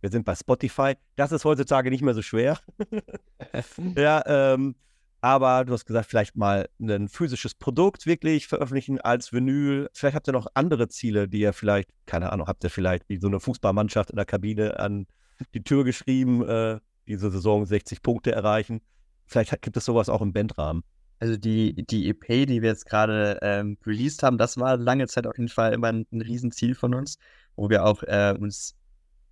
wir 0.00 0.10
sind 0.10 0.24
bei 0.24 0.34
Spotify. 0.34 0.94
Das 1.16 1.32
ist 1.32 1.44
heutzutage 1.44 1.90
nicht 1.90 2.02
mehr 2.02 2.14
so 2.14 2.22
schwer. 2.22 2.58
ja, 3.96 4.22
ähm, 4.26 4.74
aber 5.24 5.64
du 5.64 5.72
hast 5.72 5.86
gesagt, 5.86 6.10
vielleicht 6.10 6.36
mal 6.36 6.68
ein 6.78 7.08
physisches 7.08 7.54
Produkt 7.54 8.04
wirklich 8.04 8.46
veröffentlichen 8.46 9.00
als 9.00 9.32
Vinyl. 9.32 9.88
Vielleicht 9.94 10.16
habt 10.16 10.28
ihr 10.28 10.34
noch 10.34 10.48
andere 10.52 10.88
Ziele, 10.88 11.28
die 11.28 11.40
ihr 11.40 11.54
vielleicht, 11.54 11.88
keine 12.04 12.30
Ahnung, 12.30 12.46
habt 12.46 12.62
ihr 12.62 12.68
vielleicht 12.68 13.08
wie 13.08 13.16
so 13.16 13.28
eine 13.28 13.40
Fußballmannschaft 13.40 14.10
in 14.10 14.16
der 14.16 14.26
Kabine 14.26 14.78
an 14.78 15.06
die 15.54 15.64
Tür 15.64 15.82
geschrieben, 15.84 16.46
äh, 16.46 16.78
diese 17.08 17.30
Saison 17.30 17.64
60 17.64 18.02
Punkte 18.02 18.32
erreichen. 18.32 18.82
Vielleicht 19.24 19.62
gibt 19.62 19.78
es 19.78 19.86
sowas 19.86 20.10
auch 20.10 20.20
im 20.20 20.34
Bandrahmen. 20.34 20.82
Also 21.20 21.38
die, 21.38 21.72
die 21.86 22.10
EP, 22.10 22.46
die 22.46 22.60
wir 22.60 22.68
jetzt 22.68 22.84
gerade 22.84 23.38
ähm, 23.40 23.78
released 23.86 24.22
haben, 24.22 24.36
das 24.36 24.58
war 24.58 24.76
lange 24.76 25.06
Zeit 25.06 25.26
auf 25.26 25.38
jeden 25.38 25.48
Fall 25.48 25.72
immer 25.72 25.88
ein, 25.88 26.06
ein 26.12 26.20
Riesenziel 26.20 26.74
von 26.74 26.92
uns, 26.92 27.16
wo 27.56 27.70
wir 27.70 27.86
auch 27.86 28.02
äh, 28.02 28.36
uns 28.38 28.76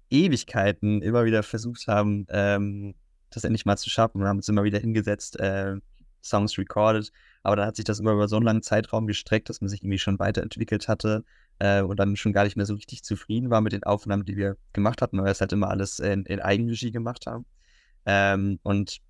Ewigkeiten 0.08 1.02
immer 1.02 1.26
wieder 1.26 1.42
versucht 1.42 1.86
haben, 1.86 2.24
ähm, 2.30 2.94
das 3.36 3.44
endlich 3.44 3.64
mal 3.64 3.76
zu 3.76 3.90
schaffen. 3.90 4.20
Wir 4.20 4.28
haben 4.28 4.38
uns 4.38 4.48
immer 4.48 4.64
wieder 4.64 4.78
hingesetzt, 4.78 5.38
äh, 5.40 5.76
Songs 6.22 6.56
recorded, 6.58 7.12
aber 7.42 7.56
dann 7.56 7.66
hat 7.66 7.76
sich 7.76 7.84
das 7.84 7.98
immer 7.98 8.12
über 8.12 8.28
so 8.28 8.36
einen 8.36 8.44
langen 8.44 8.62
Zeitraum 8.62 9.06
gestreckt, 9.06 9.48
dass 9.48 9.60
man 9.60 9.68
sich 9.68 9.82
irgendwie 9.82 9.98
schon 9.98 10.18
weiterentwickelt 10.18 10.88
hatte 10.88 11.24
äh, 11.58 11.82
und 11.82 11.98
dann 11.98 12.16
schon 12.16 12.32
gar 12.32 12.44
nicht 12.44 12.56
mehr 12.56 12.66
so 12.66 12.74
richtig 12.74 13.02
zufrieden 13.02 13.50
war 13.50 13.60
mit 13.60 13.72
den 13.72 13.84
Aufnahmen, 13.84 14.24
die 14.24 14.36
wir 14.36 14.56
gemacht 14.72 15.02
hatten, 15.02 15.18
weil 15.18 15.26
wir 15.26 15.32
es 15.32 15.40
halt 15.40 15.52
immer 15.52 15.68
alles 15.68 15.98
in, 15.98 16.24
in 16.26 16.40
Eigenregie 16.40 16.92
gemacht 16.92 17.26
haben. 17.26 17.44
Ähm, 18.06 18.58
und 18.62 19.00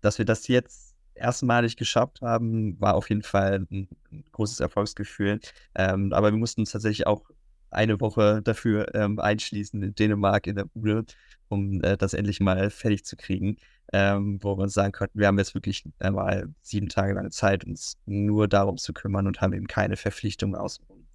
dass 0.00 0.18
wir 0.18 0.24
das 0.24 0.48
jetzt 0.48 0.94
erstmalig 1.14 1.76
geschafft 1.76 2.20
haben, 2.22 2.80
war 2.80 2.94
auf 2.94 3.08
jeden 3.08 3.22
Fall 3.22 3.66
ein, 3.70 3.88
großes 4.32 4.60
Erfolgsgefühl. 4.60 5.40
Ähm, 5.74 6.12
aber 6.12 6.32
wir 6.32 6.38
mussten 6.38 6.62
uns 6.62 6.72
tatsächlich 6.72 7.06
auch 7.06 7.30
eine 7.70 8.00
Woche 8.00 8.42
dafür 8.42 8.94
ähm, 8.94 9.18
einschließen 9.18 9.82
in 9.82 9.94
Dänemark 9.94 10.46
in 10.46 10.56
der 10.56 10.66
Bude, 10.66 11.04
um 11.52 11.82
äh, 11.82 11.96
das 11.96 12.14
endlich 12.14 12.40
mal 12.40 12.70
fertig 12.70 13.04
zu 13.04 13.16
kriegen. 13.16 13.56
Ähm, 13.92 14.38
wo 14.42 14.56
wir 14.56 14.62
uns 14.62 14.72
sagen 14.72 14.92
konnten, 14.92 15.18
wir 15.18 15.26
haben 15.26 15.38
jetzt 15.38 15.54
wirklich 15.54 15.84
einmal 15.98 16.48
sieben 16.62 16.88
Tage 16.88 17.12
lange 17.12 17.30
Zeit, 17.30 17.64
uns 17.64 17.98
nur 18.06 18.48
darum 18.48 18.78
zu 18.78 18.94
kümmern 18.94 19.26
und 19.26 19.40
haben 19.42 19.52
eben 19.52 19.66
keine 19.66 19.96
Verpflichtungen 19.96 20.54
außenrum. 20.54 21.06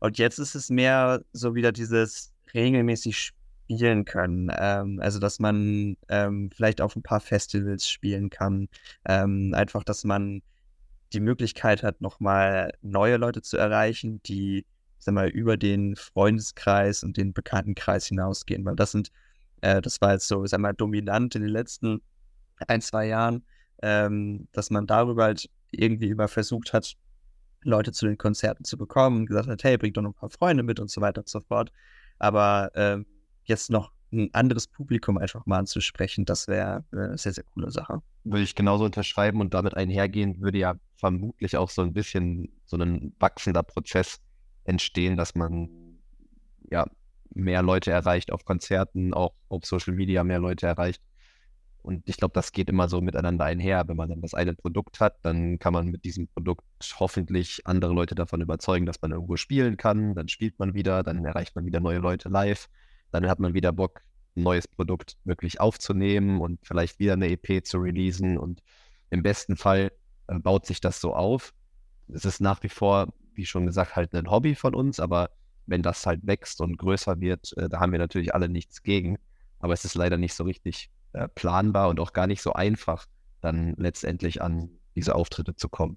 Und 0.00 0.18
jetzt 0.18 0.38
ist 0.38 0.54
es 0.54 0.68
mehr 0.68 1.22
so 1.32 1.54
wieder 1.54 1.72
dieses 1.72 2.34
regelmäßig 2.54 3.32
spielen 3.68 4.04
können. 4.04 4.50
Ähm, 4.56 5.00
also, 5.00 5.18
dass 5.18 5.38
man 5.38 5.96
ähm, 6.08 6.50
vielleicht 6.54 6.80
auf 6.80 6.96
ein 6.96 7.02
paar 7.02 7.20
Festivals 7.20 7.88
spielen 7.88 8.30
kann. 8.30 8.68
Ähm, 9.06 9.52
einfach, 9.54 9.84
dass 9.84 10.04
man 10.04 10.42
die 11.12 11.20
Möglichkeit 11.20 11.82
hat, 11.82 12.00
nochmal 12.00 12.72
neue 12.82 13.16
Leute 13.16 13.42
zu 13.42 13.56
erreichen, 13.56 14.22
die, 14.24 14.66
sag 14.98 15.14
mal, 15.14 15.28
über 15.28 15.56
den 15.56 15.96
Freundeskreis 15.96 17.02
und 17.02 17.16
den 17.16 17.32
Bekanntenkreis 17.32 18.06
hinausgehen. 18.06 18.64
Weil 18.64 18.76
das 18.76 18.92
sind, 18.92 19.10
äh, 19.60 19.80
das 19.80 20.00
war 20.00 20.12
jetzt 20.12 20.28
so, 20.28 20.44
sag 20.46 20.60
mal, 20.60 20.72
dominant 20.72 21.34
in 21.34 21.42
den 21.42 21.50
letzten 21.50 22.00
ein, 22.66 22.80
zwei 22.80 23.06
Jahren, 23.06 23.44
ähm, 23.82 24.48
dass 24.52 24.70
man 24.70 24.86
darüber 24.86 25.24
halt 25.24 25.48
irgendwie 25.70 26.08
immer 26.08 26.28
versucht 26.28 26.72
hat, 26.72 26.94
Leute 27.62 27.92
zu 27.92 28.06
den 28.06 28.18
Konzerten 28.18 28.64
zu 28.64 28.76
bekommen, 28.76 29.26
gesagt 29.26 29.48
hat, 29.48 29.64
hey, 29.64 29.76
bring 29.76 29.92
doch 29.92 30.02
noch 30.02 30.10
ein 30.10 30.14
paar 30.14 30.30
Freunde 30.30 30.62
mit 30.62 30.80
und 30.80 30.90
so 30.90 31.00
weiter 31.00 31.20
und 31.20 31.28
so 31.28 31.40
fort. 31.40 31.72
Aber 32.18 32.70
ähm, 32.74 33.06
jetzt 33.44 33.70
noch 33.70 33.92
ein 34.12 34.32
anderes 34.32 34.66
Publikum 34.66 35.18
einfach 35.18 35.44
mal 35.46 35.58
anzusprechen, 35.58 36.24
das 36.24 36.48
wäre 36.48 36.84
eine 36.92 37.18
sehr, 37.18 37.32
sehr 37.32 37.44
coole 37.44 37.70
Sache. 37.70 38.00
Würde 38.24 38.42
ich 38.42 38.54
genauso 38.54 38.84
unterschreiben 38.84 39.40
und 39.40 39.54
damit 39.54 39.74
einhergehen 39.74 40.40
würde 40.40 40.58
ja 40.58 40.74
vermutlich 40.96 41.56
auch 41.56 41.70
so 41.70 41.82
ein 41.82 41.92
bisschen 41.92 42.48
so 42.64 42.76
ein 42.76 43.14
wachsender 43.18 43.62
Prozess 43.62 44.20
entstehen, 44.64 45.16
dass 45.16 45.34
man 45.34 45.68
ja 46.70 46.86
mehr 47.34 47.62
Leute 47.62 47.90
erreicht 47.90 48.32
auf 48.32 48.44
Konzerten, 48.44 49.14
auch 49.14 49.34
auf 49.48 49.64
Social 49.64 49.94
Media 49.94 50.24
mehr 50.24 50.38
Leute 50.38 50.66
erreicht. 50.66 51.02
Und 51.82 52.08
ich 52.08 52.16
glaube, 52.16 52.32
das 52.34 52.52
geht 52.52 52.68
immer 52.68 52.88
so 52.88 53.00
miteinander 53.00 53.44
einher. 53.44 53.86
Wenn 53.86 53.96
man 53.96 54.10
dann 54.10 54.20
das 54.20 54.34
eine 54.34 54.54
Produkt 54.54 55.00
hat, 55.00 55.16
dann 55.22 55.58
kann 55.58 55.72
man 55.72 55.86
mit 55.88 56.04
diesem 56.04 56.28
Produkt 56.28 56.64
hoffentlich 56.98 57.62
andere 57.64 57.94
Leute 57.94 58.14
davon 58.14 58.40
überzeugen, 58.40 58.84
dass 58.84 59.00
man 59.00 59.12
irgendwo 59.12 59.36
spielen 59.36 59.76
kann. 59.76 60.14
Dann 60.14 60.28
spielt 60.28 60.58
man 60.58 60.74
wieder, 60.74 61.02
dann 61.02 61.24
erreicht 61.24 61.54
man 61.54 61.64
wieder 61.64 61.80
neue 61.80 61.98
Leute 61.98 62.28
live 62.28 62.68
dann 63.10 63.28
hat 63.28 63.40
man 63.40 63.54
wieder 63.54 63.72
Bock, 63.72 64.02
ein 64.36 64.42
neues 64.42 64.68
Produkt 64.68 65.16
wirklich 65.24 65.60
aufzunehmen 65.60 66.40
und 66.40 66.60
vielleicht 66.64 66.98
wieder 66.98 67.14
eine 67.14 67.28
EP 67.30 67.64
zu 67.64 67.78
releasen. 67.78 68.38
Und 68.38 68.62
im 69.10 69.22
besten 69.22 69.56
Fall 69.56 69.92
äh, 70.28 70.38
baut 70.38 70.66
sich 70.66 70.80
das 70.80 71.00
so 71.00 71.14
auf. 71.14 71.54
Es 72.08 72.24
ist 72.24 72.40
nach 72.40 72.62
wie 72.62 72.68
vor, 72.68 73.12
wie 73.34 73.46
schon 73.46 73.66
gesagt, 73.66 73.96
halt 73.96 74.14
ein 74.14 74.30
Hobby 74.30 74.54
von 74.54 74.74
uns, 74.74 75.00
aber 75.00 75.30
wenn 75.68 75.82
das 75.82 76.04
halt 76.06 76.26
wächst 76.26 76.60
und 76.60 76.76
größer 76.78 77.20
wird, 77.20 77.56
äh, 77.56 77.68
da 77.68 77.80
haben 77.80 77.92
wir 77.92 77.98
natürlich 77.98 78.34
alle 78.34 78.48
nichts 78.48 78.82
gegen. 78.82 79.18
Aber 79.60 79.72
es 79.72 79.84
ist 79.84 79.94
leider 79.94 80.16
nicht 80.16 80.34
so 80.34 80.44
richtig 80.44 80.90
äh, 81.12 81.28
planbar 81.28 81.88
und 81.88 82.00
auch 82.00 82.12
gar 82.12 82.26
nicht 82.26 82.42
so 82.42 82.52
einfach, 82.52 83.06
dann 83.40 83.74
letztendlich 83.76 84.42
an 84.42 84.70
diese 84.94 85.14
Auftritte 85.14 85.54
zu 85.54 85.68
kommen. 85.68 85.96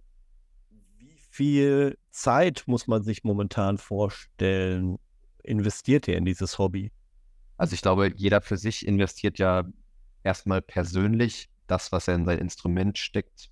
Wie 0.97 1.17
viel 1.29 1.97
Zeit 2.11 2.63
muss 2.67 2.87
man 2.87 3.03
sich 3.03 3.23
momentan 3.23 3.77
vorstellen, 3.77 4.97
investiert 5.43 6.07
ihr 6.07 6.17
in 6.17 6.25
dieses 6.25 6.57
Hobby? 6.57 6.91
Also 7.57 7.73
ich 7.73 7.81
glaube, 7.81 8.11
jeder 8.15 8.41
für 8.41 8.57
sich 8.57 8.85
investiert 8.85 9.39
ja 9.39 9.63
erstmal 10.23 10.61
persönlich 10.61 11.49
das, 11.67 11.91
was 11.91 12.07
er 12.07 12.15
in 12.15 12.25
sein 12.25 12.39
Instrument 12.39 12.97
steckt, 12.97 13.51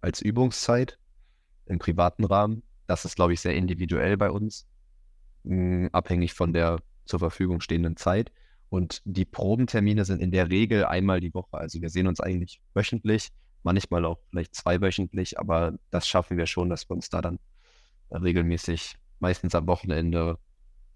als 0.00 0.20
Übungszeit 0.20 0.98
im 1.66 1.78
privaten 1.78 2.24
Rahmen. 2.24 2.62
Das 2.92 3.06
ist, 3.06 3.16
glaube 3.16 3.32
ich, 3.32 3.40
sehr 3.40 3.56
individuell 3.56 4.18
bei 4.18 4.30
uns, 4.30 4.66
hm, 5.44 5.88
abhängig 5.92 6.34
von 6.34 6.52
der 6.52 6.78
zur 7.06 7.20
Verfügung 7.20 7.62
stehenden 7.62 7.96
Zeit. 7.96 8.30
Und 8.68 9.00
die 9.06 9.24
Probentermine 9.24 10.04
sind 10.04 10.20
in 10.20 10.30
der 10.30 10.50
Regel 10.50 10.84
einmal 10.84 11.18
die 11.20 11.32
Woche. 11.32 11.56
Also 11.56 11.80
wir 11.80 11.88
sehen 11.88 12.06
uns 12.06 12.20
eigentlich 12.20 12.60
wöchentlich, 12.74 13.28
manchmal 13.62 14.04
auch 14.04 14.18
vielleicht 14.28 14.54
zweiwöchentlich, 14.54 15.38
aber 15.38 15.72
das 15.90 16.06
schaffen 16.06 16.36
wir 16.36 16.44
schon, 16.44 16.68
dass 16.68 16.86
wir 16.90 16.94
uns 16.94 17.08
da 17.08 17.22
dann 17.22 17.38
regelmäßig, 18.10 18.96
meistens 19.20 19.54
am 19.54 19.66
Wochenende, 19.68 20.36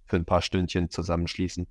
für 0.05 0.17
ein 0.17 0.27
paar 0.27 0.43
Stündchen 0.43 0.91
zusammenschließen. 0.91 1.67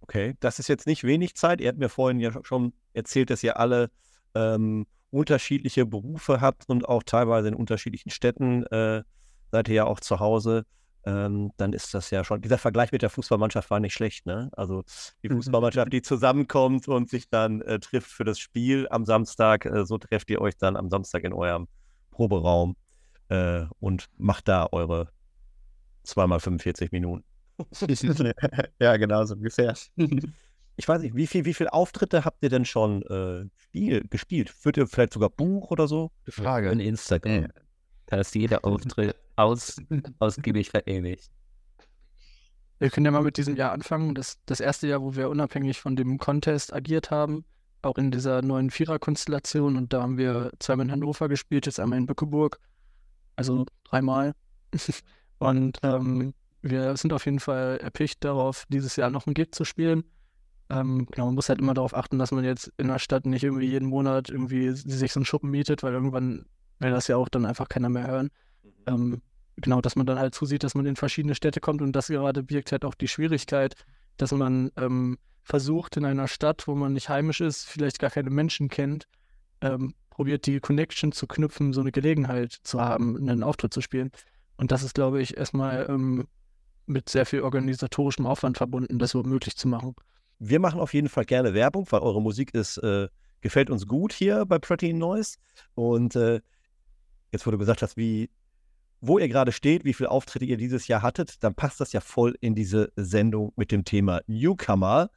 Okay, 0.00 0.34
das 0.40 0.60
ist 0.60 0.68
jetzt 0.68 0.86
nicht 0.86 1.04
wenig 1.04 1.34
Zeit. 1.34 1.60
Ihr 1.60 1.68
habt 1.68 1.78
mir 1.78 1.90
vorhin 1.90 2.20
ja 2.20 2.32
schon 2.42 2.72
erzählt, 2.94 3.28
dass 3.28 3.42
ihr 3.42 3.58
alle 3.58 3.90
ähm, 4.34 4.86
unterschiedliche 5.10 5.84
Berufe 5.84 6.40
habt 6.40 6.70
und 6.70 6.88
auch 6.88 7.02
teilweise 7.02 7.48
in 7.48 7.54
unterschiedlichen 7.54 8.08
Städten 8.08 8.64
äh, 8.68 9.02
seid 9.52 9.68
ihr 9.68 9.74
ja 9.76 9.84
auch 9.84 10.00
zu 10.00 10.18
Hause. 10.18 10.64
ähm, 11.04 11.50
dann 11.56 11.72
ist 11.72 11.94
das 11.94 12.10
ja 12.10 12.22
schon, 12.24 12.42
dieser 12.42 12.58
Vergleich 12.58 12.92
mit 12.92 13.02
der 13.02 13.10
Fußballmannschaft 13.10 13.70
war 13.70 13.80
nicht 13.80 13.92
schlecht, 13.92 14.24
ne? 14.24 14.50
Also 14.52 14.84
die 15.22 15.28
Fußballmannschaft, 15.28 15.92
die 15.92 16.00
zusammenkommt 16.00 16.86
und 16.86 17.10
sich 17.10 17.28
dann 17.28 17.60
äh, 17.62 17.80
trifft 17.80 18.10
für 18.10 18.24
das 18.24 18.38
Spiel 18.38 18.86
am 18.88 19.04
Samstag, 19.04 19.66
äh, 19.66 19.84
so 19.84 19.98
trefft 19.98 20.30
ihr 20.30 20.40
euch 20.40 20.56
dann 20.56 20.76
am 20.76 20.90
Samstag 20.90 21.24
in 21.24 21.32
eurem 21.32 21.66
Proberaum 22.12 22.76
äh, 23.30 23.64
und 23.80 24.06
macht 24.16 24.46
da 24.46 24.68
eure 24.70 25.08
zweimal 26.04 26.38
45 26.38 26.92
Minuten. 26.92 27.24
ja, 28.80 28.96
genau 28.96 29.24
so 29.24 29.34
ungefähr. 29.34 29.74
Ich 30.76 30.88
weiß 30.88 31.02
nicht, 31.02 31.14
wie 31.14 31.26
viel, 31.26 31.44
wie 31.44 31.54
viele 31.54 31.72
Auftritte 31.72 32.24
habt 32.24 32.42
ihr 32.42 32.48
denn 32.48 32.64
schon 32.64 33.02
äh, 33.02 33.44
Spiel, 33.56 34.06
gespielt? 34.08 34.50
Führt 34.50 34.76
ihr 34.76 34.86
vielleicht 34.86 35.12
sogar 35.12 35.30
Buch 35.30 35.70
oder 35.70 35.86
so? 35.86 36.10
Frage. 36.28 36.70
In 36.70 36.80
Instagram. 36.80 37.48
Da 38.06 38.18
ist 38.18 38.34
jeder 38.34 38.64
Auftritt 38.64 39.16
aus, 39.36 39.76
ausgiebig 40.18 40.70
verewigt. 40.70 41.30
Wir 42.78 42.90
können 42.90 43.06
ja 43.06 43.12
mal 43.12 43.22
mit 43.22 43.36
diesem 43.36 43.56
Jahr 43.56 43.72
anfangen. 43.72 44.14
Das, 44.14 44.38
das 44.46 44.60
erste 44.60 44.88
Jahr, 44.88 45.02
wo 45.02 45.14
wir 45.14 45.30
unabhängig 45.30 45.80
von 45.80 45.94
dem 45.94 46.18
Contest 46.18 46.72
agiert 46.72 47.10
haben, 47.10 47.44
auch 47.82 47.96
in 47.96 48.10
dieser 48.10 48.42
neuen 48.42 48.70
Vierer-Konstellation. 48.70 49.76
Und 49.76 49.92
da 49.92 50.02
haben 50.02 50.18
wir 50.18 50.50
zweimal 50.58 50.86
in 50.86 50.92
Hannover 50.92 51.28
gespielt, 51.28 51.66
jetzt 51.66 51.78
einmal 51.78 51.98
in 51.98 52.06
Bückeburg. 52.06 52.58
Also 53.36 53.66
dreimal. 53.84 54.32
Und 55.38 55.78
ähm, 55.82 56.34
wir 56.62 56.96
sind 56.96 57.12
auf 57.12 57.24
jeden 57.24 57.40
Fall 57.40 57.78
erpicht 57.78 58.24
darauf, 58.24 58.64
dieses 58.68 58.96
Jahr 58.96 59.10
noch 59.10 59.26
ein 59.26 59.34
Gig 59.34 59.52
zu 59.52 59.64
spielen. 59.64 60.04
Ähm, 60.70 61.06
genau, 61.10 61.26
man 61.26 61.34
muss 61.34 61.48
halt 61.48 61.60
immer 61.60 61.74
darauf 61.74 61.94
achten, 61.94 62.18
dass 62.18 62.30
man 62.32 62.44
jetzt 62.44 62.72
in 62.78 62.88
der 62.88 62.98
Stadt 62.98 63.26
nicht 63.26 63.44
irgendwie 63.44 63.68
jeden 63.68 63.88
Monat 63.88 64.30
irgendwie 64.30 64.70
sich 64.70 65.12
so 65.12 65.20
einen 65.20 65.24
Schuppen 65.24 65.50
mietet, 65.50 65.82
weil 65.82 65.92
irgendwann 65.92 66.46
will 66.78 66.90
das 66.90 67.08
ja 67.08 67.16
auch 67.16 67.28
dann 67.28 67.44
einfach 67.44 67.68
keiner 67.68 67.88
mehr 67.88 68.06
hören. 68.06 68.30
Ähm, 68.86 69.22
genau, 69.56 69.80
dass 69.80 69.96
man 69.96 70.06
dann 70.06 70.18
halt 70.18 70.34
zusieht, 70.34 70.64
dass 70.64 70.74
man 70.74 70.86
in 70.86 70.96
verschiedene 70.96 71.34
Städte 71.34 71.60
kommt 71.60 71.82
und 71.82 71.92
das 71.92 72.08
gerade 72.08 72.42
birgt 72.42 72.72
halt 72.72 72.84
auch 72.84 72.94
die 72.94 73.08
Schwierigkeit, 73.08 73.74
dass 74.16 74.32
man 74.32 74.70
ähm, 74.76 75.18
versucht 75.42 75.96
in 75.96 76.04
einer 76.04 76.28
Stadt, 76.28 76.66
wo 76.66 76.74
man 76.74 76.92
nicht 76.92 77.08
heimisch 77.08 77.40
ist, 77.40 77.64
vielleicht 77.64 77.98
gar 77.98 78.10
keine 78.10 78.30
Menschen 78.30 78.68
kennt, 78.68 79.06
ähm, 79.60 79.94
probiert 80.10 80.46
die 80.46 80.60
Connection 80.60 81.12
zu 81.12 81.26
knüpfen, 81.26 81.72
so 81.72 81.80
eine 81.80 81.92
Gelegenheit 81.92 82.52
zu 82.62 82.80
haben, 82.80 83.16
einen 83.16 83.42
Auftritt 83.42 83.72
zu 83.72 83.80
spielen. 83.80 84.10
Und 84.56 84.70
das 84.70 84.82
ist, 84.82 84.94
glaube 84.94 85.20
ich, 85.20 85.36
erstmal 85.36 85.86
ähm, 85.88 86.28
mit 86.86 87.08
sehr 87.08 87.26
viel 87.26 87.40
organisatorischem 87.40 88.26
Aufwand 88.26 88.58
verbunden, 88.58 88.98
das 88.98 89.14
überhaupt 89.14 89.30
möglich 89.30 89.56
zu 89.56 89.68
machen. 89.68 89.94
Wir 90.38 90.60
machen 90.60 90.80
auf 90.80 90.92
jeden 90.94 91.08
Fall 91.08 91.24
gerne 91.24 91.54
Werbung, 91.54 91.86
weil 91.90 92.00
eure 92.00 92.20
Musik 92.20 92.54
ist, 92.54 92.78
äh, 92.78 93.08
gefällt 93.40 93.70
uns 93.70 93.86
gut 93.86 94.12
hier 94.12 94.44
bei 94.44 94.58
Pretty 94.58 94.92
Noise. 94.92 95.38
Und 95.74 96.16
äh, 96.16 96.40
jetzt, 97.30 97.46
wo 97.46 97.50
du 97.50 97.58
gesagt 97.58 97.82
hast, 97.82 97.96
wie, 97.96 98.28
wo 99.02 99.18
ihr 99.18 99.28
gerade 99.28 99.50
steht, 99.52 99.84
wie 99.84 99.92
viele 99.92 100.10
Auftritte 100.10 100.44
ihr 100.44 100.56
dieses 100.56 100.86
Jahr 100.86 101.02
hattet, 101.02 101.42
dann 101.42 101.54
passt 101.54 101.80
das 101.80 101.92
ja 101.92 102.00
voll 102.00 102.36
in 102.40 102.54
diese 102.54 102.92
Sendung 102.94 103.52
mit 103.56 103.72
dem 103.72 103.84
Thema 103.84 104.22
Newcomer. 104.28 105.10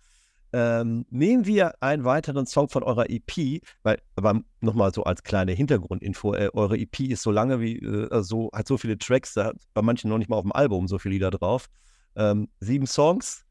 Ähm, 0.51 1.05
nehmen 1.11 1.45
wir 1.45 1.83
einen 1.83 2.03
weiteren 2.03 2.47
Song 2.47 2.67
von 2.67 2.81
eurer 2.81 3.09
EP, 3.09 3.61
weil, 3.83 4.01
aber 4.15 4.41
nochmal 4.59 4.91
so 4.91 5.03
als 5.03 5.21
kleine 5.21 5.51
Hintergrundinfo, 5.51 6.33
äh, 6.33 6.49
eure 6.53 6.77
EP 6.77 6.99
ist 7.01 7.21
so 7.21 7.29
lange 7.29 7.61
wie, 7.61 7.77
äh, 7.77 8.23
so, 8.23 8.49
hat 8.53 8.67
so 8.67 8.77
viele 8.77 8.97
Tracks, 8.97 9.35
da 9.35 9.45
hat 9.45 9.57
bei 9.75 9.83
manchen 9.83 10.09
noch 10.09 10.17
nicht 10.17 10.29
mal 10.29 10.37
auf 10.37 10.43
dem 10.43 10.51
Album 10.51 10.87
so 10.87 10.97
viele 10.97 11.13
Lieder 11.13 11.29
drauf. 11.29 11.67
Ähm, 12.15 12.49
sieben 12.59 12.87
Songs, 12.87 13.45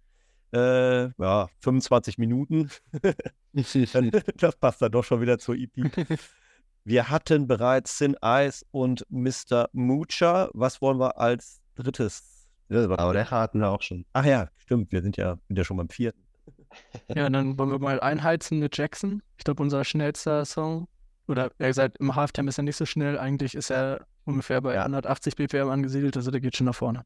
äh, 0.53 1.11
ja, 1.17 1.49
25 1.61 2.19
Minuten. 2.19 2.71
das 4.37 4.57
passt 4.57 4.83
dann 4.83 4.91
doch 4.91 5.05
schon 5.05 5.21
wieder 5.21 5.39
zur 5.39 5.55
EP. 5.55 5.71
Wir 6.85 7.09
hatten 7.09 7.47
bereits 7.47 7.97
Sin 7.97 8.15
Eyes 8.23 8.65
und 8.71 9.07
Mr. 9.09 9.69
Moocher. 9.73 10.51
Was 10.53 10.83
wollen 10.83 10.99
wir 10.99 11.19
als 11.19 11.61
drittes? 11.77 12.47
Aber 12.69 13.13
der 13.13 13.31
hatten 13.31 13.61
wir 13.61 13.71
auch 13.71 13.83
schon. 13.83 14.05
Ach 14.13 14.25
ja, 14.25 14.49
stimmt. 14.59 14.93
Wir 14.93 15.03
sind 15.03 15.17
ja, 15.17 15.39
sind 15.49 15.57
ja 15.57 15.65
schon 15.65 15.79
beim 15.79 15.89
vierten. 15.89 16.23
Ja, 17.09 17.31
dann 17.31 17.59
wollen 17.59 17.71
wir 17.71 17.79
mal 17.79 18.01
einheizen 18.01 18.59
mit 18.59 18.77
Jackson. 18.77 19.23
Ich 19.39 19.45
glaube, 19.45 19.63
unser 19.63 19.85
schnellster 19.85 20.45
Song. 20.45 20.89
Oder 21.27 21.51
er 21.59 21.69
gesagt, 21.69 21.99
im 22.01 22.15
Halftime 22.15 22.51
ist 22.51 22.59
er 22.59 22.65
nicht 22.65 22.77
so 22.77 22.85
schnell. 22.85 23.19
Eigentlich 23.19 23.55
ist 23.55 23.71
er 23.71 24.07
ungefähr 24.25 24.61
bei 24.61 24.75
Ja. 24.75 24.83
180 24.83 25.37
BPM 25.37 25.69
angesiedelt, 25.69 26.17
also 26.17 26.31
der 26.31 26.41
geht 26.41 26.57
schon 26.57 26.67
nach 26.67 26.75
vorne. 26.75 27.05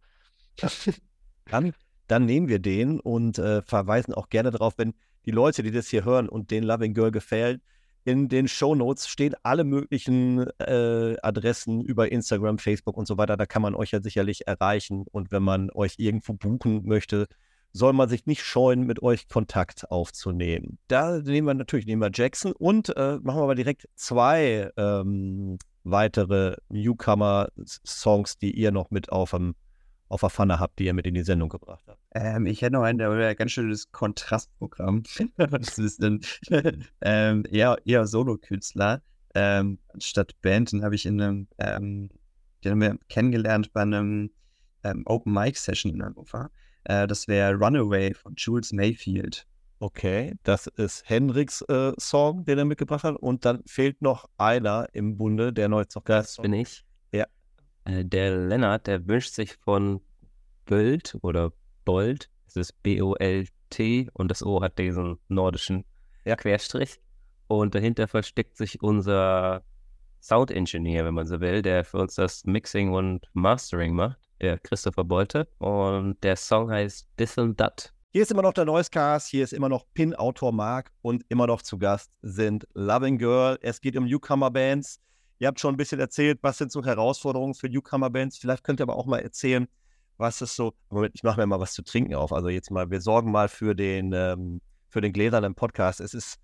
Dann, 1.50 1.72
dann 2.08 2.26
nehmen 2.26 2.48
wir 2.48 2.58
den 2.58 3.00
und 3.00 3.38
äh, 3.38 3.62
verweisen 3.62 4.12
auch 4.12 4.28
gerne 4.28 4.50
darauf, 4.50 4.76
wenn 4.76 4.94
die 5.24 5.30
Leute, 5.30 5.62
die 5.62 5.70
das 5.70 5.88
hier 5.88 6.04
hören 6.04 6.28
und 6.28 6.50
den 6.50 6.64
Loving 6.64 6.94
Girl 6.94 7.10
gefällt, 7.10 7.62
in 8.08 8.30
den 8.30 8.48
Shownotes 8.48 9.06
stehen 9.06 9.34
alle 9.42 9.64
möglichen 9.64 10.48
äh, 10.60 11.16
Adressen 11.20 11.82
über 11.82 12.10
Instagram, 12.10 12.56
Facebook 12.56 12.96
und 12.96 13.06
so 13.06 13.18
weiter. 13.18 13.36
Da 13.36 13.44
kann 13.44 13.60
man 13.60 13.74
euch 13.74 13.90
ja 13.90 14.00
sicherlich 14.00 14.46
erreichen. 14.46 15.04
Und 15.12 15.30
wenn 15.30 15.42
man 15.42 15.70
euch 15.70 15.96
irgendwo 15.98 16.32
buchen 16.32 16.86
möchte, 16.86 17.26
soll 17.72 17.92
man 17.92 18.08
sich 18.08 18.24
nicht 18.24 18.42
scheuen, 18.42 18.86
mit 18.86 19.02
euch 19.02 19.28
Kontakt 19.28 19.90
aufzunehmen. 19.90 20.78
Da 20.88 21.18
nehmen 21.18 21.48
wir 21.48 21.52
natürlich 21.52 21.84
nehmen 21.84 22.00
wir 22.00 22.10
Jackson 22.10 22.52
und 22.52 22.88
äh, 22.96 23.18
machen 23.20 23.40
wir 23.40 23.42
aber 23.42 23.54
direkt 23.54 23.86
zwei 23.94 24.70
ähm, 24.78 25.58
weitere 25.84 26.56
Newcomer-Songs, 26.70 28.38
die 28.38 28.52
ihr 28.52 28.72
noch 28.72 28.90
mit 28.90 29.12
auf, 29.12 29.32
dem, 29.32 29.54
auf 30.08 30.20
der 30.20 30.30
Pfanne 30.30 30.58
habt, 30.58 30.78
die 30.78 30.86
ihr 30.86 30.94
mit 30.94 31.06
in 31.06 31.14
die 31.14 31.22
Sendung 31.22 31.48
gebracht 31.48 31.84
habt. 31.86 32.00
Ähm, 32.14 32.46
ich 32.46 32.62
hätte 32.62 32.74
noch 32.74 32.82
ein 32.82 32.98
der 32.98 33.10
wäre 33.16 33.34
ganz 33.36 33.52
schönes 33.52 33.90
Kontrastprogramm. 33.92 35.02
das 35.36 35.78
ist 35.78 36.02
ein 36.02 36.20
ähm, 37.00 37.44
eher, 37.50 37.76
eher 37.84 38.06
Solo-Künstler. 38.06 39.02
Ähm, 39.34 39.78
statt 39.98 40.32
Band, 40.40 40.72
den 40.72 40.82
habe 40.82 40.94
ich 40.94 41.06
in 41.06 41.20
einem, 41.20 41.48
ähm, 41.58 42.08
den 42.64 42.72
haben 42.72 42.80
wir 42.80 42.98
kennengelernt 43.08 43.72
bei 43.72 43.82
einem 43.82 44.30
ähm, 44.84 45.02
Open 45.06 45.32
Mic 45.32 45.58
Session 45.58 45.92
in 45.92 46.02
Hannover. 46.02 46.50
Äh, 46.84 47.06
das 47.06 47.28
wäre 47.28 47.54
Runaway 47.54 48.14
von 48.14 48.34
Jules 48.36 48.72
Mayfield. 48.72 49.46
Okay, 49.80 50.34
das 50.42 50.66
ist 50.66 51.08
Henriks 51.08 51.62
äh, 51.62 51.92
Song, 51.98 52.44
den 52.44 52.58
er 52.58 52.64
mitgebracht 52.64 53.04
hat. 53.04 53.16
Und 53.16 53.44
dann 53.44 53.62
fehlt 53.66 54.02
noch 54.02 54.28
einer 54.36 54.88
im 54.92 55.16
Bunde, 55.16 55.52
der 55.52 55.68
noch 55.68 55.80
jetzt 55.80 55.94
noch 55.94 56.02
Das 56.04 56.36
bin 56.38 56.52
ich. 56.52 56.84
Ja. 57.12 57.26
Äh, 57.88 58.04
der 58.04 58.36
Lennart, 58.36 58.86
der 58.86 59.06
wünscht 59.08 59.32
sich 59.32 59.54
von 59.54 60.00
Böld 60.66 61.16
oder 61.22 61.52
Bold, 61.84 62.28
es 62.46 62.56
ist 62.56 62.82
B-O-L-T 62.82 64.08
und 64.12 64.30
das 64.30 64.42
O 64.42 64.60
hat 64.60 64.78
diesen 64.78 65.18
nordischen 65.28 65.84
Ja. 66.24 66.36
Querstrich. 66.36 67.00
Und 67.46 67.74
dahinter 67.74 68.06
versteckt 68.06 68.58
sich 68.58 68.82
unser 68.82 69.62
Sound 70.20 70.50
Engineer, 70.50 71.06
wenn 71.06 71.14
man 71.14 71.26
so 71.26 71.40
will, 71.40 71.62
der 71.62 71.84
für 71.84 71.98
uns 71.98 72.16
das 72.16 72.44
Mixing 72.44 72.92
und 72.92 73.26
Mastering 73.32 73.94
macht, 73.94 74.18
der 74.42 74.58
Christopher 74.58 75.04
Bolte. 75.04 75.48
Und 75.58 76.22
der 76.22 76.36
Song 76.36 76.70
heißt 76.70 77.08
This 77.16 77.38
and 77.38 77.56
That. 77.56 77.94
Hier 78.10 78.22
ist 78.22 78.30
immer 78.30 78.42
noch 78.42 78.52
der 78.52 78.66
Noisecast, 78.66 79.28
hier 79.28 79.44
ist 79.44 79.52
immer 79.52 79.68
noch 79.70 79.86
Pin-Autor 79.94 80.52
Marc 80.52 80.90
und 81.00 81.24
immer 81.28 81.46
noch 81.46 81.62
zu 81.62 81.78
Gast 81.78 82.10
sind 82.20 82.66
Loving 82.74 83.16
Girl. 83.16 83.58
Es 83.62 83.80
geht 83.80 83.96
um 83.96 84.04
Newcomer-Bands. 84.04 85.00
Ihr 85.38 85.48
habt 85.48 85.60
schon 85.60 85.74
ein 85.74 85.76
bisschen 85.76 86.00
erzählt, 86.00 86.40
was 86.42 86.58
sind 86.58 86.72
so 86.72 86.84
Herausforderungen 86.84 87.54
für 87.54 87.68
Newcomer-Bands. 87.68 88.38
Vielleicht 88.38 88.64
könnt 88.64 88.80
ihr 88.80 88.84
aber 88.84 88.96
auch 88.96 89.06
mal 89.06 89.20
erzählen, 89.20 89.68
was 90.16 90.42
ist 90.42 90.56
so. 90.56 90.74
Moment, 90.90 91.14
ich 91.14 91.22
mache 91.22 91.38
mir 91.40 91.46
mal 91.46 91.60
was 91.60 91.74
zu 91.74 91.82
trinken 91.82 92.14
auf. 92.14 92.32
Also 92.32 92.48
jetzt 92.48 92.70
mal, 92.70 92.90
wir 92.90 93.00
sorgen 93.00 93.30
mal 93.30 93.48
für 93.48 93.74
den, 93.74 94.12
ähm, 94.12 94.60
für 94.88 95.00
den 95.00 95.12
gläsernen 95.12 95.54
Podcast. 95.54 96.00
Es 96.00 96.12
ist, 96.12 96.38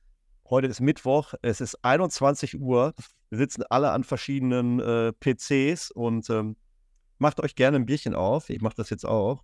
heute 0.48 0.68
ist 0.68 0.80
Mittwoch, 0.80 1.34
es 1.42 1.60
ist 1.60 1.84
21 1.84 2.60
Uhr. 2.60 2.94
Wir 3.30 3.38
sitzen 3.38 3.64
alle 3.68 3.90
an 3.90 4.04
verschiedenen 4.04 4.78
äh, 4.78 5.12
PCs 5.12 5.90
und 5.90 6.30
ähm, 6.30 6.56
macht 7.18 7.40
euch 7.40 7.56
gerne 7.56 7.78
ein 7.78 7.86
Bierchen 7.86 8.14
auf. 8.14 8.48
Ich 8.48 8.60
mache 8.60 8.76
das 8.76 8.90
jetzt 8.90 9.04
auch. 9.04 9.42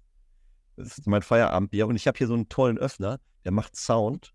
Das 0.77 0.97
ist 0.97 1.09
mein 1.09 1.23
Feierabendbier. 1.23 1.89
Und 1.89 1.97
ich 1.97 2.07
habe 2.07 2.17
hier 2.17 2.29
so 2.29 2.35
einen 2.35 2.49
tollen 2.49 2.79
Öffner, 2.79 3.19
der 3.45 3.51
macht 3.51 3.75
Sound. 3.75 4.33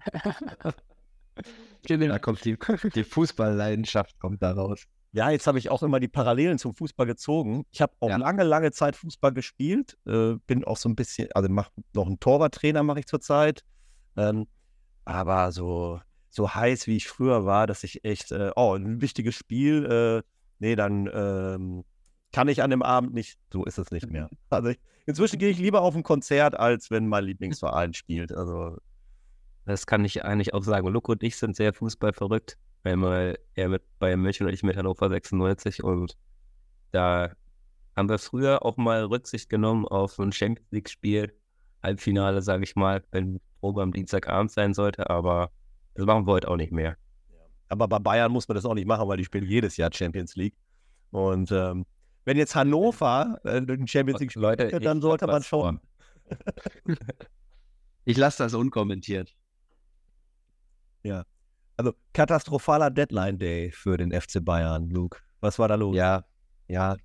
Da 1.88 2.18
kommt 2.18 2.44
die, 2.44 2.56
die 2.94 3.04
Fußballleidenschaft 3.04 4.18
kommt 4.18 4.42
da 4.42 4.52
raus. 4.52 4.84
Ja, 5.12 5.30
jetzt 5.30 5.46
habe 5.46 5.58
ich 5.58 5.70
auch 5.70 5.82
immer 5.82 6.00
die 6.00 6.08
Parallelen 6.08 6.58
zum 6.58 6.74
Fußball 6.74 7.06
gezogen. 7.06 7.64
Ich 7.70 7.80
habe 7.80 7.94
auch 8.00 8.10
Ja. 8.10 8.16
lange, 8.18 8.44
lange 8.44 8.72
Zeit 8.72 8.94
Fußball 8.94 9.32
gespielt. 9.32 9.96
Äh, 10.06 10.34
bin 10.46 10.64
auch 10.64 10.76
so 10.76 10.88
ein 10.88 10.96
bisschen, 10.96 11.28
also 11.32 11.48
mach 11.48 11.70
noch 11.94 12.06
einen 12.06 12.20
Torwarttrainer 12.20 12.82
mache 12.82 13.00
ich 13.00 13.06
zurzeit. 13.06 13.62
Ähm, 14.16 14.46
aber 15.04 15.50
so, 15.52 16.00
so 16.28 16.54
heiß, 16.54 16.86
wie 16.88 16.96
ich 16.96 17.08
früher 17.08 17.46
war, 17.46 17.66
dass 17.66 17.84
ich 17.84 18.04
echt, 18.04 18.32
äh, 18.32 18.50
oh, 18.54 18.74
ein 18.74 19.00
wichtiges 19.00 19.34
Spiel, 19.34 19.86
äh, 19.86 20.28
nee, 20.58 20.76
dann 20.76 21.08
ähm, 21.12 21.84
kann 22.32 22.48
ich 22.48 22.62
an 22.62 22.68
dem 22.68 22.82
Abend 22.82 23.14
nicht, 23.14 23.38
so 23.50 23.64
ist 23.64 23.78
es 23.78 23.90
nicht 23.90 24.10
mehr. 24.10 24.28
Also 24.50 24.68
ich, 24.68 24.78
inzwischen 25.06 25.38
gehe 25.38 25.48
ich 25.48 25.58
lieber 25.58 25.80
auf 25.80 25.96
ein 25.96 26.02
Konzert, 26.02 26.54
als 26.54 26.90
wenn 26.90 27.08
mein 27.08 27.24
Lieblingsverein 27.24 27.94
spielt. 27.94 28.30
Also 28.32 28.76
Das 29.68 29.84
kann 29.84 30.02
ich 30.02 30.24
eigentlich 30.24 30.54
auch 30.54 30.62
sagen. 30.62 30.88
Luke 30.88 31.12
und 31.12 31.22
ich 31.22 31.36
sind 31.36 31.54
sehr 31.54 31.74
fußballverrückt. 31.74 32.56
Einmal 32.84 33.38
er 33.54 33.68
mit 33.68 33.82
Bayern 33.98 34.22
München 34.22 34.46
und 34.46 34.54
ich 34.54 34.62
mit 34.62 34.78
Hannover 34.78 35.10
96 35.10 35.84
und 35.84 36.16
da 36.90 37.32
haben 37.94 38.08
wir 38.08 38.18
früher 38.18 38.64
auch 38.64 38.78
mal 38.78 39.04
Rücksicht 39.04 39.50
genommen 39.50 39.86
auf 39.86 40.18
ein 40.18 40.32
Champions 40.32 40.70
League-Spiel, 40.70 41.34
Halbfinale, 41.82 42.40
sage 42.40 42.64
ich 42.64 42.76
mal, 42.76 43.04
wenn 43.10 43.40
Probe 43.60 43.82
am 43.82 43.92
Dienstagabend 43.92 44.50
sein 44.50 44.72
sollte, 44.72 45.10
aber 45.10 45.50
das 45.92 46.06
machen 46.06 46.26
wir 46.26 46.32
heute 46.32 46.48
auch 46.48 46.56
nicht 46.56 46.72
mehr. 46.72 46.96
Aber 47.68 47.88
bei 47.88 47.98
Bayern 47.98 48.32
muss 48.32 48.48
man 48.48 48.54
das 48.54 48.64
auch 48.64 48.72
nicht 48.74 48.88
machen, 48.88 49.06
weil 49.06 49.18
die 49.18 49.24
spielen 49.26 49.44
jedes 49.44 49.76
Jahr 49.76 49.92
Champions 49.92 50.34
League. 50.34 50.54
Und 51.10 51.52
ähm, 51.52 51.84
wenn 52.24 52.38
jetzt 52.38 52.54
Hannover 52.54 53.38
äh, 53.44 53.60
den 53.60 53.86
Champions 53.86 54.20
League 54.20 54.32
spielt, 54.32 54.82
dann 54.82 55.02
sollte 55.02 55.26
man 55.26 55.42
schon. 55.42 55.78
Ich 58.04 58.16
lasse 58.16 58.42
das 58.42 58.54
unkommentiert. 58.54 59.36
Also 61.76 61.92
katastrophaler 62.12 62.90
Deadline 62.90 63.38
Day 63.38 63.70
für 63.70 63.96
den 63.96 64.12
FC 64.12 64.44
Bayern, 64.44 64.90
Luke. 64.90 65.18
Was 65.40 65.58
war 65.58 65.68
da 65.68 65.76
los? 65.76 65.96
Ja, 65.96 66.24
ja. 66.66 66.96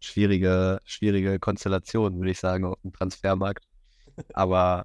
Schwierige, 0.00 0.80
schwierige 0.84 1.38
Konstellation, 1.38 2.18
würde 2.18 2.30
ich 2.30 2.38
sagen, 2.38 2.66
auf 2.66 2.80
dem 2.82 2.92
Transfermarkt. 2.92 3.64
Aber 4.34 4.84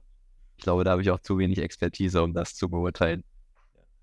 ich 0.57 0.63
glaube, 0.63 0.83
da 0.83 0.91
habe 0.91 1.01
ich 1.01 1.11
auch 1.11 1.19
zu 1.19 1.37
wenig 1.37 1.59
Expertise, 1.59 2.21
um 2.23 2.33
das 2.33 2.55
zu 2.55 2.69
beurteilen. 2.69 3.23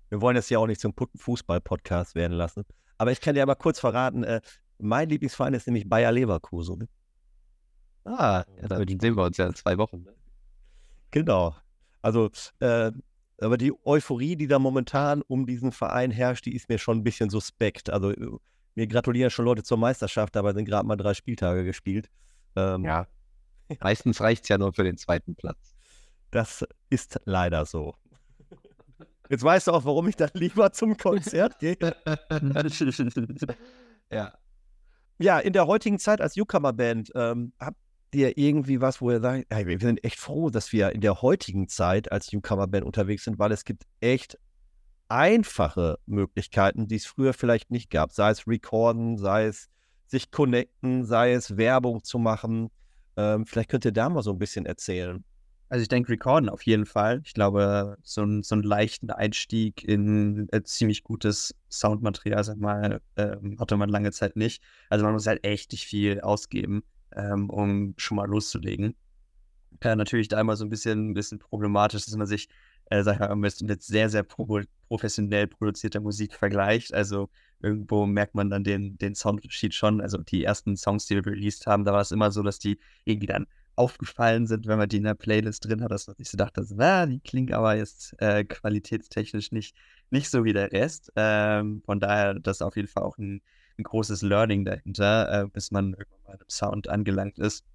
Wir 0.09 0.21
wollen 0.21 0.37
es 0.37 0.49
ja 0.49 0.59
auch 0.59 0.67
nicht 0.67 0.81
zum 0.81 0.93
Fußball-Podcast 1.15 2.15
werden 2.15 2.33
lassen. 2.33 2.63
Aber 2.97 3.11
ich 3.11 3.21
kann 3.21 3.35
dir 3.35 3.43
aber 3.43 3.55
kurz 3.55 3.79
verraten, 3.79 4.23
äh, 4.23 4.41
mein 4.77 5.09
Lieblingsverein 5.09 5.53
ist 5.53 5.67
nämlich 5.67 5.87
Bayer 5.87 6.11
Leverkusen. 6.11 6.87
Ah, 8.05 8.43
ja, 8.61 8.67
dann 8.67 8.87
sehen 8.99 9.15
wir 9.15 9.23
uns 9.23 9.37
ja 9.37 9.47
in 9.47 9.55
zwei 9.55 9.77
Wochen. 9.77 10.03
ne? 10.03 10.13
Genau. 11.11 11.55
Also, 12.01 12.29
äh, 12.59 12.91
aber 13.41 13.57
die 13.57 13.73
Euphorie, 13.85 14.35
die 14.35 14.47
da 14.47 14.59
momentan 14.59 15.21
um 15.21 15.45
diesen 15.45 15.71
Verein 15.71 16.11
herrscht, 16.11 16.45
die 16.45 16.55
ist 16.55 16.69
mir 16.69 16.77
schon 16.77 16.99
ein 16.99 17.03
bisschen 17.03 17.29
suspekt. 17.29 17.89
Also, 17.89 18.11
äh, 18.11 18.29
mir 18.75 18.87
gratulieren 18.87 19.31
schon 19.31 19.45
Leute 19.45 19.63
zur 19.63 19.77
Meisterschaft, 19.77 20.37
aber 20.37 20.53
sind 20.53 20.65
gerade 20.65 20.87
mal 20.87 20.95
drei 20.95 21.13
Spieltage 21.13 21.63
gespielt. 21.63 22.09
Ähm, 22.55 22.83
Ja. 22.83 23.07
Meistens 23.81 24.21
reicht 24.21 24.43
es 24.43 24.49
ja 24.49 24.57
nur 24.57 24.73
für 24.73 24.83
den 24.83 24.97
zweiten 24.97 25.35
Platz. 25.35 25.75
Das 26.31 26.65
ist 26.89 27.19
leider 27.25 27.65
so. 27.65 27.95
Jetzt 29.29 29.43
weißt 29.43 29.67
du 29.67 29.73
auch, 29.73 29.85
warum 29.85 30.07
ich 30.07 30.15
dann 30.15 30.31
lieber 30.33 30.71
zum 30.71 30.97
Konzert 30.97 31.59
gehe. 31.59 31.77
ja. 34.11 34.33
Ja, 35.19 35.39
in 35.39 35.53
der 35.53 35.67
heutigen 35.67 35.99
Zeit 35.99 36.21
als 36.21 36.35
Newcomer-Band, 36.35 37.11
ähm, 37.13 37.53
habt 37.59 37.77
ihr 38.15 38.37
irgendwie 38.37 38.81
was, 38.81 39.01
wo 39.01 39.11
ihr 39.11 39.19
sagt, 39.19 39.45
hey, 39.49 39.67
wir 39.67 39.79
sind 39.79 40.03
echt 40.03 40.19
froh, 40.19 40.49
dass 40.49 40.71
wir 40.71 40.91
in 40.91 41.01
der 41.01 41.21
heutigen 41.21 41.67
Zeit 41.67 42.11
als 42.11 42.31
Newcomer-Band 42.31 42.85
unterwegs 42.85 43.23
sind, 43.23 43.39
weil 43.39 43.51
es 43.51 43.65
gibt 43.65 43.83
echt 43.99 44.37
einfache 45.09 45.97
Möglichkeiten, 46.05 46.87
die 46.87 46.95
es 46.95 47.05
früher 47.05 47.33
vielleicht 47.33 47.71
nicht 47.71 47.89
gab. 47.89 48.11
Sei 48.11 48.29
es 48.29 48.47
Recorden, 48.47 49.17
sei 49.17 49.45
es 49.45 49.69
sich 50.07 50.31
connecten, 50.31 51.05
sei 51.05 51.33
es 51.33 51.57
Werbung 51.57 52.03
zu 52.03 52.19
machen. 52.19 52.69
Ähm, 53.17 53.45
vielleicht 53.45 53.69
könnt 53.69 53.85
ihr 53.85 53.91
da 53.91 54.09
mal 54.09 54.23
so 54.23 54.31
ein 54.31 54.39
bisschen 54.39 54.65
erzählen. 54.65 55.23
Also 55.69 55.83
ich 55.83 55.87
denke, 55.87 56.11
Recorden 56.11 56.49
auf 56.49 56.63
jeden 56.63 56.87
Fall. 56.87 57.21
Ich 57.25 57.33
glaube, 57.33 57.97
so, 58.01 58.23
ein, 58.23 58.41
so 58.41 58.55
einen 58.55 58.63
leichten 58.63 59.11
Einstieg 59.11 59.83
in 59.83 60.47
äh, 60.51 60.63
ziemlich 60.63 61.03
gutes 61.03 61.53
Soundmaterial, 61.69 62.43
sag 62.43 62.57
mal, 62.57 63.01
ähm, 63.17 63.57
hatte 63.59 63.77
man 63.77 63.89
lange 63.89 64.11
Zeit 64.11 64.35
nicht. 64.35 64.63
Also 64.89 65.05
man 65.05 65.13
muss 65.13 65.27
halt 65.27 65.43
echt 65.43 65.71
nicht 65.71 65.85
viel 65.85 66.21
ausgeben, 66.21 66.83
ähm, 67.15 67.49
um 67.49 67.93
schon 67.97 68.17
mal 68.17 68.27
loszulegen. 68.27 68.95
Äh, 69.81 69.95
natürlich 69.95 70.27
da 70.27 70.39
immer 70.41 70.55
so 70.55 70.65
ein 70.65 70.69
bisschen, 70.69 71.13
bisschen 71.13 71.39
problematisch, 71.39 72.05
dass 72.05 72.15
man 72.15 72.27
sich, 72.27 72.49
äh, 72.85 73.03
sag 73.03 73.13
ich 73.15 73.19
mal, 73.19 73.35
mit, 73.35 73.83
sehr, 73.83 74.09
sehr 74.09 74.23
pro 74.23 74.61
professionell 74.87 75.47
produzierter 75.47 76.01
Musik 76.01 76.33
vergleicht. 76.33 76.93
Also 76.93 77.29
irgendwo 77.61 78.05
merkt 78.05 78.35
man 78.35 78.49
dann 78.49 78.63
den, 78.63 78.97
den 78.97 79.15
Soundunterschied 79.15 79.73
schon. 79.73 80.01
Also 80.01 80.17
die 80.17 80.43
ersten 80.43 80.75
Songs, 80.75 81.05
die 81.05 81.15
wir 81.15 81.25
released 81.25 81.67
haben, 81.67 81.85
da 81.85 81.93
war 81.93 82.01
es 82.01 82.11
immer 82.11 82.31
so, 82.31 82.41
dass 82.43 82.59
die 82.59 82.79
irgendwie 83.05 83.27
dann 83.27 83.47
aufgefallen 83.79 84.45
sind, 84.45 84.67
wenn 84.67 84.77
man 84.77 84.89
die 84.89 84.97
in 84.97 85.03
der 85.03 85.13
Playlist 85.13 85.65
drin 85.65 85.81
hat, 85.81 85.91
dass 85.91 86.07
man 86.07 86.17
sich 86.17 86.29
so 86.29 86.37
dachte, 86.37 86.65
na, 86.75 87.05
die 87.05 87.21
klingt 87.21 87.53
aber 87.53 87.77
jetzt 87.77 88.13
äh, 88.19 88.43
qualitätstechnisch 88.43 89.53
nicht, 89.53 89.73
nicht 90.09 90.29
so 90.29 90.43
wie 90.43 90.51
der 90.51 90.71
Rest. 90.73 91.13
Ähm, 91.15 91.81
von 91.85 92.01
daher, 92.01 92.33
das 92.33 92.57
ist 92.57 92.61
auf 92.61 92.75
jeden 92.75 92.89
Fall 92.89 93.03
auch 93.03 93.17
ein, 93.17 93.41
ein 93.79 93.83
großes 93.83 94.21
Learning 94.21 94.65
dahinter, 94.65 95.43
äh, 95.43 95.47
bis 95.47 95.71
man 95.71 95.93
irgendwann 95.93 96.23
mal 96.27 96.37
im 96.39 96.49
Sound 96.49 96.87
angelangt 96.87 97.39
ist. 97.39 97.65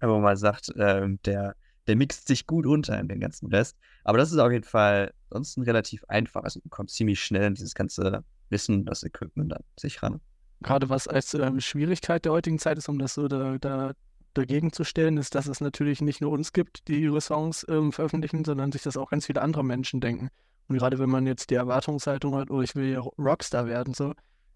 Wo 0.00 0.18
man 0.18 0.36
sagt, 0.36 0.70
äh, 0.76 1.08
der, 1.24 1.54
der 1.86 1.96
mixt 1.96 2.26
sich 2.26 2.46
gut 2.46 2.66
unter 2.66 2.98
in 2.98 3.08
den 3.08 3.20
ganzen 3.20 3.48
Rest. 3.48 3.76
Aber 4.04 4.18
das 4.18 4.32
ist 4.32 4.38
auf 4.38 4.50
jeden 4.50 4.64
Fall 4.64 5.12
sonst 5.30 5.58
relativ 5.58 6.04
einfach. 6.08 6.42
Also 6.42 6.60
man 6.64 6.70
kommt 6.70 6.90
ziemlich 6.90 7.22
schnell 7.22 7.48
in 7.48 7.54
dieses 7.54 7.74
ganze 7.74 8.24
Wissen, 8.48 8.84
das 8.84 9.02
Equipment 9.02 9.52
an 9.52 9.62
sich 9.78 10.02
ran. 10.02 10.20
Gerade 10.62 10.90
was 10.90 11.08
als 11.08 11.32
ähm, 11.34 11.60
Schwierigkeit 11.60 12.24
der 12.24 12.32
heutigen 12.32 12.58
Zeit 12.58 12.76
ist, 12.76 12.88
um 12.88 12.98
das 12.98 13.14
so 13.14 13.28
da, 13.28 13.56
da 13.58 13.92
dagegen 14.34 14.72
zu 14.72 14.84
stellen, 14.84 15.16
ist, 15.16 15.34
dass 15.34 15.46
es 15.46 15.60
natürlich 15.60 16.00
nicht 16.00 16.20
nur 16.20 16.32
uns 16.32 16.52
gibt, 16.52 16.86
die 16.88 17.02
ihre 17.02 17.20
Songs 17.20 17.66
ähm, 17.68 17.92
veröffentlichen, 17.92 18.44
sondern 18.44 18.72
sich 18.72 18.82
das 18.82 18.96
auch 18.96 19.10
ganz 19.10 19.26
viele 19.26 19.42
andere 19.42 19.64
Menschen 19.64 20.00
denken. 20.00 20.28
Und 20.68 20.78
gerade 20.78 20.98
wenn 20.98 21.10
man 21.10 21.26
jetzt 21.26 21.50
die 21.50 21.56
Erwartungshaltung 21.56 22.36
hat, 22.36 22.50
oh, 22.50 22.62
ich 22.62 22.76
will 22.76 22.92
ja 22.92 23.00
Rockstar 23.00 23.66
werden, 23.66 23.92
so, 23.94 24.14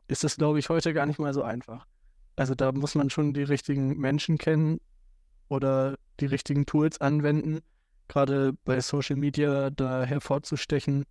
ist 0.08 0.24
das, 0.24 0.36
glaube 0.36 0.58
ich, 0.58 0.68
heute 0.68 0.92
gar 0.92 1.06
nicht 1.06 1.18
mal 1.18 1.34
so 1.34 1.42
einfach. 1.42 1.86
Also 2.36 2.54
da 2.54 2.72
muss 2.72 2.94
man 2.94 3.10
schon 3.10 3.32
die 3.32 3.42
richtigen 3.42 3.98
Menschen 3.98 4.38
kennen 4.38 4.80
oder 5.48 5.96
die 6.20 6.26
richtigen 6.26 6.66
Tools 6.66 7.00
anwenden, 7.00 7.60
gerade 8.08 8.52
bei 8.64 8.80
Social 8.80 9.16
Media 9.16 9.70
da 9.70 10.04
hervorzustechen, 10.04 11.04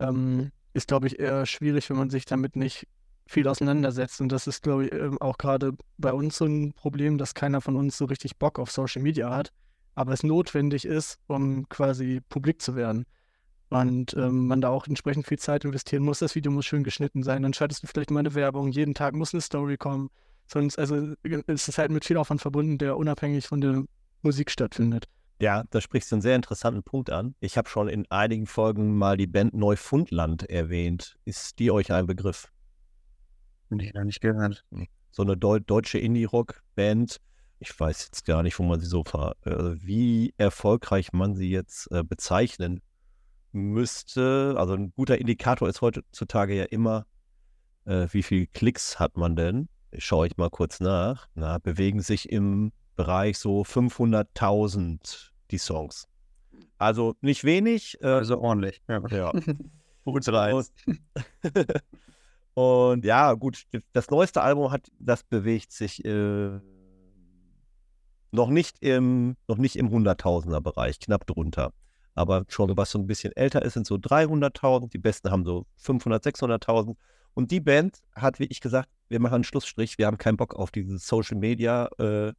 ähm, 0.00 0.52
ist, 0.72 0.88
glaube 0.88 1.06
ich, 1.06 1.18
eher 1.18 1.46
schwierig, 1.46 1.88
wenn 1.90 1.96
man 1.96 2.10
sich 2.10 2.24
damit 2.24 2.56
nicht 2.56 2.86
viel 3.26 3.46
auseinandersetzt. 3.46 4.20
Und 4.20 4.30
das 4.30 4.46
ist, 4.46 4.62
glaube 4.62 4.86
ich, 4.86 4.92
ähm, 4.92 5.20
auch 5.20 5.38
gerade 5.38 5.72
bei 5.98 6.12
uns 6.12 6.38
so 6.38 6.46
ein 6.46 6.72
Problem, 6.72 7.18
dass 7.18 7.34
keiner 7.34 7.60
von 7.60 7.76
uns 7.76 7.98
so 7.98 8.06
richtig 8.06 8.36
Bock 8.38 8.58
auf 8.58 8.70
Social 8.70 9.02
Media 9.02 9.30
hat, 9.34 9.52
aber 9.94 10.12
es 10.12 10.22
notwendig 10.22 10.84
ist, 10.84 11.18
um 11.26 11.68
quasi 11.68 12.20
publik 12.28 12.62
zu 12.62 12.74
werden. 12.74 13.04
Und 13.70 14.14
ähm, 14.14 14.46
man 14.46 14.60
da 14.60 14.70
auch 14.70 14.86
entsprechend 14.86 15.26
viel 15.26 15.38
Zeit 15.38 15.64
investieren 15.64 16.02
muss. 16.02 16.20
Das 16.20 16.34
Video 16.34 16.50
muss 16.50 16.64
schön 16.64 16.84
geschnitten 16.84 17.22
sein. 17.22 17.42
Dann 17.42 17.52
schaltest 17.52 17.82
du 17.82 17.86
vielleicht 17.86 18.10
mal 18.10 18.20
eine 18.20 18.34
Werbung. 18.34 18.68
Jeden 18.68 18.94
Tag 18.94 19.14
muss 19.14 19.34
eine 19.34 19.42
Story 19.42 19.76
kommen. 19.76 20.10
Sonst, 20.46 20.78
also 20.78 21.14
ist 21.22 21.68
es 21.68 21.76
halt 21.76 21.90
mit 21.90 22.06
viel 22.06 22.16
Aufwand 22.16 22.40
verbunden, 22.40 22.78
der 22.78 22.96
unabhängig 22.96 23.46
von 23.46 23.60
der 23.60 23.84
Musik 24.22 24.50
stattfindet. 24.50 25.04
Ja, 25.40 25.64
da 25.70 25.80
sprichst 25.80 26.10
du 26.10 26.16
einen 26.16 26.22
sehr 26.22 26.34
interessanten 26.34 26.82
Punkt 26.82 27.10
an. 27.10 27.34
Ich 27.40 27.58
habe 27.58 27.68
schon 27.68 27.88
in 27.88 28.10
einigen 28.10 28.46
Folgen 28.46 28.96
mal 28.96 29.16
die 29.16 29.26
Band 29.26 29.54
Neufundland 29.54 30.48
erwähnt. 30.48 31.16
Ist 31.26 31.58
die 31.58 31.70
euch 31.70 31.92
ein 31.92 32.06
Begriff? 32.06 32.50
Nee, 33.68 33.92
noch 33.94 34.04
nicht 34.04 34.20
gehört. 34.20 34.64
So 35.10 35.22
eine 35.22 35.36
Deu 35.36 35.60
deutsche 35.60 35.98
Indie-Rock-Band. 35.98 37.18
Ich 37.60 37.78
weiß 37.78 38.06
jetzt 38.06 38.24
gar 38.24 38.42
nicht, 38.42 38.58
wo 38.58 38.62
man 38.62 38.80
sie 38.80 38.86
so 38.86 39.04
ver 39.04 39.36
äh, 39.44 39.74
wie 39.84 40.32
erfolgreich 40.38 41.12
man 41.12 41.34
sie 41.34 41.50
jetzt 41.50 41.90
äh, 41.92 42.02
bezeichnen 42.02 42.80
müsste. 43.52 44.54
Also 44.56 44.74
ein 44.74 44.92
guter 44.94 45.18
Indikator 45.18 45.68
ist 45.68 45.80
heutzutage 45.80 46.54
ja 46.54 46.64
immer, 46.64 47.06
äh, 47.84 48.06
wie 48.10 48.22
viel 48.22 48.46
Klicks 48.46 48.98
hat 48.98 49.16
man 49.16 49.36
denn? 49.36 49.68
Schaue 49.96 50.26
ich 50.26 50.36
mal 50.36 50.50
kurz 50.50 50.80
nach. 50.80 51.28
Na, 51.34 51.58
bewegen 51.58 52.00
sich 52.00 52.30
im 52.30 52.72
Bereich 52.96 53.38
so 53.38 53.62
500.000 53.62 55.30
die 55.50 55.58
Songs. 55.58 56.06
Also 56.78 57.14
nicht 57.20 57.44
wenig. 57.44 58.00
Äh, 58.02 58.06
Also 58.06 58.40
ordentlich. 58.40 58.82
Ja. 58.88 59.00
ja. 59.08 59.32
Eins. 60.04 60.72
Und 62.54 63.04
ja, 63.04 63.34
gut, 63.34 63.64
das 63.92 64.10
neueste 64.10 64.40
Album 64.40 64.72
hat, 64.72 64.90
das 64.98 65.22
bewegt 65.22 65.70
sich 65.70 66.04
äh, 66.04 66.58
noch 68.32 68.48
nicht 68.48 68.78
im, 68.80 69.36
noch 69.46 69.58
nicht 69.58 69.76
im 69.76 69.90
Hunderttausender 69.90 70.60
Bereich, 70.60 70.98
knapp 70.98 71.26
drunter. 71.26 71.72
Aber 72.18 72.44
schon, 72.48 72.76
was 72.76 72.90
so 72.90 72.98
ein 72.98 73.06
bisschen 73.06 73.32
älter 73.36 73.62
ist, 73.62 73.74
sind 73.74 73.86
so 73.86 73.94
300.000. 73.94 74.90
Die 74.90 74.98
besten 74.98 75.30
haben 75.30 75.44
so 75.44 75.66
500, 75.76 76.24
600.000. 76.24 76.96
Und 77.34 77.50
die 77.50 77.60
Band 77.60 78.02
hat, 78.14 78.40
wie 78.40 78.46
ich 78.46 78.60
gesagt, 78.60 78.88
wir 79.08 79.20
machen 79.20 79.36
einen 79.36 79.44
Schlussstrich. 79.44 79.98
Wir 79.98 80.06
haben 80.06 80.18
keinen 80.18 80.36
Bock 80.36 80.54
auf 80.54 80.70
dieses 80.70 81.06
Social 81.06 81.38
Media 81.38 81.88
äh, 81.98 82.32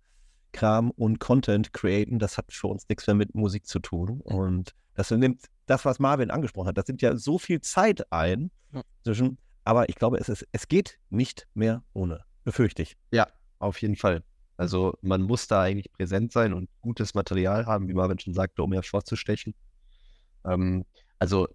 Kram 0.51 0.91
und 0.91 1.19
Content 1.19 1.73
createn. 1.73 2.19
Das 2.19 2.37
hat 2.37 2.51
für 2.51 2.67
uns 2.67 2.87
nichts 2.89 3.07
mehr 3.07 3.15
mit 3.15 3.35
Musik 3.35 3.65
zu 3.65 3.79
tun. 3.79 4.21
Und 4.21 4.73
das 4.95 5.11
nimmt 5.11 5.45
das, 5.65 5.85
was 5.85 5.99
Marvin 5.99 6.31
angesprochen 6.31 6.67
hat, 6.69 6.77
das 6.77 6.87
nimmt 6.87 7.01
ja 7.01 7.15
so 7.15 7.37
viel 7.37 7.61
Zeit 7.61 8.11
ein 8.11 8.51
Ja. 8.73 8.81
zwischen 9.03 9.37
aber 9.63 9.87
ich 9.87 9.95
glaube, 9.95 10.17
es, 10.17 10.29
ist, 10.29 10.47
es 10.51 10.67
geht 10.67 10.97
nicht 11.11 11.47
mehr 11.53 11.83
ohne. 11.93 12.23
Befürchte 12.43 12.81
ich. 12.81 12.97
Ja, 13.11 13.27
auf 13.59 13.79
jeden 13.81 13.95
Fall. 13.95 14.23
Also 14.57 14.93
man 15.01 15.21
muss 15.21 15.47
da 15.47 15.61
eigentlich 15.61 15.91
präsent 15.91 16.31
sein 16.31 16.53
und 16.53 16.69
gutes 16.81 17.13
Material 17.13 17.67
haben, 17.67 17.87
wie 17.87 17.93
Marvin 17.93 18.17
schon 18.17 18.33
sagte, 18.33 18.63
um 18.63 18.73
hervorzustechen. 18.73 19.53
Ähm, 20.45 20.85
also 21.19 21.47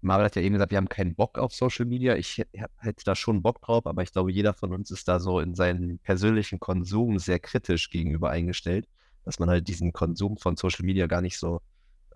Marvin 0.00 0.24
hat 0.26 0.36
ja 0.36 0.42
eben 0.42 0.54
gesagt, 0.54 0.72
wir 0.72 0.78
haben 0.78 0.88
keinen 0.88 1.14
Bock 1.14 1.38
auf 1.38 1.54
Social 1.54 1.86
Media. 1.86 2.16
Ich 2.16 2.38
hä- 2.38 2.46
hätte 2.78 3.04
da 3.04 3.14
schon 3.14 3.42
Bock 3.42 3.60
drauf, 3.62 3.86
aber 3.86 4.02
ich 4.02 4.12
glaube, 4.12 4.32
jeder 4.32 4.52
von 4.54 4.72
uns 4.72 4.90
ist 4.90 5.06
da 5.08 5.20
so 5.20 5.38
in 5.40 5.54
seinem 5.54 5.98
persönlichen 6.00 6.58
Konsum 6.60 7.18
sehr 7.18 7.38
kritisch 7.38 7.90
gegenüber 7.90 8.30
eingestellt, 8.30 8.88
dass 9.24 9.38
man 9.38 9.48
halt 9.48 9.68
diesen 9.68 9.92
Konsum 9.92 10.36
von 10.38 10.56
Social 10.56 10.84
Media 10.84 11.06
gar 11.06 11.20
nicht 11.20 11.38
so 11.38 11.60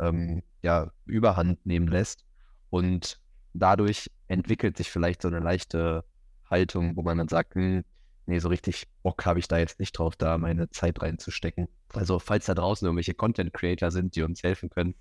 ähm, 0.01 0.43
ja, 0.63 0.91
überhand 1.07 1.65
nehmen 1.67 1.89
lässt. 1.89 2.25
Und 2.71 3.21
dadurch 3.55 4.11
entwickelt 4.29 4.77
sich 4.77 4.91
vielleicht 4.91 5.23
so 5.23 5.29
eine 5.29 5.41
leichte 5.41 6.05
Haltung, 6.51 6.97
wo 6.97 7.03
man 7.03 7.19
dann 7.19 7.29
sagt, 7.29 7.55
hm, 7.55 7.85
nee, 8.27 8.39
so 8.41 8.49
richtig 8.49 8.87
Bock 9.03 9.25
habe 9.27 9.39
ich 9.39 9.49
da 9.49 9.59
jetzt 9.59 9.79
nicht 9.81 9.93
drauf, 9.93 10.17
da 10.17 10.39
meine 10.39 10.71
Zeit 10.71 11.01
reinzustecken. 11.03 11.69
Also, 11.95 12.19
falls 12.19 12.47
da 12.47 12.55
draußen 12.55 12.87
irgendwelche 12.87 13.15
Content 13.15 13.53
Creator 13.53 13.91
sind, 13.91 14.17
die 14.17 14.23
uns 14.23 14.43
helfen 14.43 14.71
können, 14.71 14.95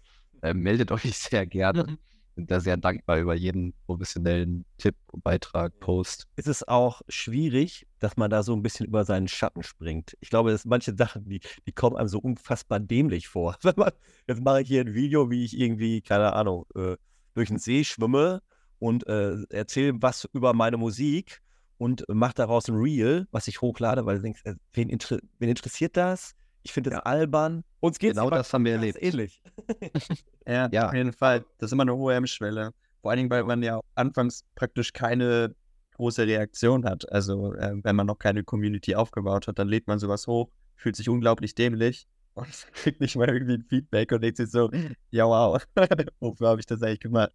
äh, 0.45 0.53
meldet 0.53 0.91
euch 0.91 1.03
sehr 1.17 1.45
gerne. 1.45 1.97
sind 2.35 2.51
da 2.51 2.59
sehr 2.59 2.77
dankbar 2.77 3.19
über 3.19 3.33
jeden 3.33 3.73
professionellen 3.85 4.65
Tipp, 4.77 4.95
Beitrag, 5.23 5.79
Post. 5.79 6.27
ist 6.35 6.47
es 6.47 6.67
auch 6.67 7.01
schwierig, 7.07 7.87
dass 7.99 8.17
man 8.17 8.29
da 8.29 8.43
so 8.43 8.53
ein 8.53 8.61
bisschen 8.61 8.85
über 8.85 9.05
seinen 9.05 9.27
Schatten 9.27 9.63
springt. 9.63 10.17
Ich 10.19 10.29
glaube, 10.29 10.51
dass 10.51 10.65
manche 10.65 10.93
Sachen, 10.95 11.29
die, 11.29 11.39
die 11.65 11.71
kommen 11.71 11.95
einem 11.95 12.09
so 12.09 12.19
unfassbar 12.19 12.79
dämlich 12.79 13.27
vor. 13.27 13.55
Wenn 13.61 13.75
man, 13.77 13.91
jetzt 14.27 14.41
mache 14.43 14.61
ich 14.61 14.67
hier 14.67 14.81
ein 14.81 14.93
Video, 14.93 15.29
wie 15.31 15.45
ich 15.45 15.57
irgendwie, 15.57 16.01
keine 16.01 16.33
Ahnung, 16.33 16.65
äh, 16.75 16.97
durch 17.35 17.49
den 17.49 17.57
See 17.57 17.83
schwimme 17.83 18.41
und 18.79 19.07
äh, 19.07 19.37
erzähle 19.49 19.93
was 20.01 20.25
über 20.33 20.53
meine 20.53 20.77
Musik 20.77 21.41
und 21.77 22.03
mache 22.07 22.33
daraus 22.35 22.67
ein 22.67 22.75
Reel, 22.75 23.27
was 23.31 23.47
ich 23.47 23.61
hochlade, 23.61 24.05
weil 24.05 24.17
du 24.17 24.23
denkst, 24.23 24.41
äh, 24.45 24.55
wen, 24.73 24.89
inter 24.89 25.19
wen 25.39 25.49
interessiert 25.49 25.97
das? 25.97 26.35
Ich 26.65 26.73
finde 26.73 26.89
das 26.89 26.99
albern. 27.05 27.63
Uns 27.79 27.99
geht 27.99 28.15
Genau 28.15 28.29
das 28.31 28.51
haben 28.51 28.65
wir 28.65 28.71
erlebt. 28.73 28.97
ähnlich. 29.01 29.41
Ja, 30.47 30.67
Ja. 30.71 30.87
auf 30.87 30.93
jeden 30.93 31.13
Fall. 31.13 31.45
Das 31.59 31.67
ist 31.69 31.73
immer 31.73 31.83
eine 31.83 31.95
hohe 31.95 32.13
Hemmschwelle. 32.15 32.71
Vor 33.01 33.11
allen 33.11 33.17
Dingen, 33.19 33.29
weil 33.29 33.43
man 33.43 33.61
ja 33.61 33.79
anfangs 33.93 34.43
praktisch 34.55 34.91
keine 34.93 35.55
große 35.95 36.25
Reaktion 36.25 36.85
hat. 36.85 37.11
Also, 37.11 37.53
äh, 37.53 37.73
wenn 37.83 37.95
man 37.95 38.07
noch 38.07 38.17
keine 38.17 38.43
Community 38.43 38.95
aufgebaut 38.95 39.47
hat, 39.47 39.59
dann 39.59 39.67
lädt 39.67 39.85
man 39.87 39.99
sowas 39.99 40.25
hoch, 40.27 40.49
fühlt 40.75 40.95
sich 40.95 41.07
unglaublich 41.07 41.53
dämlich 41.53 42.07
und 42.33 42.47
kriegt 42.73 42.99
nicht 42.99 43.15
mal 43.15 43.29
irgendwie 43.29 43.53
ein 43.55 43.63
Feedback 43.69 44.11
und 44.11 44.21
denkt 44.21 44.37
sich 44.37 44.49
so, 44.49 44.71
ja, 45.11 45.25
wow, 45.25 45.63
wofür 46.19 46.47
habe 46.49 46.59
ich 46.59 46.65
das 46.65 46.81
eigentlich 46.81 46.99
gemacht? 46.99 47.31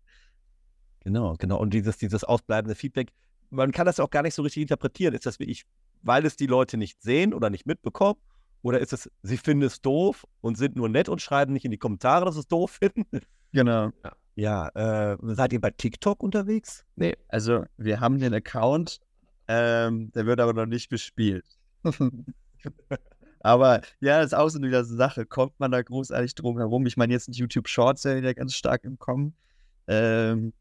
Genau, 1.05 1.35
genau. 1.39 1.59
Und 1.59 1.72
dieses, 1.72 1.97
dieses 1.99 2.24
ausbleibende 2.24 2.74
Feedback, 2.74 3.11
man 3.51 3.72
kann 3.72 3.87
das 3.87 3.97
ja 3.99 4.05
auch 4.05 4.11
gar 4.11 4.22
nicht 4.22 4.35
so 4.35 4.43
richtig 4.43 4.62
interpretieren. 4.62 5.14
Ist 5.14 5.24
das 5.26 5.39
wirklich, 5.39 5.64
weil 6.03 6.26
es 6.26 6.37
die 6.37 6.47
Leute 6.47 6.76
nicht 6.76 7.01
sehen 7.03 7.33
oder 7.33 7.49
nicht 7.49 7.66
mitbekommen? 7.66 8.18
Oder 8.62 8.80
ist 8.80 8.92
es, 8.92 9.11
sie 9.22 9.36
finden 9.36 9.64
es 9.64 9.80
doof 9.80 10.26
und 10.40 10.56
sind 10.56 10.76
nur 10.76 10.88
nett 10.88 11.08
und 11.08 11.22
schreiben 11.22 11.52
nicht 11.52 11.64
in 11.64 11.70
die 11.70 11.78
Kommentare, 11.78 12.24
dass 12.24 12.34
sie 12.34 12.40
es 12.40 12.48
doof 12.48 12.78
finden? 12.80 13.04
Genau. 13.52 13.90
Ja, 14.36 14.68
äh, 14.68 15.16
seid 15.22 15.52
ihr 15.52 15.61
bei 15.61 15.72
TikTok 15.72 16.22
unterwegs? 16.22 16.84
Nee, 16.94 17.16
also 17.26 17.64
wir 17.78 17.98
haben 17.98 18.20
den 18.20 18.32
Account, 18.32 19.00
ähm, 19.48 20.12
der 20.12 20.24
wird 20.24 20.38
aber 20.38 20.52
noch 20.52 20.66
nicht 20.66 20.88
bespielt. 20.88 21.44
aber 23.40 23.80
ja, 23.98 24.18
das 24.18 24.26
ist 24.26 24.34
auch 24.34 24.48
so 24.48 24.61
eine 24.61 24.84
Sache. 24.84 25.26
Kommt 25.26 25.58
man 25.58 25.72
da 25.72 25.82
großartig 25.82 26.36
drum 26.36 26.58
herum? 26.58 26.86
Ich 26.86 26.96
meine, 26.96 27.12
jetzt 27.12 27.24
sind 27.24 27.36
YouTube 27.36 27.66
Shorts 27.66 28.04
ja 28.04 28.16
wieder 28.16 28.32
ganz 28.32 28.54
stark 28.54 28.84
im 28.84 29.00
Kommen. 29.00 29.34
Ähm, 29.88 30.52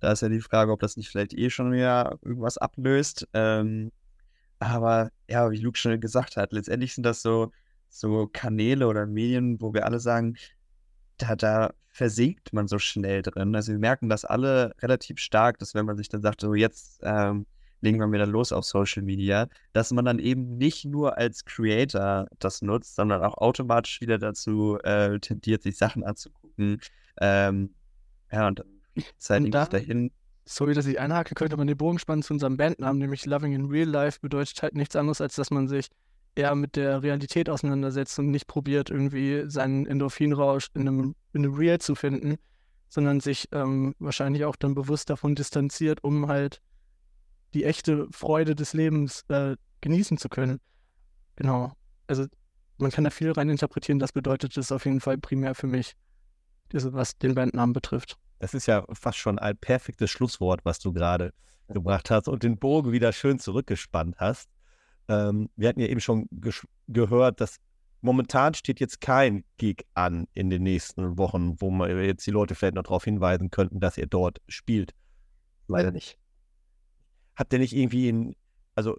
da 0.00 0.12
ist 0.12 0.20
ja 0.20 0.28
die 0.28 0.42
Frage, 0.42 0.70
ob 0.70 0.80
das 0.80 0.98
nicht 0.98 1.08
vielleicht 1.08 1.32
eh 1.32 1.48
schon 1.48 1.72
wieder 1.72 2.18
irgendwas 2.20 2.58
ablöst. 2.58 3.26
Ähm, 3.32 3.90
aber 4.68 5.10
ja, 5.28 5.50
wie 5.50 5.58
Luke 5.58 5.78
schon 5.78 6.00
gesagt 6.00 6.36
hat, 6.36 6.52
letztendlich 6.52 6.94
sind 6.94 7.04
das 7.04 7.22
so, 7.22 7.50
so 7.88 8.28
Kanäle 8.32 8.86
oder 8.88 9.06
Medien, 9.06 9.60
wo 9.60 9.72
wir 9.74 9.86
alle 9.86 10.00
sagen, 10.00 10.36
da, 11.18 11.36
da 11.36 11.74
versinkt 11.88 12.52
man 12.52 12.68
so 12.68 12.78
schnell 12.78 13.22
drin. 13.22 13.54
Also 13.54 13.72
wir 13.72 13.78
merken 13.78 14.08
das 14.08 14.24
alle 14.24 14.74
relativ 14.80 15.18
stark, 15.20 15.58
dass 15.58 15.74
wenn 15.74 15.86
man 15.86 15.96
sich 15.96 16.08
dann 16.08 16.22
sagt, 16.22 16.40
so 16.40 16.54
jetzt 16.54 17.00
ähm, 17.02 17.46
legen 17.80 17.98
wir 18.00 18.10
wieder 18.10 18.26
los 18.26 18.52
auf 18.52 18.64
Social 18.64 19.02
Media, 19.02 19.48
dass 19.72 19.92
man 19.92 20.04
dann 20.04 20.18
eben 20.18 20.56
nicht 20.58 20.84
nur 20.86 21.16
als 21.18 21.44
Creator 21.44 22.26
das 22.38 22.62
nutzt, 22.62 22.96
sondern 22.96 23.22
auch 23.22 23.36
automatisch 23.38 24.00
wieder 24.00 24.18
dazu 24.18 24.78
äh, 24.82 25.18
tendiert, 25.20 25.62
sich 25.62 25.76
Sachen 25.76 26.02
anzugucken. 26.04 26.80
Ähm, 27.20 27.74
ja, 28.32 28.48
und 28.48 28.58
dann 28.60 28.66
Zeit 29.18 29.42
Und 29.44 29.50
da- 29.52 29.66
dahin. 29.66 30.10
Sorry, 30.46 30.74
dass 30.74 30.86
ich 30.86 31.00
einhake, 31.00 31.34
könnte 31.34 31.56
man 31.56 31.66
den 31.66 31.76
Bogen 31.76 31.98
spannen 31.98 32.22
zu 32.22 32.34
unserem 32.34 32.56
Bandnamen, 32.56 32.98
nämlich 32.98 33.24
Loving 33.24 33.54
in 33.54 33.66
Real 33.66 33.88
Life 33.88 34.20
bedeutet 34.20 34.62
halt 34.62 34.74
nichts 34.74 34.94
anderes, 34.94 35.20
als 35.20 35.36
dass 35.36 35.50
man 35.50 35.68
sich 35.68 35.88
eher 36.34 36.54
mit 36.54 36.76
der 36.76 37.02
Realität 37.02 37.48
auseinandersetzt 37.48 38.18
und 38.18 38.30
nicht 38.30 38.46
probiert, 38.46 38.90
irgendwie 38.90 39.44
seinen 39.46 39.86
Endorphinrausch 39.86 40.68
in 40.74 40.82
einem, 40.82 41.14
in 41.32 41.44
einem 41.44 41.54
Real 41.54 41.78
zu 41.78 41.94
finden, 41.94 42.36
sondern 42.88 43.20
sich 43.20 43.48
ähm, 43.52 43.94
wahrscheinlich 43.98 44.44
auch 44.44 44.56
dann 44.56 44.74
bewusst 44.74 45.10
davon 45.10 45.34
distanziert, 45.34 46.02
um 46.02 46.28
halt 46.28 46.60
die 47.54 47.64
echte 47.64 48.08
Freude 48.10 48.54
des 48.54 48.72
Lebens 48.72 49.24
äh, 49.28 49.56
genießen 49.80 50.18
zu 50.18 50.28
können. 50.28 50.60
Genau. 51.36 51.72
Also 52.06 52.26
man 52.78 52.90
kann 52.90 53.04
da 53.04 53.10
viel 53.10 53.30
rein 53.30 53.48
interpretieren, 53.48 53.98
das 53.98 54.12
bedeutet 54.12 54.56
es 54.56 54.72
auf 54.72 54.84
jeden 54.84 55.00
Fall 55.00 55.18
primär 55.18 55.54
für 55.54 55.68
mich, 55.68 55.94
was 56.72 57.16
den 57.18 57.34
Bandnamen 57.34 57.72
betrifft. 57.72 58.18
Das 58.38 58.54
ist 58.54 58.66
ja 58.66 58.84
fast 58.92 59.18
schon 59.18 59.38
ein 59.38 59.56
perfektes 59.56 60.10
Schlusswort, 60.10 60.64
was 60.64 60.78
du 60.78 60.92
gerade 60.92 61.32
gebracht 61.68 62.10
hast 62.10 62.28
und 62.28 62.42
den 62.42 62.58
Bogen 62.58 62.92
wieder 62.92 63.12
schön 63.12 63.38
zurückgespannt 63.38 64.16
hast. 64.18 64.50
Ähm, 65.08 65.48
wir 65.56 65.68
hatten 65.68 65.80
ja 65.80 65.86
eben 65.86 66.00
schon 66.00 66.28
gehört, 66.88 67.40
dass 67.40 67.58
momentan 68.00 68.54
steht 68.54 68.80
jetzt 68.80 69.00
kein 69.00 69.44
Gig 69.56 69.86
an 69.94 70.26
in 70.34 70.50
den 70.50 70.62
nächsten 70.62 71.16
Wochen, 71.16 71.60
wo 71.60 71.70
wir 71.70 72.04
jetzt 72.04 72.26
die 72.26 72.30
Leute 72.30 72.54
vielleicht 72.54 72.74
noch 72.74 72.82
darauf 72.82 73.04
hinweisen 73.04 73.50
könnten, 73.50 73.80
dass 73.80 73.96
ihr 73.96 74.06
dort 74.06 74.40
spielt. 74.48 74.92
Leider 75.68 75.90
nicht. 75.90 76.18
Habt 77.34 77.52
ihr 77.52 77.58
nicht 77.58 77.74
irgendwie 77.74 78.08
in, 78.08 78.36
also 78.74 78.96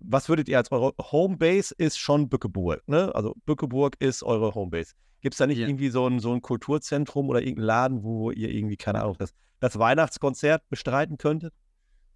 was 0.00 0.28
würdet 0.28 0.48
ihr 0.48 0.58
als 0.58 0.70
eure 0.72 0.94
Homebase 1.00 1.74
ist 1.76 1.98
schon 1.98 2.28
Bückeburg, 2.28 2.86
ne? 2.88 3.14
Also 3.14 3.34
Bückeburg 3.46 3.96
ist 4.00 4.22
eure 4.22 4.54
Homebase. 4.54 4.94
Gibt 5.20 5.34
es 5.34 5.38
da 5.38 5.46
nicht 5.46 5.58
Ja. 5.58 5.66
irgendwie 5.66 5.88
so 5.90 6.06
ein, 6.06 6.20
so 6.20 6.32
ein 6.32 6.42
Kulturzentrum 6.42 7.28
oder 7.28 7.40
irgendeinen 7.40 7.66
Laden, 7.66 8.02
wo 8.02 8.30
ihr 8.30 8.50
irgendwie, 8.50 8.76
keine 8.76 9.02
Ahnung, 9.02 9.16
das, 9.18 9.34
das 9.60 9.78
Weihnachtskonzert 9.78 10.62
bestreiten 10.68 11.18
könntet? 11.18 11.52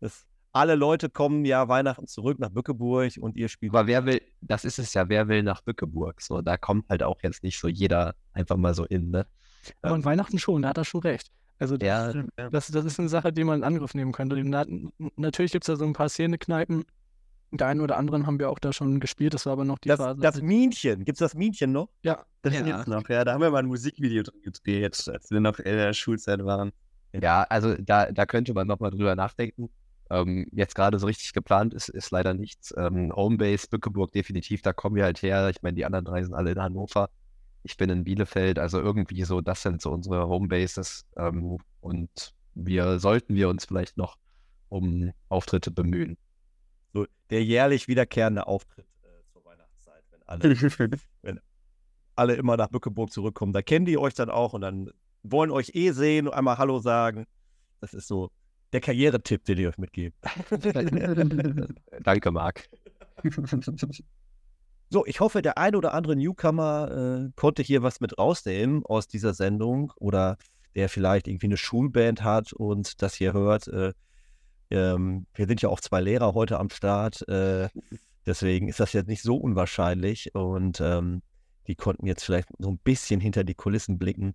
Das, 0.00 0.26
alle 0.53 0.74
Leute 0.74 1.09
kommen 1.09 1.44
ja 1.44 1.66
Weihnachten 1.68 2.07
zurück 2.07 2.38
nach 2.38 2.50
Bückeburg 2.50 3.12
und 3.20 3.36
ihr 3.36 3.48
spielt. 3.48 3.72
Aber 3.74 3.86
wer 3.86 4.05
will, 4.05 4.20
das 4.40 4.64
ist 4.64 4.78
es 4.78 4.92
ja, 4.94 5.09
wer 5.09 5.28
will 5.28 5.42
nach 5.42 5.62
Bückeburg? 5.62 6.20
So, 6.20 6.42
da 6.42 6.57
kommt 6.57 6.88
halt 6.88 7.03
auch 7.03 7.22
jetzt 7.22 7.42
nicht 7.42 7.59
so 7.59 7.68
jeder 7.68 8.14
einfach 8.32 8.57
mal 8.57 8.74
so 8.74 8.84
in, 8.84 9.11
ne? 9.11 9.26
Aber 9.80 9.94
an 9.94 10.05
Weihnachten 10.05 10.38
schon, 10.38 10.62
da 10.62 10.68
hat 10.70 10.78
er 10.78 10.84
schon 10.84 11.00
recht. 11.00 11.30
Also 11.59 11.76
das, 11.76 11.86
Ja, 11.86 12.48
das, 12.50 12.66
das 12.68 12.84
ist 12.84 12.98
eine 12.98 13.09
Sache, 13.09 13.32
die 13.32 13.44
man 13.44 13.61
in 13.61 13.64
Angriff 13.64 13.94
nehmen 13.94 14.12
könnte. 14.12 14.36
Na, 14.44 14.64
natürlich 15.16 15.53
gibt 15.53 15.64
es 15.64 15.66
da 15.68 15.76
so 15.76 15.84
ein 15.84 15.92
paar 15.92 16.09
Szenekneipen. 16.09 16.84
Der 17.53 17.66
einen 17.66 17.80
oder 17.80 17.98
anderen 17.98 18.26
haben 18.26 18.38
wir 18.38 18.48
auch 18.50 18.59
da 18.59 18.72
schon 18.72 18.98
gespielt, 18.98 19.34
das 19.34 19.44
war 19.44 19.53
aber 19.53 19.64
noch 19.66 19.78
die 19.78 19.88
Das, 19.88 19.98
Phase. 19.98 20.20
das 20.20 20.40
Minchen, 20.40 21.05
gibt 21.05 21.16
es 21.16 21.18
das 21.20 21.34
Minchen 21.34 21.70
noch? 21.72 21.88
ja, 22.03 22.24
Das 22.40 22.55
Ja. 22.55 22.62
gibt's 22.62 22.86
noch, 22.86 23.07
ja. 23.09 23.24
Da 23.24 23.34
haben 23.34 23.42
wir 23.42 23.50
mal 23.50 23.59
ein 23.59 23.66
Musikvideo 23.66 24.22
drin 24.22 24.40
gedreht, 24.42 25.09
als 25.09 25.30
wir 25.30 25.40
noch 25.40 25.59
in 25.59 25.76
der 25.76 25.92
Schulzeit 25.92 26.44
waren. 26.44 26.72
Ja, 27.12 27.42
also 27.50 27.74
da, 27.76 28.11
da 28.11 28.24
könnte 28.24 28.55
man 28.55 28.66
nochmal 28.66 28.90
drüber 28.90 29.14
nachdenken. 29.14 29.68
Ähm, 30.11 30.46
jetzt 30.53 30.74
gerade 30.74 30.98
so 30.98 31.07
richtig 31.07 31.34
geplant 31.34 31.74
ist, 31.74 31.88
ist 31.90 32.11
leider 32.11 32.32
nichts. 32.32 32.74
Ähm, 32.76 33.12
Homebase, 33.14 33.68
Bückeburg 33.68 34.12
definitiv, 34.12 34.62
da 34.62 34.72
kommen 34.72 34.96
wir 34.96 35.05
halt 35.05 35.20
her. 35.22 35.50
Ich 35.50 35.61
meine, 35.62 35.74
die 35.74 35.84
anderen 35.84 36.07
drei 36.07 36.22
sind 36.22 36.32
alle 36.34 36.53
in 36.53 36.59
Hannover. 36.61 37.11
Ich 37.64 37.76
bin 37.76 37.90
in 37.90 38.03
Bielefeld, 38.05 38.59
also 38.59 38.80
irgendwie 38.80 39.22
so, 39.24 39.40
das 39.42 39.62
sind 39.62 39.80
so 39.82 39.90
unsere 39.90 40.26
Homebases. 40.26 41.05
Ähm, 41.16 41.59
und 41.80 42.34
wir 42.55 42.98
sollten 42.98 43.34
wir 43.34 43.48
uns 43.50 43.66
vielleicht 43.66 43.96
noch 43.98 44.16
um 44.70 45.12
Auftritte 45.28 45.70
bemühen. 45.70 46.16
So 46.93 47.07
der 47.30 47.45
jährlich 47.45 47.88
wiederkehrende 47.88 48.47
Auftritt 48.47 48.86
äh, 49.03 49.32
zur 49.32 49.45
Weihnachtszeit, 49.45 50.03
wenn 50.11 50.22
alle, 50.26 51.40
alle 52.16 52.34
immer 52.34 52.57
nach 52.57 52.68
Bückeburg 52.68 53.12
zurückkommen. 53.12 53.53
Da 53.53 53.62
kennen 53.62 53.86
die 53.86 53.99
euch 53.99 54.14
dann 54.14 54.30
auch 54.30 54.53
und 54.53 54.61
dann 54.61 54.90
wollen 55.22 55.51
euch 55.51 55.74
eh 55.74 55.93
sehen 55.93 56.28
und 56.28 56.34
einmal 56.34 56.59
Hallo 56.59 56.78
sagen. 56.80 57.26
Das 57.80 57.95
ist 57.95 58.07
so 58.07 58.30
der 58.72 58.80
Karrieretipp, 58.80 59.45
den 59.45 59.59
ich 59.59 59.66
euch 59.66 59.78
mitgebe. 59.78 60.14
Danke, 62.03 62.30
Marc. 62.30 62.68
So, 64.88 65.07
ich 65.07 65.20
hoffe, 65.20 65.40
der 65.40 65.57
ein 65.59 65.74
oder 65.74 65.95
andere 65.95 66.16
Newcomer 66.16 67.26
äh, 67.26 67.30
konnte 67.34 67.62
hier 67.62 67.82
was 67.82 68.01
mit 68.01 68.18
rausnehmen 68.18 68.84
aus 68.84 69.09
dieser 69.09 69.32
Sendung 69.32 69.93
oder 69.97 70.36
der 70.74 70.88
vielleicht 70.88 71.28
irgendwie 71.28 71.47
eine 71.47 71.57
Schulband 71.57 72.22
hat 72.22 72.53
und 72.53 73.01
das 73.03 73.14
hier 73.14 73.32
hört. 73.32 73.68
Äh, 73.68 73.93
ähm, 74.73 75.27
wir 75.35 75.47
sind 75.47 75.62
ja 75.62 75.68
auch 75.68 75.81
zwei 75.81 76.01
Lehrer 76.01 76.35
heute 76.35 76.59
am 76.59 76.70
Start, 76.70 77.27
äh, 77.29 77.68
deswegen 78.27 78.68
ist 78.68 78.81
das 78.81 78.93
jetzt 78.93 79.09
nicht 79.09 79.23
so 79.23 79.37
unwahrscheinlich 79.37 80.35
und 80.35 80.81
ähm, 80.81 81.23
die 81.66 81.75
konnten 81.77 82.07
jetzt 82.07 82.25
vielleicht 82.25 82.49
so 82.59 82.70
ein 82.70 82.79
bisschen 82.79 83.20
hinter 83.20 83.45
die 83.45 83.55
Kulissen 83.55 83.99
blicken, 83.99 84.35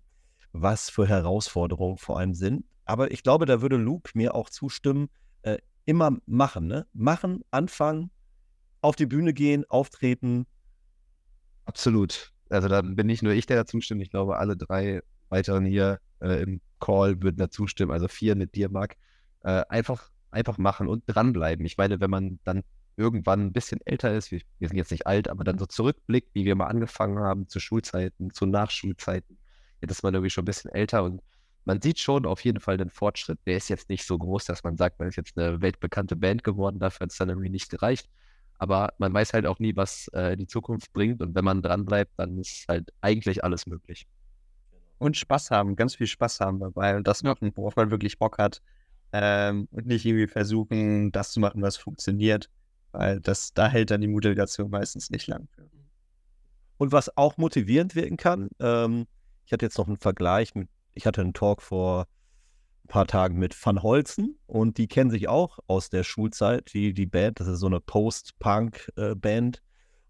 was 0.52 0.90
für 0.90 1.06
Herausforderungen 1.06 1.98
vor 1.98 2.18
allem 2.18 2.34
sind. 2.34 2.64
Aber 2.84 3.10
ich 3.10 3.22
glaube, 3.22 3.44
da 3.44 3.60
würde 3.60 3.76
Luke 3.76 4.12
mir 4.14 4.34
auch 4.34 4.48
zustimmen, 4.48 5.08
äh, 5.42 5.58
immer 5.84 6.16
machen, 6.26 6.66
ne? 6.66 6.86
Machen, 6.94 7.42
anfangen, 7.50 8.10
auf 8.80 8.96
die 8.96 9.06
Bühne 9.06 9.34
gehen, 9.34 9.64
auftreten. 9.68 10.46
Absolut. 11.66 12.32
Also 12.48 12.68
da 12.68 12.80
bin 12.80 13.06
nicht 13.06 13.22
nur 13.22 13.32
ich, 13.32 13.46
der 13.46 13.58
dazu 13.58 13.80
stimmt. 13.80 14.02
Ich 14.02 14.10
glaube, 14.10 14.38
alle 14.38 14.56
drei 14.56 15.02
weiteren 15.28 15.66
hier 15.66 15.98
äh, 16.20 16.42
im 16.42 16.60
Call 16.80 17.22
würden 17.22 17.36
dazu 17.36 17.66
stimmen. 17.66 17.92
Also 17.92 18.08
vier 18.08 18.36
mit 18.36 18.54
dir, 18.54 18.70
Marc. 18.70 18.96
Äh, 19.42 19.64
einfach, 19.68 20.10
einfach 20.30 20.58
machen 20.58 20.88
und 20.88 21.04
dranbleiben. 21.06 21.64
Ich 21.66 21.76
meine, 21.76 22.00
wenn 22.00 22.10
man 22.10 22.38
dann 22.44 22.62
irgendwann 22.96 23.46
ein 23.46 23.52
bisschen 23.52 23.80
älter 23.84 24.14
ist, 24.14 24.30
wir, 24.32 24.40
wir 24.58 24.68
sind 24.68 24.76
jetzt 24.76 24.90
nicht 24.90 25.06
alt, 25.06 25.28
aber 25.28 25.44
dann 25.44 25.58
so 25.58 25.66
zurückblickt, 25.66 26.34
wie 26.34 26.44
wir 26.44 26.54
mal 26.56 26.66
angefangen 26.66 27.18
haben, 27.18 27.48
zu 27.48 27.60
Schulzeiten, 27.60 28.32
zu 28.32 28.46
Nachschulzeiten, 28.46 29.38
jetzt 29.80 29.92
ist 29.92 30.02
man 30.02 30.14
irgendwie 30.14 30.30
schon 30.30 30.42
ein 30.42 30.46
bisschen 30.46 30.72
älter 30.72 31.04
und 31.04 31.22
man 31.64 31.82
sieht 31.82 31.98
schon 32.00 32.24
auf 32.26 32.42
jeden 32.44 32.60
Fall 32.60 32.78
den 32.78 32.90
Fortschritt. 32.90 33.38
Der 33.46 33.58
ist 33.58 33.68
jetzt 33.68 33.90
nicht 33.90 34.06
so 34.06 34.16
groß, 34.18 34.46
dass 34.46 34.64
man 34.64 34.76
sagt, 34.76 34.98
man 34.98 35.08
ist 35.08 35.16
jetzt 35.16 35.36
eine 35.38 35.60
weltbekannte 35.60 36.16
Band 36.16 36.42
geworden, 36.42 36.78
dafür 36.78 37.04
hat 37.04 37.10
es 37.12 37.18
dann 37.18 37.28
irgendwie 37.28 37.50
nicht 37.50 37.70
gereicht. 37.70 38.08
Aber 38.58 38.92
man 38.98 39.12
weiß 39.14 39.34
halt 39.34 39.46
auch 39.46 39.58
nie, 39.60 39.76
was 39.76 40.08
äh, 40.08 40.36
die 40.36 40.46
Zukunft 40.46 40.92
bringt. 40.92 41.20
Und 41.22 41.34
wenn 41.34 41.44
man 41.44 41.62
dran 41.62 41.84
bleibt, 41.84 42.12
dann 42.16 42.38
ist 42.38 42.66
halt 42.68 42.92
eigentlich 43.02 43.44
alles 43.44 43.66
möglich. 43.66 44.06
und 44.98 45.16
Spaß 45.16 45.50
haben, 45.50 45.76
ganz 45.76 45.94
viel 45.96 46.06
Spaß 46.06 46.40
haben 46.40 46.60
dabei 46.60 46.96
und 46.96 47.06
das 47.06 47.22
machen, 47.22 47.52
worauf 47.54 47.76
man 47.76 47.90
wirklich 47.90 48.18
Bock 48.18 48.38
hat. 48.38 48.62
Ähm, 49.12 49.68
und 49.70 49.86
nicht 49.86 50.04
irgendwie 50.04 50.26
versuchen, 50.26 51.12
das 51.12 51.32
zu 51.32 51.40
machen, 51.40 51.62
was 51.62 51.76
funktioniert, 51.76 52.50
weil 52.92 53.20
das, 53.20 53.52
da 53.54 53.68
hält 53.68 53.90
dann 53.90 54.00
die 54.00 54.08
Motivation 54.08 54.70
meistens 54.70 55.10
nicht 55.10 55.26
lang. 55.26 55.48
Und 56.76 56.92
was 56.92 57.16
auch 57.16 57.36
motivierend 57.38 57.94
wirken 57.94 58.16
kann, 58.16 58.50
ähm, 58.60 59.06
ich 59.46 59.52
hatte 59.52 59.64
jetzt 59.64 59.78
noch 59.78 59.86
einen 59.86 59.96
Vergleich 59.96 60.54
mit, 60.54 60.68
ich 60.92 61.06
hatte 61.06 61.22
einen 61.22 61.32
Talk 61.32 61.62
vor 61.62 62.06
ein 62.84 62.88
paar 62.88 63.06
Tagen 63.06 63.38
mit 63.38 63.56
Van 63.64 63.82
Holzen 63.82 64.38
und 64.46 64.78
die 64.78 64.88
kennen 64.88 65.10
sich 65.10 65.28
auch 65.28 65.58
aus 65.66 65.90
der 65.90 66.04
Schulzeit, 66.04 66.72
die, 66.74 66.92
die 66.92 67.06
Band, 67.06 67.40
das 67.40 67.48
ist 67.48 67.60
so 67.60 67.66
eine 67.66 67.80
Post-Punk-Band. 67.80 69.56
Äh, 69.56 69.60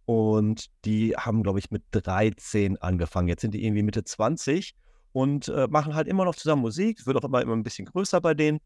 und 0.08 0.70
die 0.86 1.14
haben, 1.16 1.42
glaube 1.42 1.58
ich, 1.58 1.70
mit 1.70 1.82
13 1.90 2.78
angefangen. 2.78 3.28
Jetzt 3.28 3.42
sind 3.42 3.52
die 3.52 3.62
irgendwie 3.62 3.82
Mitte 3.82 4.04
20 4.04 4.74
und 5.12 5.48
äh, 5.48 5.68
machen 5.68 5.94
halt 5.94 6.08
immer 6.08 6.24
noch 6.24 6.34
zusammen 6.34 6.62
Musik. 6.62 6.98
Es 6.98 7.06
wird 7.06 7.18
auch 7.18 7.24
immer, 7.24 7.42
immer 7.42 7.54
ein 7.54 7.62
bisschen 7.62 7.84
größer 7.84 8.18
bei 8.22 8.32
denen. 8.32 8.58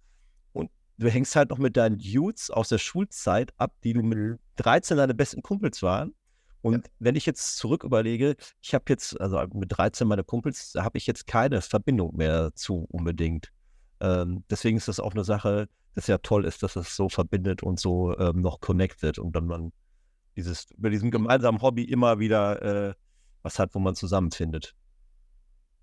Du 1.03 1.11
hängst 1.11 1.35
halt 1.35 1.51
noch 1.51 1.59
mit 1.59 1.77
deinen 1.77 1.99
Dudes 1.99 2.49
aus 2.49 2.69
der 2.69 2.79
Schulzeit 2.79 3.53
ab, 3.57 3.75
die 3.83 3.93
du 3.93 4.03
mit 4.03 4.39
13 4.55 4.97
deine 4.97 5.15
besten 5.15 5.43
Kumpels 5.43 5.83
waren. 5.83 6.15
Und 6.61 6.87
ja. 6.87 6.93
wenn 7.01 7.17
ich 7.17 7.27
jetzt 7.27 7.57
zurück 7.57 7.83
überlege, 7.83 8.37
ich 8.61 8.73
habe 8.73 8.85
jetzt, 8.89 9.21
also 9.21 9.45
mit 9.53 9.77
13 9.77 10.07
meine 10.07 10.23
Kumpels, 10.23 10.71
da 10.71 10.85
habe 10.85 10.99
ich 10.99 11.09
jetzt 11.09 11.27
keine 11.27 11.61
Verbindung 11.61 12.15
mehr 12.15 12.53
zu 12.55 12.87
unbedingt. 12.89 13.49
Ähm, 13.99 14.45
deswegen 14.49 14.77
ist 14.77 14.87
das 14.87 15.01
auch 15.01 15.13
eine 15.13 15.25
Sache, 15.25 15.69
das 15.97 16.07
ja 16.07 16.19
toll 16.19 16.45
ist, 16.45 16.63
dass 16.63 16.77
es 16.77 16.95
so 16.95 17.09
verbindet 17.09 17.65
und 17.65 17.81
so 17.81 18.17
ähm, 18.17 18.41
noch 18.41 18.61
connected 18.61 19.19
und 19.19 19.35
dann 19.35 19.47
man 19.47 19.73
dieses, 20.37 20.71
über 20.71 20.89
diesem 20.89 21.11
gemeinsamen 21.11 21.61
Hobby 21.63 21.83
immer 21.83 22.21
wieder 22.21 22.63
äh, 22.63 22.95
was 23.43 23.59
hat, 23.59 23.75
wo 23.75 23.81
man 23.81 23.97
zusammenfindet. 23.97 24.77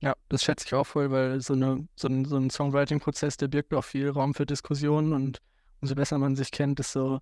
Ja, 0.02 0.16
das 0.30 0.44
schätze 0.44 0.66
ich 0.66 0.74
auch 0.74 0.86
voll, 0.86 1.12
weil 1.12 1.42
so, 1.42 1.54
eine, 1.54 1.88
so 1.96 2.08
ein, 2.08 2.24
so 2.24 2.38
ein 2.38 2.50
Songwriting-Prozess, 2.50 3.38
der 3.38 3.50
birgt 3.50 3.74
auch 3.74 3.84
viel 3.84 4.10
Raum 4.10 4.34
für 4.34 4.46
Diskussionen 4.46 5.14
und 5.14 5.42
umso 5.82 5.96
besser 5.96 6.18
man 6.18 6.36
sich 6.36 6.52
kennt, 6.52 6.80
desto 6.80 7.20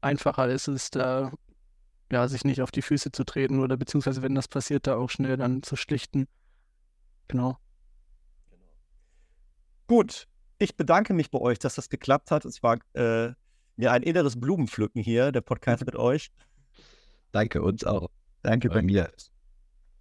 einfacher 0.00 0.48
ist 0.48 0.68
es, 0.68 0.90
da 0.90 1.32
ja, 2.12 2.26
sich 2.28 2.44
nicht 2.44 2.60
auf 2.60 2.70
die 2.70 2.82
Füße 2.82 3.12
zu 3.12 3.24
treten 3.24 3.60
oder 3.60 3.76
beziehungsweise 3.76 4.22
wenn 4.22 4.34
das 4.34 4.48
passiert, 4.48 4.86
da 4.86 4.96
auch 4.96 5.10
schnell 5.10 5.36
dann 5.36 5.62
zu 5.62 5.76
schlichten. 5.76 6.26
Genau. 7.28 7.58
Gut, 9.86 10.26
ich 10.58 10.76
bedanke 10.76 11.14
mich 11.14 11.30
bei 11.30 11.38
euch, 11.38 11.58
dass 11.58 11.74
das 11.74 11.88
geklappt 11.88 12.30
hat. 12.30 12.44
Es 12.44 12.62
war 12.62 12.78
äh, 12.94 13.32
mir 13.76 13.92
ein 13.92 14.02
inneres 14.02 14.38
Blumenpflücken 14.38 15.02
hier, 15.02 15.32
der 15.32 15.40
Podcast 15.40 15.84
mit 15.84 15.96
euch. 15.96 16.30
Danke 17.32 17.62
uns 17.62 17.84
auch. 17.84 18.10
Danke 18.42 18.68
bei 18.68 18.82
mir. 18.82 19.10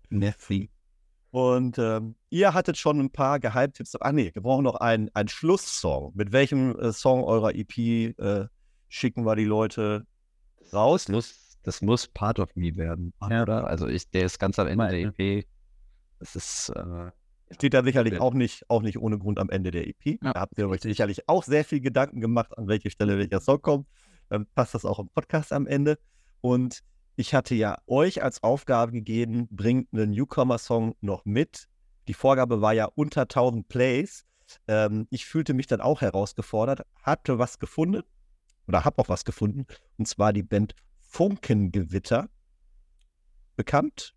Merci. 0.10 0.70
Und 1.32 1.78
ähm, 1.78 2.16
ihr 2.30 2.54
hattet 2.54 2.78
schon 2.78 3.00
ein 3.00 3.12
paar 3.12 3.40
Geheimtipps. 3.40 3.96
Ach 4.00 4.12
nee, 4.12 4.32
wir 4.34 4.42
brauchen 4.42 4.64
noch 4.64 4.76
einen, 4.76 5.10
einen 5.14 5.30
Schlusssong. 5.30 6.12
Mit 6.16 6.32
welchem 6.32 6.78
äh, 6.80 6.92
Song 6.92 7.24
eurer 7.24 7.54
EP 7.54 7.78
äh, 7.78 8.48
schicken 8.88 9.26
wir 9.26 9.36
die 9.36 9.46
Leute 9.46 10.08
raus? 10.74 11.06
Das 11.06 11.14
muss, 11.14 11.58
das 11.64 11.82
muss 11.82 12.08
Part 12.08 12.40
of 12.40 12.56
Me 12.56 12.76
werden, 12.76 13.14
ja. 13.30 13.44
oder? 13.44 13.68
Also 13.68 13.88
ich, 13.88 14.10
der 14.10 14.26
ist 14.26 14.40
ganz 14.40 14.58
am 14.58 14.68
Ende 14.68 14.88
der 14.88 15.00
EP. 15.00 15.46
Das 16.20 16.36
ist. 16.36 16.70
Äh, 16.70 17.12
Steht 17.52 17.74
da 17.74 17.84
sicherlich 17.84 18.20
auch 18.20 18.34
nicht, 18.34 18.70
auch 18.70 18.84
nicht 18.84 19.00
ohne 19.00 19.18
Grund 19.18 19.40
am 19.40 19.50
Ende 19.50 19.72
der 19.72 19.88
EP. 19.88 20.06
Ja. 20.06 20.34
Da 20.34 20.40
habt 20.40 20.58
ihr 20.58 20.70
euch 20.70 20.82
sicherlich 20.82 21.28
auch 21.28 21.44
sehr 21.44 21.66
viel 21.66 21.80
Gedanken 21.80 22.22
gemacht, 22.22 22.56
an 22.58 22.68
welche 22.68 22.92
Stelle 22.92 23.18
welcher 23.18 23.40
Song 23.40 23.62
kommt. 23.62 23.88
Dann 24.30 24.46
passt 24.54 24.76
das 24.76 24.86
auch 24.86 25.00
im 25.00 25.10
Podcast 25.10 25.52
am 25.52 25.66
Ende. 25.66 25.98
Und 26.42 26.82
ich 27.20 27.34
hatte 27.34 27.54
ja 27.54 27.78
euch 27.86 28.24
als 28.24 28.44
Aufgabe 28.44 28.94
gegeben, 28.94 29.50
bringt 29.52 29.94
einen 29.94 30.12
Newcomer-Song 30.12 30.96
noch 31.02 31.26
mit. 31.26 31.68
Die 32.08 32.14
Vorgabe 32.14 32.62
war 32.62 32.72
ja 32.72 32.86
unter 32.86 33.24
1000 33.24 33.68
Plays. 33.68 34.24
Ähm, 34.70 35.06
ich 35.10 35.26
fühlte 35.26 35.54
mich 35.54 35.68
dann 35.68 35.82
auch 35.82 36.00
herausgefordert, 36.00 36.86
hatte 37.04 37.38
was 37.38 37.60
gefunden 37.60 38.04
oder 38.70 38.86
habe 38.86 39.00
auch 39.00 39.10
was 39.10 39.26
gefunden, 39.26 39.66
und 39.98 40.08
zwar 40.08 40.32
die 40.32 40.44
Band 40.44 40.76
Funkengewitter. 41.02 42.30
Bekannt? 43.58 44.16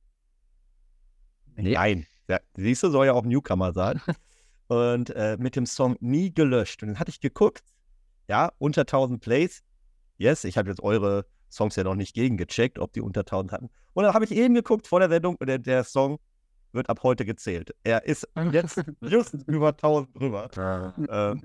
Nee. 1.56 1.72
Nein. 1.72 2.06
Ja, 2.28 2.38
siehst 2.54 2.84
du, 2.84 2.90
soll 2.90 3.06
ja 3.06 3.14
auch 3.14 3.24
Newcomer 3.24 3.72
sein. 3.72 4.00
und 4.68 5.10
äh, 5.10 5.36
mit 5.40 5.56
dem 5.56 5.66
Song 5.66 5.96
Nie 5.98 6.32
gelöscht. 6.32 6.84
Und 6.84 6.90
dann 6.90 6.98
hatte 7.00 7.10
ich 7.10 7.20
geguckt, 7.20 7.64
ja, 8.28 8.52
unter 8.58 8.82
1000 8.82 9.20
Plays. 9.20 9.64
Yes, 10.18 10.44
ich 10.44 10.56
habe 10.56 10.68
jetzt 10.68 10.84
eure 10.84 11.26
Songs 11.52 11.76
ja 11.76 11.84
noch 11.84 11.94
nicht 11.94 12.14
gegengecheckt, 12.14 12.78
ob 12.78 12.92
die 12.92 13.00
unter 13.00 13.20
1000 13.20 13.52
hatten. 13.52 13.70
Und 13.92 14.04
dann 14.04 14.14
habe 14.14 14.24
ich 14.24 14.32
eben 14.32 14.54
geguckt 14.54 14.86
vor 14.86 15.00
der 15.00 15.08
Sendung 15.08 15.36
und 15.36 15.46
der, 15.46 15.58
der 15.58 15.84
Song 15.84 16.18
wird 16.72 16.88
ab 16.88 17.02
heute 17.02 17.24
gezählt. 17.24 17.74
Er 17.84 18.04
ist 18.04 18.26
jetzt 18.52 18.82
just 19.00 19.34
über 19.46 19.68
1000 19.68 20.18
drüber. 20.18 20.48
äh, 21.08 21.36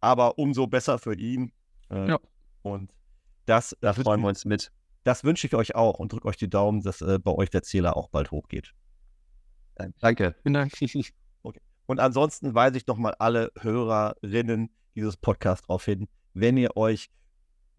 aber 0.00 0.38
umso 0.38 0.66
besser 0.66 0.98
für 0.98 1.14
ihn. 1.14 1.52
Äh, 1.90 2.08
ja. 2.08 2.18
Und 2.62 2.90
das, 3.46 3.76
da 3.80 3.92
freuen 3.92 4.20
wir 4.22 4.28
uns 4.28 4.44
mit. 4.44 4.72
Das 5.04 5.24
wünsche 5.24 5.46
ich 5.46 5.54
euch 5.54 5.74
auch 5.74 5.98
und 5.98 6.12
drücke 6.12 6.28
euch 6.28 6.36
die 6.36 6.48
Daumen, 6.48 6.82
dass 6.82 7.00
äh, 7.00 7.18
bei 7.18 7.32
euch 7.32 7.50
der 7.50 7.62
Zähler 7.62 7.96
auch 7.96 8.08
bald 8.08 8.30
hochgeht. 8.30 8.72
Danke. 10.00 10.34
Vielen 10.42 10.54
Dank. 10.54 10.72
Okay. 11.42 11.60
Und 11.86 12.00
ansonsten 12.00 12.54
weise 12.54 12.76
ich 12.76 12.86
nochmal 12.86 13.14
alle 13.18 13.50
Hörerinnen 13.58 14.70
dieses 14.94 15.16
Podcasts 15.16 15.66
darauf 15.66 15.86
hin, 15.86 16.06
wenn 16.34 16.58
ihr 16.58 16.76
euch 16.76 17.08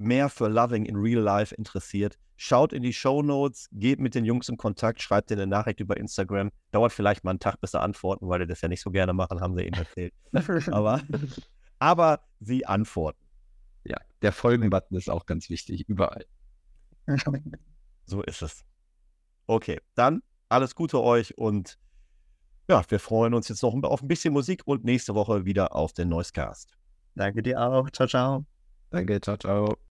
mehr 0.01 0.29
für 0.29 0.47
Loving 0.47 0.85
in 0.85 0.95
Real 0.95 1.21
Life 1.21 1.53
interessiert, 1.55 2.17
schaut 2.37 2.73
in 2.73 2.81
die 2.81 2.93
Show 2.93 3.21
Notes, 3.21 3.67
geht 3.71 3.99
mit 3.99 4.15
den 4.15 4.25
Jungs 4.25 4.49
in 4.49 4.57
Kontakt, 4.57 5.01
schreibt 5.01 5.29
dir 5.29 5.35
eine 5.35 5.47
Nachricht 5.47 5.79
über 5.79 5.97
Instagram. 5.97 6.51
Dauert 6.71 6.91
vielleicht 6.91 7.23
mal 7.23 7.31
einen 7.31 7.39
Tag, 7.39 7.61
bis 7.61 7.71
sie 7.71 7.79
antworten, 7.79 8.27
weil 8.27 8.39
die 8.39 8.47
das 8.47 8.61
ja 8.61 8.67
nicht 8.67 8.81
so 8.81 8.91
gerne 8.91 9.13
machen, 9.13 9.41
haben 9.41 9.55
sie 9.55 9.63
ihnen 9.63 9.75
erzählt. 9.77 10.13
aber, 10.71 11.01
aber 11.79 12.21
sie 12.39 12.65
antworten. 12.65 13.19
Ja, 13.83 13.97
der 14.21 14.31
Folgen-Button 14.31 14.97
ist 14.97 15.09
auch 15.09 15.25
ganz 15.25 15.49
wichtig, 15.49 15.87
überall. 15.87 16.25
so 18.05 18.21
ist 18.23 18.41
es. 18.41 18.63
Okay, 19.47 19.79
dann 19.95 20.21
alles 20.49 20.75
Gute 20.75 21.01
euch 21.01 21.37
und 21.37 21.77
ja, 22.69 22.83
wir 22.87 22.99
freuen 22.99 23.33
uns 23.33 23.49
jetzt 23.49 23.63
noch 23.63 23.73
auf 23.83 24.01
ein 24.01 24.07
bisschen 24.07 24.33
Musik 24.33 24.61
und 24.65 24.83
nächste 24.83 25.13
Woche 25.15 25.45
wieder 25.45 25.75
auf 25.75 25.93
den 25.93 26.09
Noisecast. 26.09 26.77
Danke 27.15 27.43
dir 27.43 27.59
auch. 27.59 27.89
Ciao, 27.89 28.07
ciao. 28.07 28.45
Danke, 28.91 29.19
ciao, 29.19 29.37
ciao. 29.37 29.90